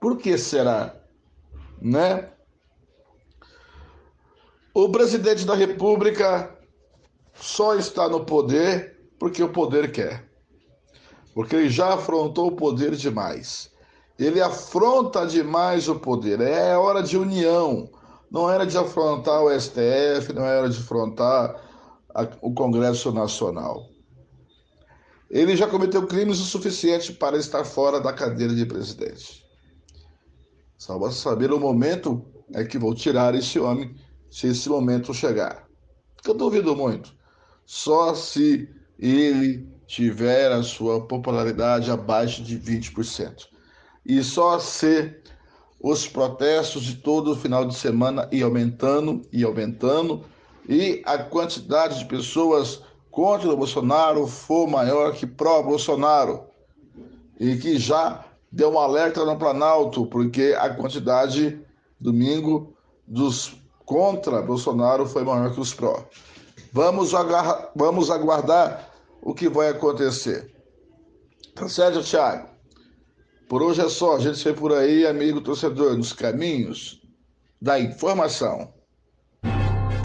Por 0.00 0.18
que 0.18 0.36
será? 0.36 0.94
Né? 1.80 2.28
O 4.74 4.88
presidente 4.88 5.44
da 5.44 5.54
República 5.54 6.56
só 7.34 7.74
está 7.74 8.08
no 8.08 8.24
poder 8.24 8.98
porque 9.18 9.42
o 9.42 9.50
poder 9.50 9.92
quer. 9.92 10.30
Porque 11.34 11.56
ele 11.56 11.68
já 11.68 11.94
afrontou 11.94 12.48
o 12.48 12.56
poder 12.56 12.92
demais. 12.96 13.70
Ele 14.18 14.40
afronta 14.40 15.26
demais 15.26 15.88
o 15.88 15.98
poder. 15.98 16.40
É 16.40 16.76
hora 16.76 17.02
de 17.02 17.18
união. 17.18 17.90
Não 18.30 18.50
era 18.50 18.64
de 18.64 18.78
afrontar 18.78 19.42
o 19.42 19.60
STF, 19.60 20.32
não 20.34 20.44
era 20.44 20.68
de 20.68 20.78
afrontar 20.78 21.54
a, 22.14 22.26
o 22.40 22.54
Congresso 22.54 23.12
Nacional. 23.12 23.86
Ele 25.30 25.54
já 25.54 25.66
cometeu 25.66 26.06
crimes 26.06 26.40
o 26.40 26.44
suficiente 26.44 27.12
para 27.12 27.36
estar 27.36 27.64
fora 27.64 28.00
da 28.00 28.12
cadeira 28.12 28.54
de 28.54 28.64
presidente. 28.64 29.44
Só 30.78 30.98
basta 30.98 31.20
saber 31.20 31.52
o 31.52 31.60
momento 31.60 32.24
é 32.54 32.64
que 32.64 32.78
vou 32.78 32.94
tirar 32.94 33.34
esse 33.34 33.58
homem 33.58 33.94
se 34.32 34.46
esse 34.46 34.66
momento 34.66 35.12
chegar. 35.12 35.68
Eu 36.24 36.32
duvido 36.32 36.74
muito. 36.74 37.14
Só 37.66 38.14
se 38.14 38.66
ele 38.98 39.68
tiver 39.86 40.50
a 40.50 40.62
sua 40.62 41.06
popularidade 41.06 41.90
abaixo 41.90 42.42
de 42.42 42.58
20%. 42.58 43.46
E 44.06 44.22
só 44.22 44.58
se 44.58 45.14
os 45.78 46.08
protestos 46.08 46.82
de 46.82 46.96
todo 46.96 47.32
o 47.32 47.36
final 47.36 47.66
de 47.66 47.74
semana 47.74 48.26
e 48.32 48.42
aumentando 48.42 49.20
e 49.30 49.44
aumentando 49.44 50.24
e 50.66 51.02
a 51.04 51.18
quantidade 51.18 51.98
de 51.98 52.06
pessoas 52.06 52.80
contra 53.10 53.50
o 53.50 53.56
Bolsonaro 53.56 54.26
for 54.26 54.66
maior 54.66 55.12
que 55.12 55.26
pró-Bolsonaro 55.26 56.44
e 57.38 57.56
que 57.56 57.78
já 57.78 58.24
deu 58.50 58.72
um 58.72 58.78
alerta 58.78 59.24
no 59.26 59.36
Planalto 59.36 60.06
porque 60.06 60.56
a 60.58 60.70
quantidade 60.70 61.60
domingo 62.00 62.74
dos 63.06 63.61
contra 63.84 64.42
Bolsonaro 64.42 65.06
foi 65.06 65.24
maior 65.24 65.52
que 65.52 65.60
os 65.60 65.74
pró. 65.74 66.04
Vamos, 66.72 67.14
agarrar, 67.14 67.70
vamos 67.76 68.10
aguardar 68.10 68.90
o 69.20 69.34
que 69.34 69.48
vai 69.48 69.68
acontecer. 69.68 70.52
Tá 71.54 71.68
certo, 71.68 72.02
Thiago? 72.02 72.48
Por 73.48 73.62
hoje 73.62 73.82
é 73.82 73.88
só. 73.88 74.16
A 74.16 74.18
gente 74.18 74.38
se 74.38 74.44
vê 74.44 74.54
por 74.54 74.72
aí, 74.72 75.06
amigo 75.06 75.40
torcedor, 75.40 75.96
nos 75.96 76.12
caminhos 76.12 77.02
da 77.60 77.78
informação. 77.78 78.72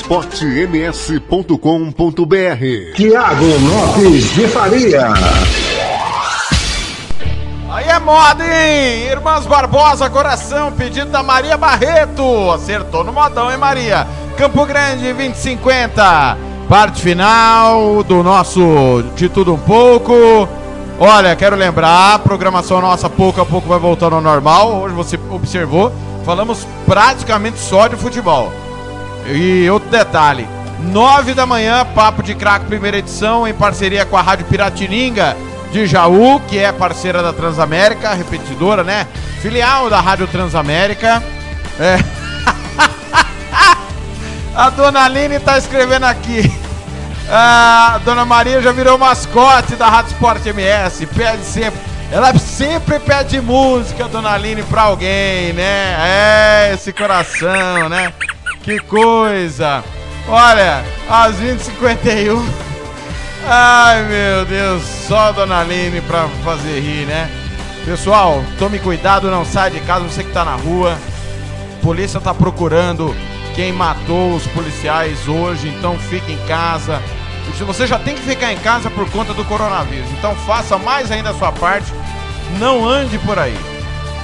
esportems.com.br 0.02 2.95
Tiago 2.95 3.45
Lopes 3.45 4.34
de 4.34 4.48
Faria. 4.48 5.10
Aí 7.69 7.88
é 7.88 7.99
moda, 7.99 8.44
hein? 8.44 9.03
Irmãs 9.11 9.45
Barbosa, 9.45 10.10
coração, 10.10 10.72
pedido 10.72 11.11
da 11.11 11.22
Maria 11.22 11.56
Barreto. 11.56 12.52
Acertou 12.52 13.03
no 13.03 13.14
modão, 13.14 13.52
hein, 13.52 13.57
Maria? 13.57 14.07
Campo 14.36 14.65
Grande, 14.65 15.14
2050. 15.14 16.38
Parte 16.68 17.02
final 17.02 18.03
do 18.03 18.23
nosso 18.23 19.03
De 19.15 19.30
Tudo 19.30 19.53
Um 19.53 19.60
Pouco. 19.60 20.14
Olha, 20.99 21.36
quero 21.36 21.56
lembrar, 21.56 22.15
a 22.15 22.19
programação 22.19 22.82
nossa 22.82 23.10
pouco 23.10 23.40
a 23.40 23.45
pouco 23.45 23.68
vai 23.68 23.80
voltando 23.80 24.15
ao 24.15 24.22
normal. 24.22 24.82
Hoje 24.82 24.95
você 24.95 25.19
observou, 25.30 25.91
falamos 26.26 26.68
praticamente 26.86 27.60
só 27.60 27.88
de 27.88 27.95
futebol. 27.95 28.52
E 29.27 29.69
outro 29.69 29.89
detalhe: 29.89 30.48
9 30.80 31.34
da 31.34 31.45
manhã, 31.45 31.85
Papo 31.85 32.23
de 32.23 32.34
Craco, 32.35 32.65
primeira 32.65 32.98
edição, 32.98 33.48
em 33.48 33.53
parceria 33.53 34.06
com 34.06 34.18
a 34.18 34.22
Rádio 34.22 34.45
Piratininga 34.45 35.35
de 35.72 35.85
Jaú, 35.85 36.39
que 36.48 36.60
é 36.60 36.72
parceira 36.72 37.23
da 37.23 37.31
Transamérica, 37.31 38.14
repetidora, 38.14 38.84
né? 38.84 39.07
Filial 39.41 39.89
da 39.89 39.99
Rádio 39.99 40.27
Transamérica. 40.27 41.23
É. 41.80 41.98
a 44.56 44.69
dona 44.69 45.06
Aline 45.06 45.39
tá 45.39 45.57
escrevendo 45.57 46.06
aqui. 46.06 46.52
A 47.30 47.99
dona 48.03 48.26
Maria 48.26 48.61
já 48.61 48.73
virou 48.73 48.98
mascote 48.98 49.76
da 49.76 49.88
Rádio 49.88 50.11
Sport 50.11 50.45
MS, 50.48 51.06
pede 51.07 51.43
sempre. 51.45 51.80
Ela 52.11 52.38
sempre 52.38 52.99
pede 52.99 53.39
música, 53.39 54.06
dona 54.10 54.31
Aline, 54.31 54.64
pra 54.64 54.81
alguém, 54.81 55.53
né? 55.53 55.95
É, 56.02 56.72
esse 56.73 56.91
coração, 56.91 57.88
né? 57.88 58.11
Que 58.63 58.79
coisa! 58.79 59.83
Olha, 60.27 60.83
às 61.09 61.35
20h51. 61.38 62.39
Ai 63.47 64.03
meu 64.03 64.45
Deus, 64.45 64.83
só 64.83 65.29
a 65.29 65.31
Dona 65.31 65.61
Aline 65.61 65.99
pra 66.01 66.27
fazer 66.43 66.79
rir, 66.79 67.07
né? 67.07 67.29
Pessoal, 67.83 68.43
tome 68.59 68.77
cuidado, 68.77 69.31
não 69.31 69.43
sai 69.43 69.71
de 69.71 69.79
casa, 69.79 70.07
você 70.07 70.23
que 70.23 70.31
tá 70.31 70.45
na 70.45 70.55
rua. 70.55 70.95
A 71.79 71.83
polícia 71.83 72.19
tá 72.19 72.33
procurando 72.33 73.15
quem 73.55 73.73
matou 73.73 74.35
os 74.35 74.45
policiais 74.47 75.27
hoje, 75.27 75.67
então 75.67 75.97
fique 75.97 76.31
em 76.31 76.47
casa. 76.47 77.01
Se 77.57 77.63
Você 77.63 77.88
já 77.88 77.97
tem 77.97 78.15
que 78.15 78.21
ficar 78.21 78.53
em 78.53 78.57
casa 78.57 78.89
por 78.91 79.09
conta 79.09 79.33
do 79.33 79.43
coronavírus, 79.43 80.09
então 80.11 80.35
faça 80.45 80.77
mais 80.77 81.11
ainda 81.11 81.31
a 81.31 81.33
sua 81.33 81.51
parte. 81.51 81.91
Não 82.59 82.88
ande 82.88 83.17
por 83.19 83.39
aí. 83.39 83.57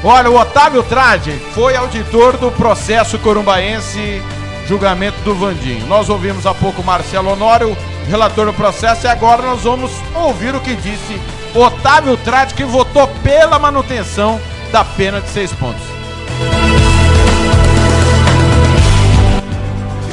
Olha, 0.04 0.30
o 0.30 0.40
Otávio 0.40 0.84
Trade 0.84 1.32
foi 1.54 1.76
auditor 1.76 2.38
do 2.38 2.52
processo 2.52 3.18
corumbaense 3.20 4.22
julgamento 4.68 5.20
do 5.22 5.34
Vandinho. 5.34 5.88
Nós 5.88 6.10
ouvimos 6.10 6.46
há 6.46 6.54
pouco 6.54 6.84
Marcelo 6.84 7.32
Honório, 7.32 7.76
relator 8.08 8.46
do 8.46 8.54
processo, 8.54 9.08
e 9.08 9.10
agora 9.10 9.42
nós 9.42 9.62
vamos 9.62 9.92
ouvir 10.14 10.54
o 10.54 10.60
que 10.60 10.76
disse 10.76 11.20
Otávio 11.56 12.18
Trade, 12.18 12.54
que 12.54 12.66
votou 12.66 13.08
pela 13.24 13.58
manutenção 13.58 14.40
da 14.72 14.84
pena 14.84 15.22
de 15.22 15.30
seis 15.30 15.54
pontos. 15.54 15.82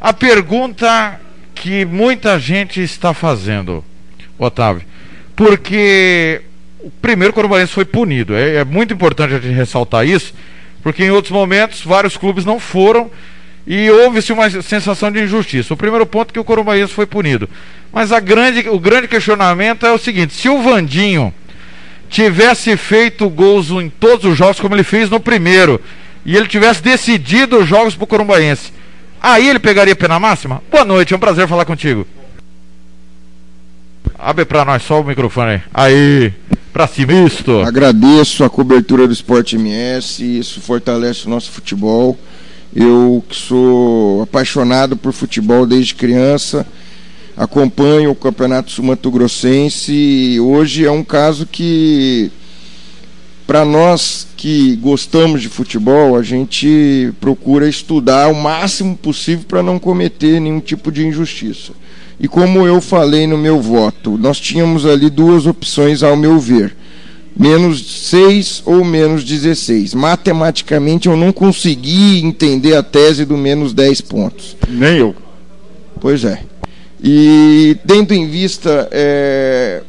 a 0.00 0.12
pergunta 0.12 1.20
que 1.54 1.84
muita 1.84 2.38
gente 2.38 2.80
está 2.80 3.12
fazendo, 3.12 3.84
Otávio, 4.46 4.82
porque 5.34 6.40
o 6.80 6.90
primeiro 6.90 7.32
Corumbaense 7.32 7.72
foi 7.72 7.84
punido. 7.84 8.34
É, 8.34 8.56
é, 8.56 8.64
muito 8.64 8.92
importante 8.92 9.34
a 9.34 9.38
gente 9.38 9.54
ressaltar 9.54 10.06
isso, 10.06 10.34
porque 10.82 11.04
em 11.04 11.10
outros 11.10 11.32
momentos 11.32 11.82
vários 11.82 12.16
clubes 12.16 12.44
não 12.44 12.58
foram 12.58 13.10
e 13.66 13.88
houve-se 13.90 14.32
uma 14.32 14.50
sensação 14.62 15.10
de 15.10 15.20
injustiça. 15.20 15.72
O 15.72 15.76
primeiro 15.76 16.04
ponto 16.04 16.30
é 16.30 16.32
que 16.32 16.40
o 16.40 16.44
Corumbaense 16.44 16.92
foi 16.92 17.06
punido. 17.06 17.48
Mas 17.92 18.10
a 18.10 18.18
grande, 18.18 18.68
o 18.68 18.78
grande 18.78 19.06
questionamento 19.06 19.86
é 19.86 19.92
o 19.92 19.98
seguinte: 19.98 20.34
se 20.34 20.48
o 20.48 20.60
Vandinho 20.62 21.32
tivesse 22.10 22.76
feito 22.76 23.28
gols 23.28 23.70
em 23.70 23.88
todos 23.88 24.24
os 24.24 24.36
jogos 24.36 24.60
como 24.60 24.74
ele 24.74 24.82
fez 24.82 25.08
no 25.08 25.20
primeiro, 25.20 25.80
e 26.26 26.36
ele 26.36 26.48
tivesse 26.48 26.82
decidido 26.82 27.58
os 27.58 27.68
jogos 27.68 27.94
para 27.94 28.04
o 28.04 28.06
Corumbaense, 28.06 28.72
aí 29.20 29.48
ele 29.48 29.58
pegaria 29.58 29.94
pena 29.94 30.18
máxima? 30.18 30.62
Boa 30.70 30.84
noite, 30.84 31.14
é 31.14 31.16
um 31.16 31.20
prazer 31.20 31.46
falar 31.46 31.64
contigo. 31.64 32.06
Abre 34.24 34.44
para 34.44 34.64
nós 34.64 34.84
só 34.84 35.00
o 35.00 35.04
microfone 35.04 35.60
aí. 35.74 36.32
Pra 36.72 36.86
cima. 36.86 37.66
Agradeço 37.66 38.44
a 38.44 38.48
cobertura 38.48 39.08
do 39.08 39.12
Esporte 39.12 39.56
MS, 39.56 40.38
isso 40.38 40.60
fortalece 40.60 41.26
o 41.26 41.28
nosso 41.28 41.50
futebol. 41.50 42.16
Eu 42.72 43.24
que 43.28 43.34
sou 43.34 44.22
apaixonado 44.22 44.96
por 44.96 45.12
futebol 45.12 45.66
desde 45.66 45.96
criança, 45.96 46.64
acompanho 47.36 48.12
o 48.12 48.14
Campeonato 48.14 48.70
Sul-Mato 48.70 49.10
Grossense 49.10 49.92
e 49.92 50.38
hoje 50.38 50.86
é 50.86 50.90
um 50.90 51.02
caso 51.02 51.44
que 51.44 52.30
para 53.44 53.64
nós 53.64 54.28
que 54.36 54.76
gostamos 54.76 55.42
de 55.42 55.48
futebol, 55.48 56.16
a 56.16 56.22
gente 56.22 57.12
procura 57.20 57.68
estudar 57.68 58.28
o 58.28 58.36
máximo 58.36 58.96
possível 58.96 59.44
para 59.48 59.64
não 59.64 59.80
cometer 59.80 60.40
nenhum 60.40 60.60
tipo 60.60 60.92
de 60.92 61.04
injustiça. 61.04 61.72
E 62.22 62.28
como 62.28 62.64
eu 62.64 62.80
falei 62.80 63.26
no 63.26 63.36
meu 63.36 63.60
voto, 63.60 64.16
nós 64.16 64.38
tínhamos 64.38 64.86
ali 64.86 65.10
duas 65.10 65.44
opções 65.44 66.04
ao 66.04 66.16
meu 66.16 66.38
ver. 66.38 66.72
Menos 67.36 68.08
6 68.10 68.62
ou 68.64 68.84
menos 68.84 69.24
16. 69.24 69.92
Matematicamente 69.94 71.08
eu 71.08 71.16
não 71.16 71.32
consegui 71.32 72.22
entender 72.22 72.76
a 72.76 72.82
tese 72.82 73.24
do 73.24 73.36
menos 73.36 73.74
10 73.74 74.00
pontos. 74.02 74.56
Nem 74.68 74.98
eu. 74.98 75.16
Pois 76.00 76.24
é. 76.24 76.44
E 77.02 77.76
tendo 77.88 78.14
em 78.14 78.28
vista 78.28 78.88
é, 78.92 79.82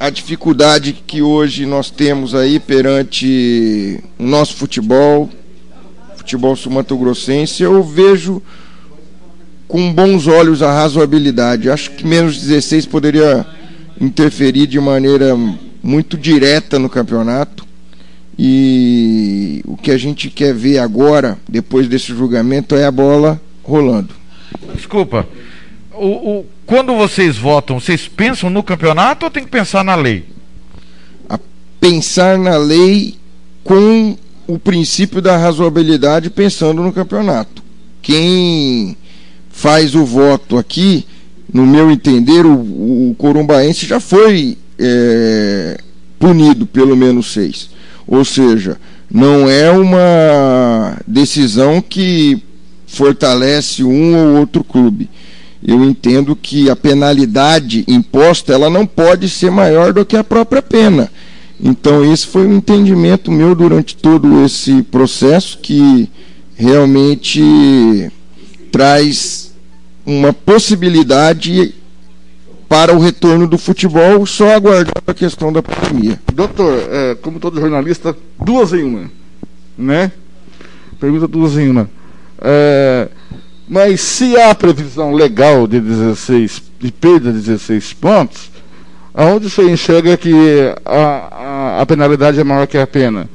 a 0.00 0.10
dificuldade 0.10 0.94
que 1.06 1.22
hoje 1.22 1.64
nós 1.64 1.90
temos 1.90 2.34
aí 2.34 2.58
perante 2.58 4.02
o 4.18 4.24
nosso 4.24 4.56
futebol, 4.56 5.30
futebol 6.16 6.56
sul-mato-grossense, 6.56 7.62
eu 7.62 7.84
vejo 7.84 8.42
com 9.68 9.92
bons 9.92 10.26
olhos 10.26 10.62
a 10.62 10.72
razoabilidade. 10.72 11.70
Acho 11.70 11.90
que 11.92 12.06
menos 12.06 12.38
16 12.38 12.86
poderia 12.86 13.46
interferir 14.00 14.66
de 14.66 14.78
maneira 14.78 15.36
muito 15.82 16.16
direta 16.16 16.78
no 16.78 16.88
campeonato. 16.88 17.66
E 18.38 19.62
o 19.66 19.76
que 19.76 19.90
a 19.90 19.96
gente 19.96 20.28
quer 20.28 20.54
ver 20.54 20.78
agora, 20.78 21.38
depois 21.48 21.88
desse 21.88 22.08
julgamento, 22.08 22.74
é 22.74 22.84
a 22.84 22.90
bola 22.90 23.40
rolando. 23.62 24.14
Desculpa. 24.74 25.26
O, 25.92 26.06
o, 26.06 26.46
quando 26.66 26.94
vocês 26.94 27.38
votam, 27.38 27.80
vocês 27.80 28.06
pensam 28.06 28.50
no 28.50 28.62
campeonato 28.62 29.24
ou 29.24 29.30
tem 29.30 29.44
que 29.44 29.50
pensar 29.50 29.82
na 29.82 29.94
lei? 29.94 30.24
A 31.28 31.38
pensar 31.80 32.36
na 32.36 32.58
lei 32.58 33.16
com 33.64 34.16
o 34.46 34.58
princípio 34.58 35.22
da 35.22 35.36
razoabilidade 35.38 36.28
pensando 36.28 36.82
no 36.82 36.92
campeonato. 36.92 37.62
Quem 38.02 38.96
faz 39.56 39.94
o 39.94 40.04
voto 40.04 40.58
aqui, 40.58 41.06
no 41.50 41.66
meu 41.66 41.90
entender, 41.90 42.44
o, 42.44 42.52
o 43.10 43.14
Corumbaense 43.16 43.86
já 43.86 43.98
foi 43.98 44.58
é, 44.78 45.78
punido 46.18 46.66
pelo 46.66 46.94
menos 46.94 47.32
seis. 47.32 47.70
Ou 48.06 48.22
seja, 48.22 48.76
não 49.10 49.48
é 49.48 49.70
uma 49.70 50.98
decisão 51.06 51.80
que 51.80 52.38
fortalece 52.86 53.82
um 53.82 54.14
ou 54.14 54.40
outro 54.40 54.62
clube. 54.62 55.08
Eu 55.66 55.82
entendo 55.82 56.36
que 56.36 56.68
a 56.68 56.76
penalidade 56.76 57.82
imposta 57.88 58.52
ela 58.52 58.68
não 58.68 58.86
pode 58.86 59.26
ser 59.26 59.50
maior 59.50 59.94
do 59.94 60.04
que 60.04 60.18
a 60.18 60.22
própria 60.22 60.60
pena. 60.60 61.10
Então 61.58 62.12
esse 62.12 62.26
foi 62.26 62.46
um 62.46 62.58
entendimento 62.58 63.32
meu 63.32 63.54
durante 63.54 63.96
todo 63.96 64.44
esse 64.44 64.82
processo 64.82 65.58
que 65.62 66.10
realmente 66.54 68.12
traz 68.76 69.54
uma 70.04 70.34
possibilidade 70.34 71.74
para 72.68 72.94
o 72.94 72.98
retorno 72.98 73.46
do 73.46 73.56
futebol, 73.56 74.26
só 74.26 74.54
aguardando 74.54 75.00
a 75.06 75.14
questão 75.14 75.50
da 75.50 75.62
pandemia. 75.62 76.20
Doutor, 76.34 76.74
é, 76.90 77.14
como 77.14 77.40
todo 77.40 77.58
jornalista, 77.58 78.14
duas 78.38 78.74
em 78.74 78.82
uma, 78.82 79.10
né? 79.78 80.12
Pergunta 81.00 81.26
duas 81.26 81.56
em 81.56 81.70
uma. 81.70 81.88
É, 82.38 83.08
mas 83.66 84.02
se 84.02 84.36
há 84.36 84.54
previsão 84.54 85.14
legal 85.14 85.66
de 85.66 85.80
16, 85.80 86.62
de 86.78 86.92
perda 86.92 87.32
de 87.32 87.40
16 87.40 87.94
pontos, 87.94 88.50
aonde 89.14 89.48
você 89.48 89.62
enxerga 89.70 90.18
que 90.18 90.34
a, 90.84 91.78
a, 91.78 91.80
a 91.80 91.86
penalidade 91.86 92.38
é 92.38 92.44
maior 92.44 92.66
que 92.66 92.76
a 92.76 92.86
pena? 92.86 93.26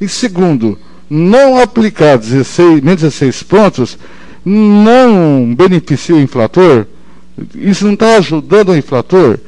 E 0.00 0.08
segundo, 0.08 0.78
não 1.10 1.58
aplicar 1.58 2.16
16, 2.16 2.80
menos 2.80 3.02
16 3.02 3.42
pontos 3.42 3.98
não 4.44 5.54
beneficia 5.54 6.14
o 6.14 6.20
inflator, 6.20 6.86
isso 7.54 7.84
não 7.84 7.94
está 7.94 8.16
ajudando 8.16 8.70
o 8.70 8.76
inflator, 8.76 9.38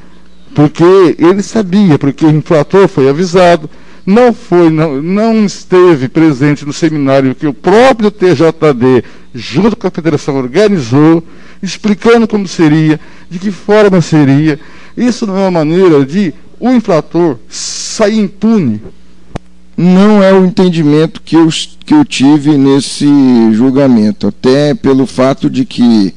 porque 0.55 0.85
ele 1.19 1.43
sabia, 1.43 1.99
porque 1.99 2.25
o 2.25 2.31
inflator 2.31 2.89
foi 2.89 3.09
avisado, 3.09 3.69
não 4.07 4.33
foi, 4.33 4.71
não, 4.71 5.03
não 5.03 5.45
esteve 5.45 6.09
presente 6.09 6.65
no 6.65 6.73
seminário 6.73 7.35
que 7.35 7.47
o 7.47 7.53
próprio 7.53 8.11
TJD, 8.11 9.05
junto 9.35 9.77
com 9.77 9.87
a 9.87 9.91
federação, 9.91 10.37
organizou, 10.37 11.23
explicando 11.63 12.27
como 12.27 12.47
seria, 12.47 13.01
de 13.29 13.39
que 13.39 13.51
forma 13.51 14.01
seria. 14.01 14.59
Isso 14.97 15.27
não 15.27 15.37
é 15.37 15.41
uma 15.41 15.51
maneira 15.51 16.05
de 16.07 16.33
o 16.59 16.71
inflator 16.71 17.37
sair 17.49 18.19
impune 18.19 18.81
não 19.77 20.23
é 20.23 20.33
o 20.33 20.47
entendimento 20.47 21.21
que 21.21 21.37
eu, 21.37 21.49
que 21.85 21.93
eu 21.93 22.05
tive 22.05 22.57
nesse 22.57 23.07
julgamento, 23.53 24.27
até 24.27 24.75
pelo 24.75 25.07
fato 25.07 25.51
de 25.51 25.65
que 25.65 26.15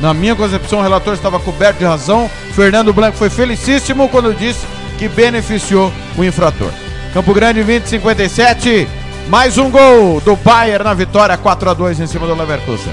Na 0.00 0.12
minha 0.12 0.34
concepção, 0.34 0.80
o 0.80 0.82
relator 0.82 1.14
estava 1.14 1.38
coberto 1.38 1.78
de 1.78 1.84
razão. 1.84 2.28
Fernando 2.54 2.92
Blanco 2.92 3.16
foi 3.16 3.30
felicíssimo 3.30 4.08
quando 4.08 4.34
disse 4.34 4.66
que 4.98 5.08
beneficiou 5.08 5.92
o 6.16 6.24
infrator. 6.24 6.70
Campo 7.12 7.32
Grande 7.32 7.62
2057, 7.62 8.88
mais 9.28 9.56
um 9.56 9.70
gol 9.70 10.20
do 10.20 10.34
Bayern 10.34 10.84
na 10.84 10.94
vitória 10.94 11.36
4 11.36 11.70
a 11.70 11.74
2 11.74 12.00
em 12.00 12.06
cima 12.08 12.26
do 12.26 12.34
Leverkusen. 12.34 12.92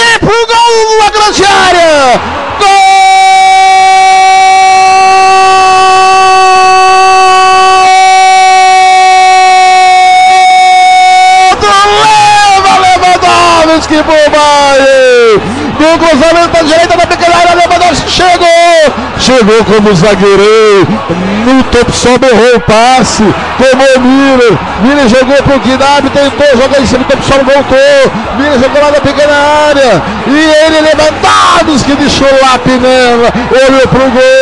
chegou. 19.31 19.63
Como 19.65 19.95
zagueirão. 19.95 20.87
No 21.45 21.63
topo 21.65 21.91
só 21.91 22.09
errou 22.09 22.55
o 22.55 22.59
passe. 22.61 23.23
Tomou 23.57 23.99
Miller. 23.99 24.57
Miller 24.81 25.07
jogou 25.07 25.37
pro 25.43 25.59
Gnabry, 25.59 26.09
tentou 26.09 26.61
jogar 26.61 26.81
em 26.81 26.85
cima 26.85 27.03
do 27.03 27.07
topo 27.07 27.23
só 27.23 27.35
voltou. 27.35 28.11
Miller 28.37 28.59
jogou 28.59 28.81
lá 28.81 28.91
na 28.91 29.01
pequena 29.01 29.33
área. 29.69 30.01
E 30.27 30.65
ele 30.65 30.81
Lewandowski 30.81 31.95
deixou 31.95 32.27
lá 32.41 32.55
a 32.55 32.59
Pinela. 32.59 33.33
Olhou 33.51 33.87
pro 33.87 34.09
gol. 34.11 34.40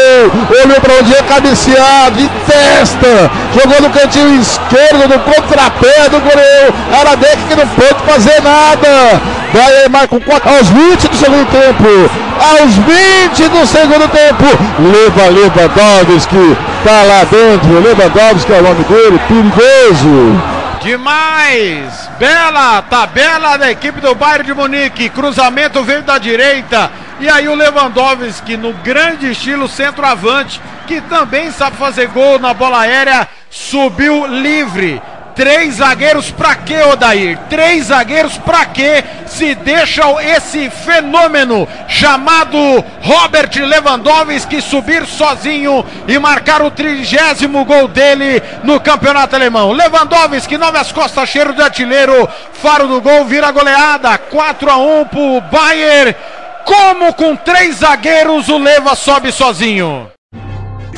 Olhou 0.63 0.81
pra 0.81 0.93
onde 0.99 1.11
ia 1.11 1.23
cabecear. 1.23 2.11
De 2.11 2.29
testa. 2.47 3.31
Jogou 3.53 3.81
no 3.81 3.89
cantinho 3.89 4.41
esquerdo, 4.41 5.07
no 5.07 5.19
contrapé 5.19 6.09
do 6.09 6.19
goleiro. 6.19 6.73
Aradec 6.99 7.37
que 7.47 7.55
não 7.55 7.67
pôde 7.67 8.03
fazer 8.05 8.41
nada. 8.41 9.21
Vai 9.53 9.89
marca 9.89 10.07
com 10.07 10.19
4 10.19 10.49
aos 10.49 10.69
20 10.69 11.07
do 11.07 11.15
segundo 11.15 11.47
tempo. 11.49 12.11
Aos 12.39 12.75
20 12.75 13.47
do 13.49 13.65
segundo 13.65 14.07
tempo. 14.09 14.45
Leva 14.79 15.29
Lewandowski. 15.29 16.57
Tá 16.83 17.03
lá 17.03 17.23
dentro. 17.23 17.79
Lewandowski 17.81 18.53
é 18.53 18.59
o 18.59 18.63
nome 18.63 18.83
dele. 18.83 19.19
Perigoso. 19.27 20.59
Demais! 20.81 22.09
Bela 22.17 22.81
tabela 22.83 23.57
da 23.57 23.69
equipe 23.69 23.99
do 23.99 24.15
Bayern 24.15 24.45
de 24.45 24.53
Munique. 24.53 25.09
Cruzamento 25.09 25.83
veio 25.83 26.03
da 26.03 26.17
direita. 26.17 26.89
E 27.19 27.27
aí 27.27 27.49
o 27.49 27.55
Lewandowski, 27.55 28.55
no 28.55 28.71
grande 28.71 29.29
estilo 29.29 29.67
centroavante, 29.67 30.61
que 30.87 31.01
também 31.01 31.51
sabe 31.51 31.75
fazer 31.75 32.07
gol 32.07 32.39
na 32.39 32.53
bola 32.53 32.79
aérea, 32.79 33.27
subiu 33.49 34.25
livre. 34.25 35.01
Três 35.35 35.75
zagueiros 35.75 36.31
pra 36.31 36.55
quê, 36.55 36.81
Odair? 36.81 37.37
Três 37.49 37.85
zagueiros 37.85 38.37
pra 38.37 38.65
quê? 38.65 39.03
Se 39.25 39.53
deixam 39.55 40.19
esse 40.19 40.69
fenômeno 40.69 41.67
chamado 41.87 42.57
Robert 43.01 43.51
Lewandowski 43.55 44.61
subir 44.61 45.05
sozinho 45.05 45.85
e 46.07 46.17
marcar 46.19 46.61
o 46.61 46.71
trigésimo 46.71 47.63
gol 47.63 47.87
dele 47.87 48.41
no 48.63 48.79
campeonato 48.79 49.35
alemão. 49.35 49.71
Lewandowski, 49.71 50.57
nove 50.57 50.77
as 50.77 50.91
costas, 50.91 51.29
cheiro 51.29 51.53
de 51.53 51.61
artilheiro, 51.61 52.27
faro 52.53 52.87
do 52.87 53.01
gol, 53.01 53.25
vira 53.25 53.51
goleada, 53.51 54.17
4 54.17 54.69
a 54.69 54.77
1 54.77 55.05
pro 55.05 55.41
Bayern. 55.49 56.15
Como 56.65 57.13
com 57.13 57.35
três 57.35 57.77
zagueiros 57.77 58.49
o 58.49 58.57
Leva 58.57 58.95
sobe 58.95 59.31
sozinho? 59.31 60.11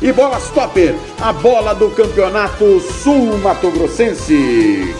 E 0.00 0.12
bola 0.12 0.38
stopper, 0.38 0.94
a 1.22 1.32
bola 1.32 1.74
do 1.74 1.88
campeonato 1.90 2.80
sul 2.80 3.38
Mato 3.38 3.70
Grossense. 3.70 4.94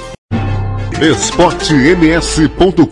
esportems.com.br 0.98 2.86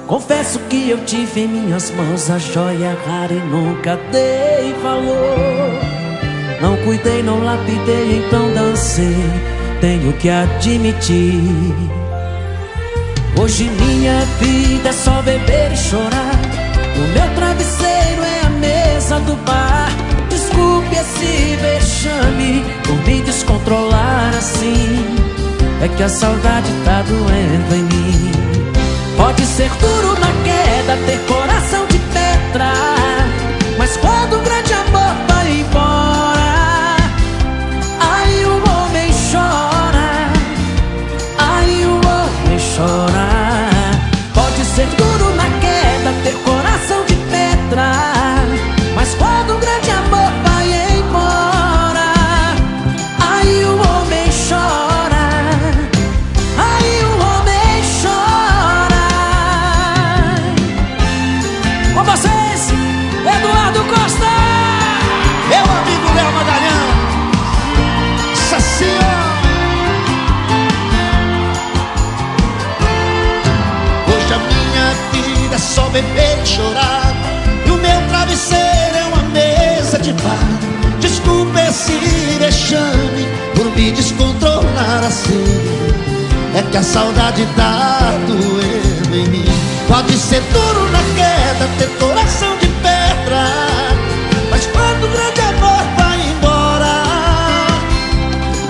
Confesso 0.05 0.59
que 0.69 0.87
eu 0.87 1.03
tive 1.03 1.45
em 1.45 1.47
minhas 1.47 1.89
mãos 1.89 2.29
a 2.29 2.37
joia 2.37 2.95
rara 3.07 3.33
e 3.33 3.39
nunca 3.39 3.99
dei 4.11 4.71
valor. 4.83 5.81
Não 6.61 6.77
cuidei, 6.85 7.23
não 7.23 7.43
lapidei, 7.43 8.23
então 8.23 8.53
dancei. 8.53 9.17
Tenho 9.81 10.13
que 10.13 10.29
admitir. 10.29 12.04
Hoje 13.37 13.69
minha 13.69 14.21
vida 14.39 14.89
é 14.89 14.93
só 14.93 15.21
beber 15.21 15.71
e 15.71 15.77
chorar. 15.77 16.39
O 16.95 17.07
meu 17.13 17.35
travesseiro 17.35 18.23
é 18.23 18.45
a 18.45 18.49
mesa 18.49 19.19
do 19.19 19.35
bar. 19.43 19.89
Desculpe 20.29 20.95
esse 20.95 21.55
vexame 21.57 22.63
por 22.85 22.95
me 23.05 23.21
descontrolar 23.21 24.33
assim. 24.37 25.05
É 25.81 25.87
que 25.89 26.01
a 26.01 26.09
saudade 26.09 26.71
tá 26.85 27.01
doendo 27.01 27.75
em 27.75 27.83
mim. 27.83 28.31
Pode 29.17 29.45
ser 29.45 29.69
duro 29.81 30.17
na 30.19 30.31
queda, 30.43 30.97
ter 31.05 31.19
coração 31.27 31.85
de 31.87 31.99
pedra. 31.99 32.73
Mas 33.77 33.97
quando 33.97 34.24
assim. 85.15 85.43
É 86.55 86.61
que 86.71 86.77
a 86.77 86.83
saudade 86.83 87.45
tá 87.55 88.11
doendo 88.27 89.15
em 89.15 89.27
mim. 89.29 89.45
Pode 89.87 90.13
ser 90.17 90.41
duro 90.51 90.89
na 90.91 90.99
queda, 91.15 91.69
ter 91.77 91.89
coração 91.97 92.57
de 92.57 92.67
pedra. 92.67 93.45
Mas 94.49 94.65
quando 94.67 95.05
o 95.05 95.09
grande 95.09 95.41
amor 95.41 95.83
vai 95.97 96.19
embora, 96.31 97.03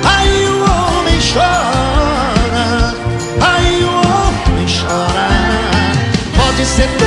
aí 0.03 0.45
o 0.47 0.61
homem 0.63 1.19
chora. 1.33 2.95
Aí 3.41 3.83
o 3.83 3.91
homem 3.91 4.65
chora. 4.67 5.27
Pode 6.35 6.65
ser 6.65 6.87
duro 6.97 7.04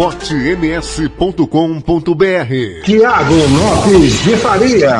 esportems.com.br 0.00 2.84
Tiago 2.84 3.34
Lopes 3.34 4.24
de 4.24 4.34
Faria. 4.36 4.96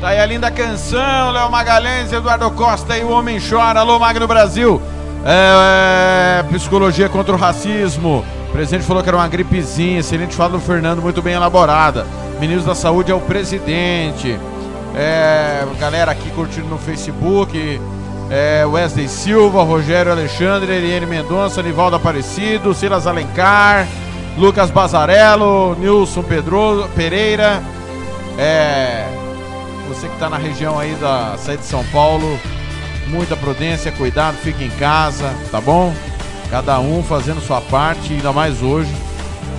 Tá 0.00 0.08
aí 0.08 0.18
a 0.18 0.26
linda 0.26 0.50
canção, 0.50 1.30
Léo 1.30 1.48
Magalhães, 1.52 2.12
Eduardo 2.12 2.50
Costa 2.50 2.98
e 2.98 3.04
o 3.04 3.10
Homem 3.10 3.38
Chora. 3.38 3.78
Alô, 3.78 4.00
Magno 4.00 4.26
Brasil. 4.26 4.82
É, 5.24 6.40
é, 6.40 6.42
psicologia 6.52 7.08
contra 7.08 7.32
o 7.32 7.38
racismo. 7.38 8.24
O 8.48 8.52
presidente 8.52 8.84
falou 8.84 9.04
que 9.04 9.08
era 9.08 9.18
uma 9.18 9.28
gripezinha. 9.28 10.00
Excelente 10.00 10.34
fala 10.34 10.50
do 10.50 10.60
Fernando, 10.60 11.00
muito 11.00 11.22
bem 11.22 11.34
elaborada. 11.34 12.04
Ministro 12.40 12.66
da 12.66 12.74
Saúde 12.74 13.12
é 13.12 13.14
o 13.14 13.20
presidente. 13.20 14.36
É, 14.96 15.64
galera 15.78 16.10
aqui 16.10 16.28
curtindo 16.30 16.66
no 16.66 16.78
Facebook. 16.78 17.80
É, 18.30 18.64
Wesley 18.66 19.08
Silva, 19.08 19.62
Rogério 19.62 20.10
Alexandre, 20.10 20.72
Eliane 20.72 21.06
Mendonça, 21.06 21.62
Nivaldo 21.62 21.96
Aparecido, 21.96 22.74
Silas 22.74 23.06
Alencar, 23.06 23.86
Lucas 24.36 24.70
Bazarello, 24.70 25.76
Nilson 25.78 26.22
Pedro, 26.22 26.88
Pereira. 26.96 27.62
É, 28.38 29.06
você 29.88 30.08
que 30.08 30.14
está 30.14 30.28
na 30.28 30.38
região 30.38 30.78
aí 30.78 30.94
da 30.94 31.36
saída 31.38 31.62
de 31.62 31.68
São 31.68 31.84
Paulo, 31.86 32.38
muita 33.06 33.36
prudência, 33.36 33.92
cuidado, 33.92 34.36
fique 34.38 34.64
em 34.64 34.70
casa, 34.70 35.32
tá 35.50 35.60
bom? 35.60 35.94
Cada 36.50 36.78
um 36.80 37.02
fazendo 37.02 37.40
sua 37.40 37.60
parte, 37.60 38.12
ainda 38.12 38.32
mais 38.32 38.62
hoje. 38.62 38.90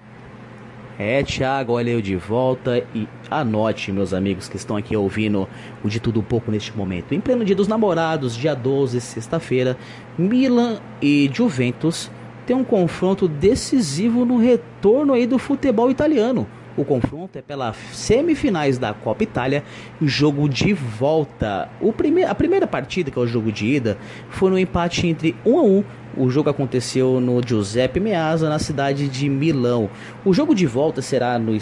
É, 0.98 1.22
Thiago, 1.22 1.74
olha 1.74 1.92
eu 1.92 2.02
de 2.02 2.16
volta 2.16 2.84
e 2.96 3.08
anote, 3.30 3.92
meus 3.92 4.16
amigos 4.16 4.50
que 4.50 4.58
estão 4.58 4.76
aqui 4.76 4.98
ouvindo 4.98 5.48
o 5.84 5.88
de 5.88 6.00
tudo 6.00 6.22
um 6.22 6.24
pouco 6.24 6.50
neste 6.50 6.76
momento. 6.76 7.14
Em 7.14 7.20
pleno 7.20 7.46
dia 7.46 7.56
dos 7.56 7.68
namorados, 7.68 8.36
dia 8.36 8.56
12, 8.56 9.00
sexta-feira, 9.00 9.78
Milan 10.18 10.80
e 11.00 11.30
Juventus 11.32 12.10
têm 12.48 12.56
um 12.56 12.64
confronto 12.64 13.28
decisivo 13.28 14.26
no 14.26 14.38
retorno 14.38 15.14
aí 15.14 15.28
do 15.28 15.38
futebol 15.38 15.92
italiano. 15.92 16.48
O 16.78 16.86
confronto 16.86 17.38
é 17.38 17.42
pelas 17.42 17.76
semifinais 17.92 18.78
da 18.78 18.94
Copa 18.94 19.24
Itália, 19.24 19.64
jogo 20.02 20.48
de 20.48 20.74
volta. 20.74 21.68
O 21.82 21.92
prime 21.92 22.24
a 22.24 22.34
primeira 22.34 22.66
partida, 22.66 23.12
que 23.12 23.18
é 23.18 23.22
o 23.22 23.28
jogo 23.28 23.52
de 23.52 23.66
ida, 23.66 23.98
foi 24.30 24.50
no 24.50 24.58
empate 24.60 25.08
entre 25.08 25.36
1 25.46 25.60
a 25.60 25.64
1. 25.64 25.84
O 26.16 26.30
jogo 26.30 26.50
aconteceu 26.50 27.20
no 27.20 27.42
Giuseppe 27.46 28.00
Meazza, 28.00 28.48
na 28.48 28.60
cidade 28.60 29.10
de 29.10 29.28
Milão. 29.28 29.90
O 30.24 30.34
jogo 30.34 30.56
de 30.56 30.66
volta 30.66 31.02
será 31.02 31.38
no 31.38 31.58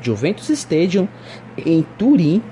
Juventus 0.00 0.48
Stadium, 0.48 1.06
em 1.58 1.86
Turim, 1.98 2.42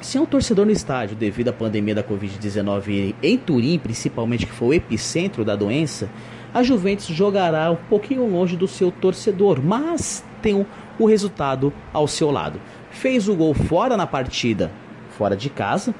sem 0.00 0.20
o 0.20 0.26
torcedor 0.26 0.64
no 0.64 0.72
estádio 0.72 1.16
devido 1.16 1.48
à 1.48 1.52
pandemia 1.52 1.94
da 1.94 2.04
Covid-19 2.04 3.14
em 3.22 3.38
Turim, 3.38 3.78
principalmente 3.78 4.46
que 4.46 4.52
foi 4.52 4.68
o 4.68 4.74
epicentro 4.74 5.44
da 5.44 5.56
doença, 5.56 6.08
a 6.54 6.62
Juventus 6.62 7.06
jogará 7.06 7.70
um 7.70 7.76
pouquinho 7.76 8.26
longe 8.28 8.56
do 8.56 8.68
seu 8.68 8.90
torcedor, 8.90 9.60
mas 9.62 10.24
tem 10.42 10.66
o, 10.98 11.06
resultado 11.06 11.72
ao 11.92 12.06
seu 12.06 12.30
lado. 12.30 12.60
Fez 12.90 13.28
o 13.28 13.34
gol 13.34 13.54
fora 13.54 13.96
na 13.96 14.06
partida, 14.06 14.70
fora 15.10 15.36
de 15.36 15.48
casa. 15.48 15.94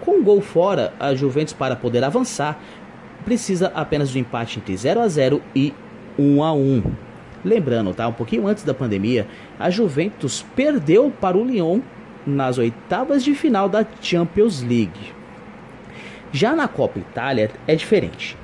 Com 0.00 0.20
o 0.20 0.22
gol 0.22 0.40
fora, 0.40 0.94
a 0.98 1.14
Juventus 1.14 1.52
para 1.52 1.76
poder 1.76 2.02
avançar 2.04 2.58
precisa 3.24 3.70
apenas 3.74 4.12
do 4.12 4.18
empate 4.18 4.58
entre 4.58 4.76
0 4.76 5.00
a 5.00 5.08
0 5.08 5.42
e 5.54 5.72
1 6.18 6.42
a 6.42 6.52
1. 6.52 6.82
Lembrando, 7.44 7.92
tá? 7.92 8.06
Um 8.06 8.12
pouquinho 8.12 8.46
antes 8.46 8.64
da 8.64 8.72
pandemia, 8.72 9.26
a 9.58 9.68
Juventus 9.68 10.44
perdeu 10.54 11.12
para 11.20 11.36
o 11.36 11.44
Lyon 11.44 11.80
nas 12.26 12.56
oitavas 12.56 13.22
de 13.24 13.34
final 13.34 13.68
da 13.68 13.84
Champions 14.00 14.62
League. 14.62 15.12
Já 16.32 16.54
na 16.54 16.68
Copa 16.68 16.98
Itália 16.98 17.50
é 17.66 17.74
diferente. 17.74 18.36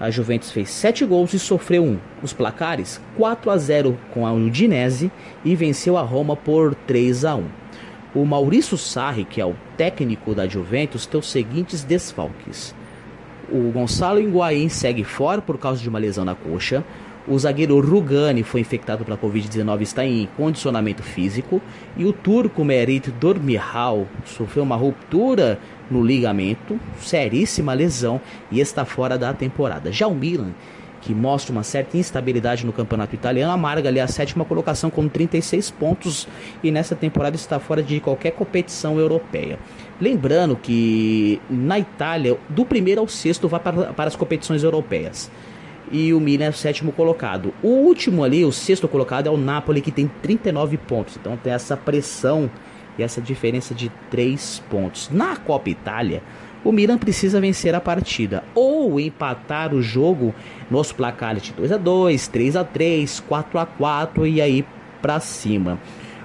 A 0.00 0.10
Juventus 0.10 0.50
fez 0.52 0.70
7 0.70 1.04
gols 1.04 1.32
e 1.34 1.38
sofreu 1.38 1.82
um. 1.84 1.98
Os 2.22 2.32
placares 2.32 3.00
4 3.16 3.50
a 3.50 3.56
0 3.56 3.98
com 4.12 4.26
a 4.26 4.32
Udinese 4.32 5.10
e 5.44 5.56
venceu 5.56 5.96
a 5.96 6.02
Roma 6.02 6.36
por 6.36 6.74
3 6.74 7.24
a 7.24 7.34
1. 7.34 7.44
O 8.14 8.24
Maurício 8.24 8.78
Sarri, 8.78 9.24
que 9.24 9.40
é 9.40 9.44
o 9.44 9.56
técnico 9.76 10.34
da 10.34 10.46
Juventus, 10.46 11.04
tem 11.04 11.18
os 11.18 11.30
seguintes 11.30 11.82
desfalques. 11.82 12.74
O 13.50 13.70
Gonçalo 13.72 14.20
Higuaín 14.20 14.68
segue 14.68 15.04
fora 15.04 15.42
por 15.42 15.58
causa 15.58 15.82
de 15.82 15.88
uma 15.88 15.98
lesão 15.98 16.24
na 16.24 16.34
coxa. 16.34 16.84
O 17.30 17.38
zagueiro 17.38 17.78
Rugani 17.78 18.42
foi 18.42 18.62
infectado 18.62 19.04
pela 19.04 19.18
Covid-19 19.18 19.80
e 19.80 19.82
está 19.82 20.02
em 20.02 20.26
condicionamento 20.34 21.02
físico. 21.02 21.60
E 21.94 22.06
o 22.06 22.12
turco 22.12 22.64
Merit 22.64 23.10
Dormihal 23.10 24.06
sofreu 24.24 24.62
uma 24.62 24.76
ruptura 24.76 25.58
no 25.90 26.02
ligamento, 26.02 26.80
seríssima 26.98 27.74
lesão, 27.74 28.18
e 28.50 28.60
está 28.60 28.86
fora 28.86 29.18
da 29.18 29.34
temporada. 29.34 29.92
Já 29.92 30.06
o 30.06 30.14
Milan, 30.14 30.54
que 31.02 31.14
mostra 31.14 31.52
uma 31.52 31.62
certa 31.62 31.98
instabilidade 31.98 32.64
no 32.64 32.72
campeonato 32.72 33.14
italiano, 33.14 33.52
amarga 33.52 33.90
ali 33.90 34.00
a 34.00 34.06
sétima 34.06 34.44
colocação 34.46 34.88
com 34.88 35.06
36 35.06 35.70
pontos 35.72 36.26
e 36.62 36.70
nessa 36.70 36.96
temporada 36.96 37.36
está 37.36 37.58
fora 37.58 37.82
de 37.82 38.00
qualquer 38.00 38.30
competição 38.30 38.98
europeia. 38.98 39.58
Lembrando 40.00 40.56
que 40.56 41.42
na 41.50 41.78
Itália, 41.78 42.38
do 42.48 42.64
primeiro 42.64 43.02
ao 43.02 43.08
sexto 43.08 43.48
vai 43.48 43.60
para, 43.60 43.92
para 43.92 44.08
as 44.08 44.16
competições 44.16 44.62
europeias. 44.62 45.30
E 45.90 46.12
o 46.12 46.20
Milan 46.20 46.46
é 46.46 46.50
o 46.50 46.52
sétimo 46.52 46.92
colocado. 46.92 47.52
O 47.62 47.68
último 47.68 48.24
ali, 48.24 48.44
o 48.44 48.52
sexto 48.52 48.88
colocado, 48.88 49.26
é 49.26 49.30
o 49.30 49.36
Napoli, 49.36 49.80
que 49.80 49.90
tem 49.90 50.10
39 50.22 50.76
pontos. 50.76 51.16
Então 51.16 51.36
tem 51.36 51.52
essa 51.52 51.76
pressão 51.76 52.50
e 52.98 53.02
essa 53.02 53.20
diferença 53.20 53.74
de 53.74 53.90
3 54.10 54.62
pontos. 54.68 55.08
Na 55.10 55.36
Copa 55.36 55.70
Itália, 55.70 56.22
o 56.64 56.72
Milan 56.72 56.98
precisa 56.98 57.40
vencer 57.40 57.74
a 57.74 57.80
partida 57.80 58.42
ou 58.54 58.98
empatar 58.98 59.72
o 59.72 59.80
jogo 59.80 60.34
nos 60.70 60.92
placares 60.92 61.42
de 61.42 61.52
2 61.52 61.72
a 61.72 61.76
2, 61.76 62.28
3 62.28 62.56
a 62.56 62.64
3, 62.64 63.20
4 63.20 63.58
a 63.58 63.66
4 63.66 64.26
e 64.26 64.42
aí 64.42 64.66
para 65.00 65.20
cima. 65.20 65.78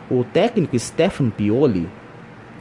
O 0.10 0.24
técnico 0.24 0.78
Stefan 0.78 1.30
Pioli 1.30 1.88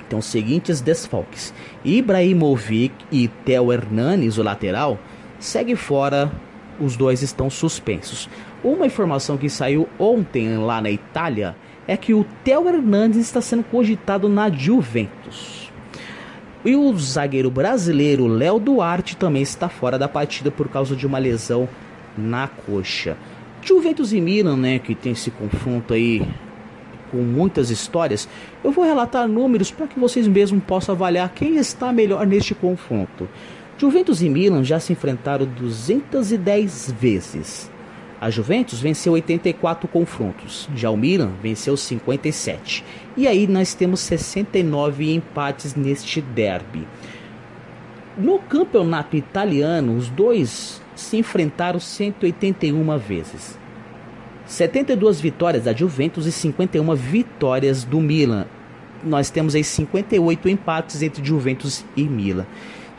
tem 0.08 0.18
os 0.18 0.26
seguintes 0.26 0.80
desfalques: 0.80 1.54
Ibrahimovic 1.84 2.94
e 3.10 3.28
Theo 3.28 3.72
Hernanes, 3.72 4.36
o 4.36 4.42
lateral, 4.42 4.98
segue 5.38 5.74
fora. 5.74 6.30
Os 6.80 6.96
dois 6.96 7.22
estão 7.22 7.48
suspensos. 7.50 8.28
Uma 8.62 8.86
informação 8.86 9.36
que 9.36 9.48
saiu 9.48 9.88
ontem 9.98 10.56
lá 10.58 10.80
na 10.80 10.90
Itália 10.90 11.56
é 11.86 11.96
que 11.96 12.14
o 12.14 12.24
Theo 12.44 12.68
Hernandes 12.68 13.20
está 13.20 13.40
sendo 13.40 13.64
cogitado 13.64 14.28
na 14.28 14.50
Juventus. 14.50 15.70
E 16.64 16.76
o 16.76 16.96
zagueiro 16.96 17.50
brasileiro 17.50 18.28
Léo 18.28 18.60
Duarte 18.60 19.16
também 19.16 19.42
está 19.42 19.68
fora 19.68 19.98
da 19.98 20.08
partida 20.08 20.50
por 20.50 20.68
causa 20.68 20.94
de 20.94 21.06
uma 21.06 21.18
lesão 21.18 21.68
na 22.16 22.46
coxa. 22.46 23.16
Juventus 23.60 24.12
e 24.12 24.20
Milan, 24.20 24.56
né, 24.56 24.78
que 24.78 24.94
tem 24.94 25.12
esse 25.12 25.30
confronto 25.30 25.92
aí 25.92 26.22
com 27.10 27.18
muitas 27.18 27.70
histórias, 27.70 28.28
eu 28.64 28.72
vou 28.72 28.84
relatar 28.84 29.28
números 29.28 29.70
para 29.70 29.86
que 29.86 30.00
vocês 30.00 30.26
mesmos 30.26 30.64
possam 30.64 30.94
avaliar 30.94 31.30
quem 31.34 31.56
está 31.56 31.92
melhor 31.92 32.26
neste 32.26 32.54
confronto. 32.54 33.28
Juventus 33.82 34.22
e 34.22 34.28
Milan 34.28 34.62
já 34.62 34.78
se 34.78 34.92
enfrentaram 34.92 35.44
210 35.44 36.94
vezes. 37.00 37.68
A 38.20 38.30
Juventus 38.30 38.78
venceu 38.80 39.14
84 39.14 39.88
confrontos, 39.88 40.68
já 40.72 40.88
o 40.88 40.96
Milan 40.96 41.32
venceu 41.42 41.76
57. 41.76 42.84
E 43.16 43.26
aí 43.26 43.48
nós 43.48 43.74
temos 43.74 43.98
69 43.98 45.12
empates 45.12 45.74
neste 45.74 46.20
derby. 46.20 46.86
No 48.16 48.38
campeonato 48.38 49.16
italiano, 49.16 49.96
os 49.96 50.08
dois 50.08 50.80
se 50.94 51.16
enfrentaram 51.16 51.80
181 51.80 52.96
vezes. 52.98 53.58
72 54.46 55.20
vitórias 55.20 55.64
da 55.64 55.72
Juventus 55.72 56.24
e 56.26 56.30
51 56.30 56.94
vitórias 56.94 57.82
do 57.82 58.00
Milan. 58.00 58.46
Nós 59.02 59.28
temos 59.28 59.56
aí 59.56 59.64
58 59.64 60.48
empates 60.48 61.02
entre 61.02 61.24
Juventus 61.24 61.84
e 61.96 62.04
Milan. 62.04 62.46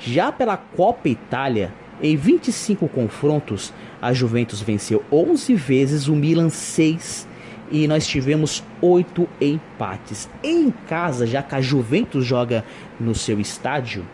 Já 0.05 0.33
pela 0.33 0.57
Copa 0.57 1.07
Itália, 1.07 1.73
em 2.01 2.17
25 2.17 2.89
confrontos, 2.89 3.71
a 4.01 4.11
Juventus 4.11 4.59
venceu 4.59 5.01
11 5.09 5.55
vezes, 5.55 6.07
o 6.09 6.15
Milan 6.15 6.49
6 6.49 7.25
e 7.71 7.87
nós 7.87 8.05
tivemos 8.05 8.61
8 8.81 9.29
empates. 9.39 10.29
Em 10.43 10.71
casa, 10.89 11.25
já 11.25 11.41
que 11.41 11.55
a 11.55 11.61
Juventus 11.61 12.25
joga 12.25 12.65
no 12.99 13.15
seu 13.15 13.39
estádio, 13.39 14.05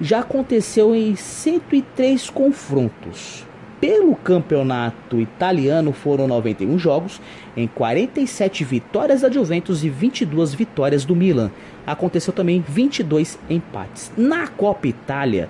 já 0.00 0.20
aconteceu 0.20 0.94
em 0.94 1.16
103 1.16 2.30
confrontos. 2.30 3.44
Pelo 3.80 4.14
campeonato 4.14 5.20
italiano 5.20 5.92
foram 5.92 6.28
91 6.28 6.78
jogos, 6.78 7.20
em 7.56 7.66
47 7.66 8.64
vitórias 8.64 9.22
da 9.22 9.30
Juventus 9.30 9.82
e 9.82 9.88
22 9.88 10.54
vitórias 10.54 11.04
do 11.04 11.16
Milan. 11.16 11.50
Aconteceu 11.88 12.32
também 12.32 12.62
22 12.66 13.38
empates. 13.48 14.12
Na 14.16 14.46
Copa 14.46 14.86
Itália, 14.86 15.48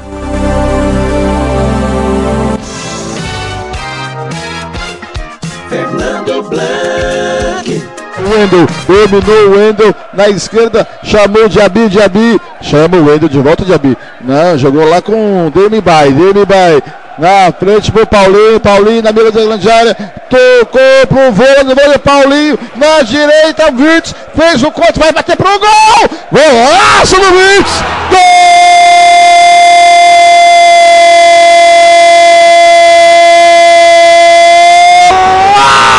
Fernando 5.68 6.48
Blanc. 6.48 7.97
Wendel, 8.26 8.66
dominou 8.86 9.48
o 9.48 9.56
Wendel 9.56 9.94
na 10.12 10.28
esquerda, 10.28 10.86
chamou 11.02 11.48
Diaby, 11.48 11.88
Diaby, 11.88 12.40
chama 12.60 12.96
o 12.96 13.06
Wendel 13.06 13.28
de 13.28 13.38
volta, 13.38 13.64
Diaby. 13.64 13.96
Não, 14.20 14.58
jogou 14.58 14.88
lá 14.88 15.00
com 15.00 15.46
o 15.46 15.50
Demibai, 15.50 16.10
Demibai. 16.10 16.82
Na 17.18 17.52
frente 17.52 17.90
pro 17.90 18.06
Paulinho, 18.06 18.60
Paulinho 18.60 19.02
na 19.02 19.10
mira 19.10 19.32
da 19.32 19.44
grande 19.44 19.68
área, 19.68 19.92
tocou 20.30 21.06
pro 21.08 21.32
vôlei, 21.32 21.74
vôlei 21.74 21.98
Paulinho, 21.98 22.56
na 22.76 23.02
direita, 23.02 23.72
Virtus, 23.72 24.14
fez 24.36 24.62
o 24.62 24.70
corte, 24.70 25.00
vai 25.00 25.10
bater 25.10 25.36
pro 25.36 25.58
gol! 25.58 26.08
Golaço 26.30 27.16
do 27.16 27.26
Virtus! 27.36 27.82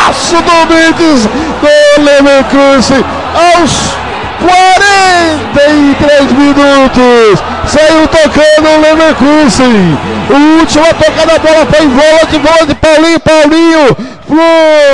Golaço 0.00 0.36
do 0.36 0.66
Virtus, 0.74 1.26
do 1.26 1.79
Leverkusen, 2.04 3.04
aos 3.34 4.00
43 4.40 6.32
minutos. 6.32 7.42
Saiu 7.66 8.08
tocando 8.08 8.68
o 8.68 8.80
Leverkusen. 8.80 9.98
O 10.30 10.60
último 10.60 10.84
a 10.84 10.94
da 11.26 11.38
bola 11.38 11.66
foi 11.66 11.84
em 11.84 11.88
bola 11.88 12.26
de 12.30 12.38
bola 12.38 12.66
de 12.66 12.74
Paulinho. 12.74 13.20
Paulinho 13.20 13.96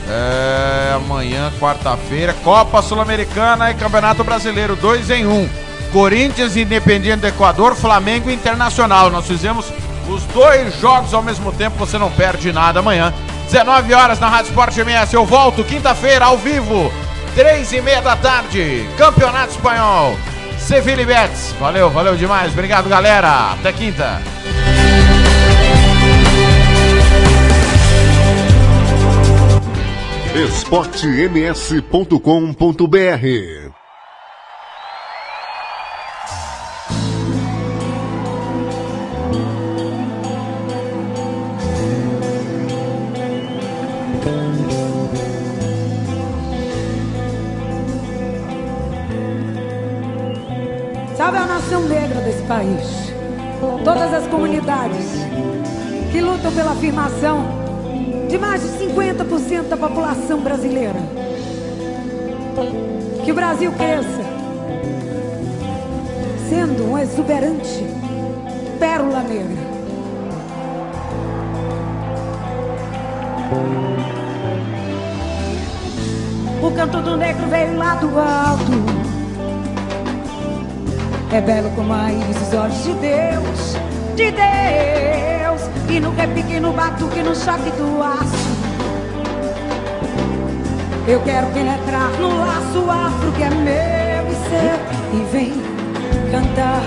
É, 0.09 0.93
amanhã, 0.95 1.51
quarta-feira, 1.59 2.33
Copa 2.43 2.81
Sul-Americana 2.81 3.69
e 3.69 3.75
Campeonato 3.75 4.23
Brasileiro, 4.23 4.75
2 4.75 5.09
em 5.11 5.25
1. 5.25 5.31
Um. 5.31 5.49
Corinthians, 5.91 6.55
Independiente 6.55 7.21
do 7.21 7.27
Equador, 7.27 7.75
Flamengo 7.75 8.29
Internacional. 8.29 9.09
Nós 9.09 9.27
fizemos 9.27 9.71
os 10.07 10.23
dois 10.25 10.79
jogos 10.79 11.13
ao 11.13 11.21
mesmo 11.21 11.51
tempo, 11.51 11.77
você 11.77 11.97
não 11.97 12.09
perde 12.11 12.51
nada 12.51 12.79
amanhã. 12.79 13.13
19 13.45 13.93
horas 13.93 14.19
na 14.19 14.27
Rádio 14.27 14.49
Esporte 14.49 14.79
MS. 14.79 15.13
Eu 15.13 15.25
volto 15.25 15.63
quinta-feira 15.63 16.25
ao 16.25 16.37
vivo, 16.37 16.91
3 17.35 17.71
e 17.73 17.81
meia 17.81 18.01
da 18.01 18.15
tarde. 18.15 18.87
Campeonato 18.97 19.51
Espanhol. 19.51 20.15
Sevilla 20.57 21.01
e 21.01 21.05
Betis. 21.05 21.55
Valeu, 21.59 21.89
valeu 21.89 22.15
demais. 22.15 22.51
Obrigado, 22.51 22.89
galera. 22.89 23.53
Até 23.53 23.71
quinta. 23.71 24.21
esportems.com.br 30.35 32.19
Salve 51.17 51.37
a 51.37 51.45
nação 51.45 51.81
negra 51.87 52.21
desse 52.21 52.43
país. 52.43 53.11
Todas 53.83 54.13
as 54.13 54.27
comunidades 54.27 55.05
que 56.11 56.21
lutam 56.21 56.51
pela 56.53 56.73
afirmação 56.73 57.58
de 58.29 58.37
mais 58.37 58.61
de 58.61 58.85
50% 58.85 59.69
da 59.69 59.75
população 59.75 60.39
brasileira. 60.39 60.99
Que 63.25 63.31
o 63.31 63.35
Brasil 63.35 63.71
cresça, 63.71 64.23
sendo 66.47 66.91
um 66.91 66.97
exuberante 66.97 67.85
pérola 68.79 69.21
negra. 69.21 69.69
O 76.61 76.71
canto 76.71 77.01
do 77.01 77.17
negro 77.17 77.47
veio 77.47 77.77
lá 77.77 77.95
do 77.95 78.07
alto. 78.19 78.99
É 81.33 81.41
belo 81.41 81.69
como 81.71 81.93
a 81.93 82.07
os 82.07 82.53
olhos 82.53 82.83
de 82.83 82.93
Deus, 82.93 83.75
de 84.15 84.31
Deus. 84.31 85.28
E 85.89 85.99
no 85.99 86.11
repique, 86.11 86.59
no 86.59 86.71
batuque, 86.71 87.21
no 87.21 87.35
choque 87.35 87.71
do 87.71 88.01
aço. 88.03 88.49
Eu 91.07 91.19
quero 91.21 91.47
penetrar 91.47 92.11
no 92.19 92.37
laço 92.37 92.91
afro 92.91 93.31
que 93.31 93.41
é 93.41 93.49
meu 93.49 94.27
e 94.27 94.35
seu 94.47 95.19
E 95.19 95.23
vem 95.31 95.53
cantar. 96.31 96.83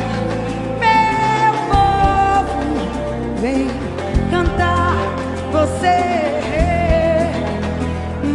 Meu 0.78 1.53
povo, 1.73 2.61
vem 3.40 3.69
cantar 4.31 4.94
Você. 5.51 6.12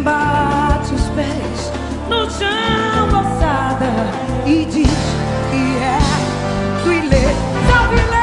Bate 0.04 0.94
os 0.94 1.08
pés 1.16 1.72
no 2.10 2.30
chão, 2.30 3.08
moçada 3.12 3.90
E 4.46 4.66
diz 4.66 4.90
que 5.52 5.78
é 5.84 6.00
tu 6.84 6.92
e 6.92 7.02
lê, 7.08 7.24
salve 7.70 7.96
lê 8.12 8.17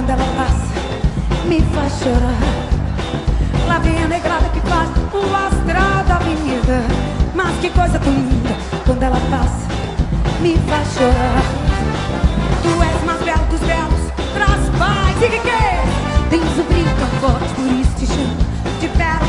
quando 0.00 0.10
ela 0.10 0.24
passa 0.34 1.46
me 1.46 1.60
faz 1.74 1.92
chorar. 1.98 3.68
Lá 3.68 3.78
vem 3.80 4.02
a 4.02 4.08
negrada 4.08 4.48
que 4.48 4.60
faz 4.60 4.88
o 5.12 5.34
astral 5.34 6.04
da 6.04 6.16
avenida. 6.16 6.82
Mas 7.34 7.54
que 7.58 7.68
coisa 7.68 7.98
tão 7.98 8.12
linda 8.12 8.56
quando 8.86 9.02
ela 9.02 9.20
passa 9.30 9.68
me 10.40 10.56
faz 10.68 10.88
chorar. 10.94 11.42
Tu 12.62 12.82
és 12.82 13.04
mais 13.04 13.22
belo 13.22 13.44
dos 13.50 13.60
belos, 13.60 14.00
traz 14.32 14.70
paz 14.78 15.22
e 15.22 15.26
riqueza. 15.26 16.30
Tens 16.30 16.58
o 16.58 16.62
um 16.62 16.64
brilho 16.64 16.96
forte, 17.20 17.54
por 17.54 17.66
isso 17.66 17.94
te 17.98 18.06
chamo 18.06 18.36
de 18.80 18.88
pé. 18.96 19.19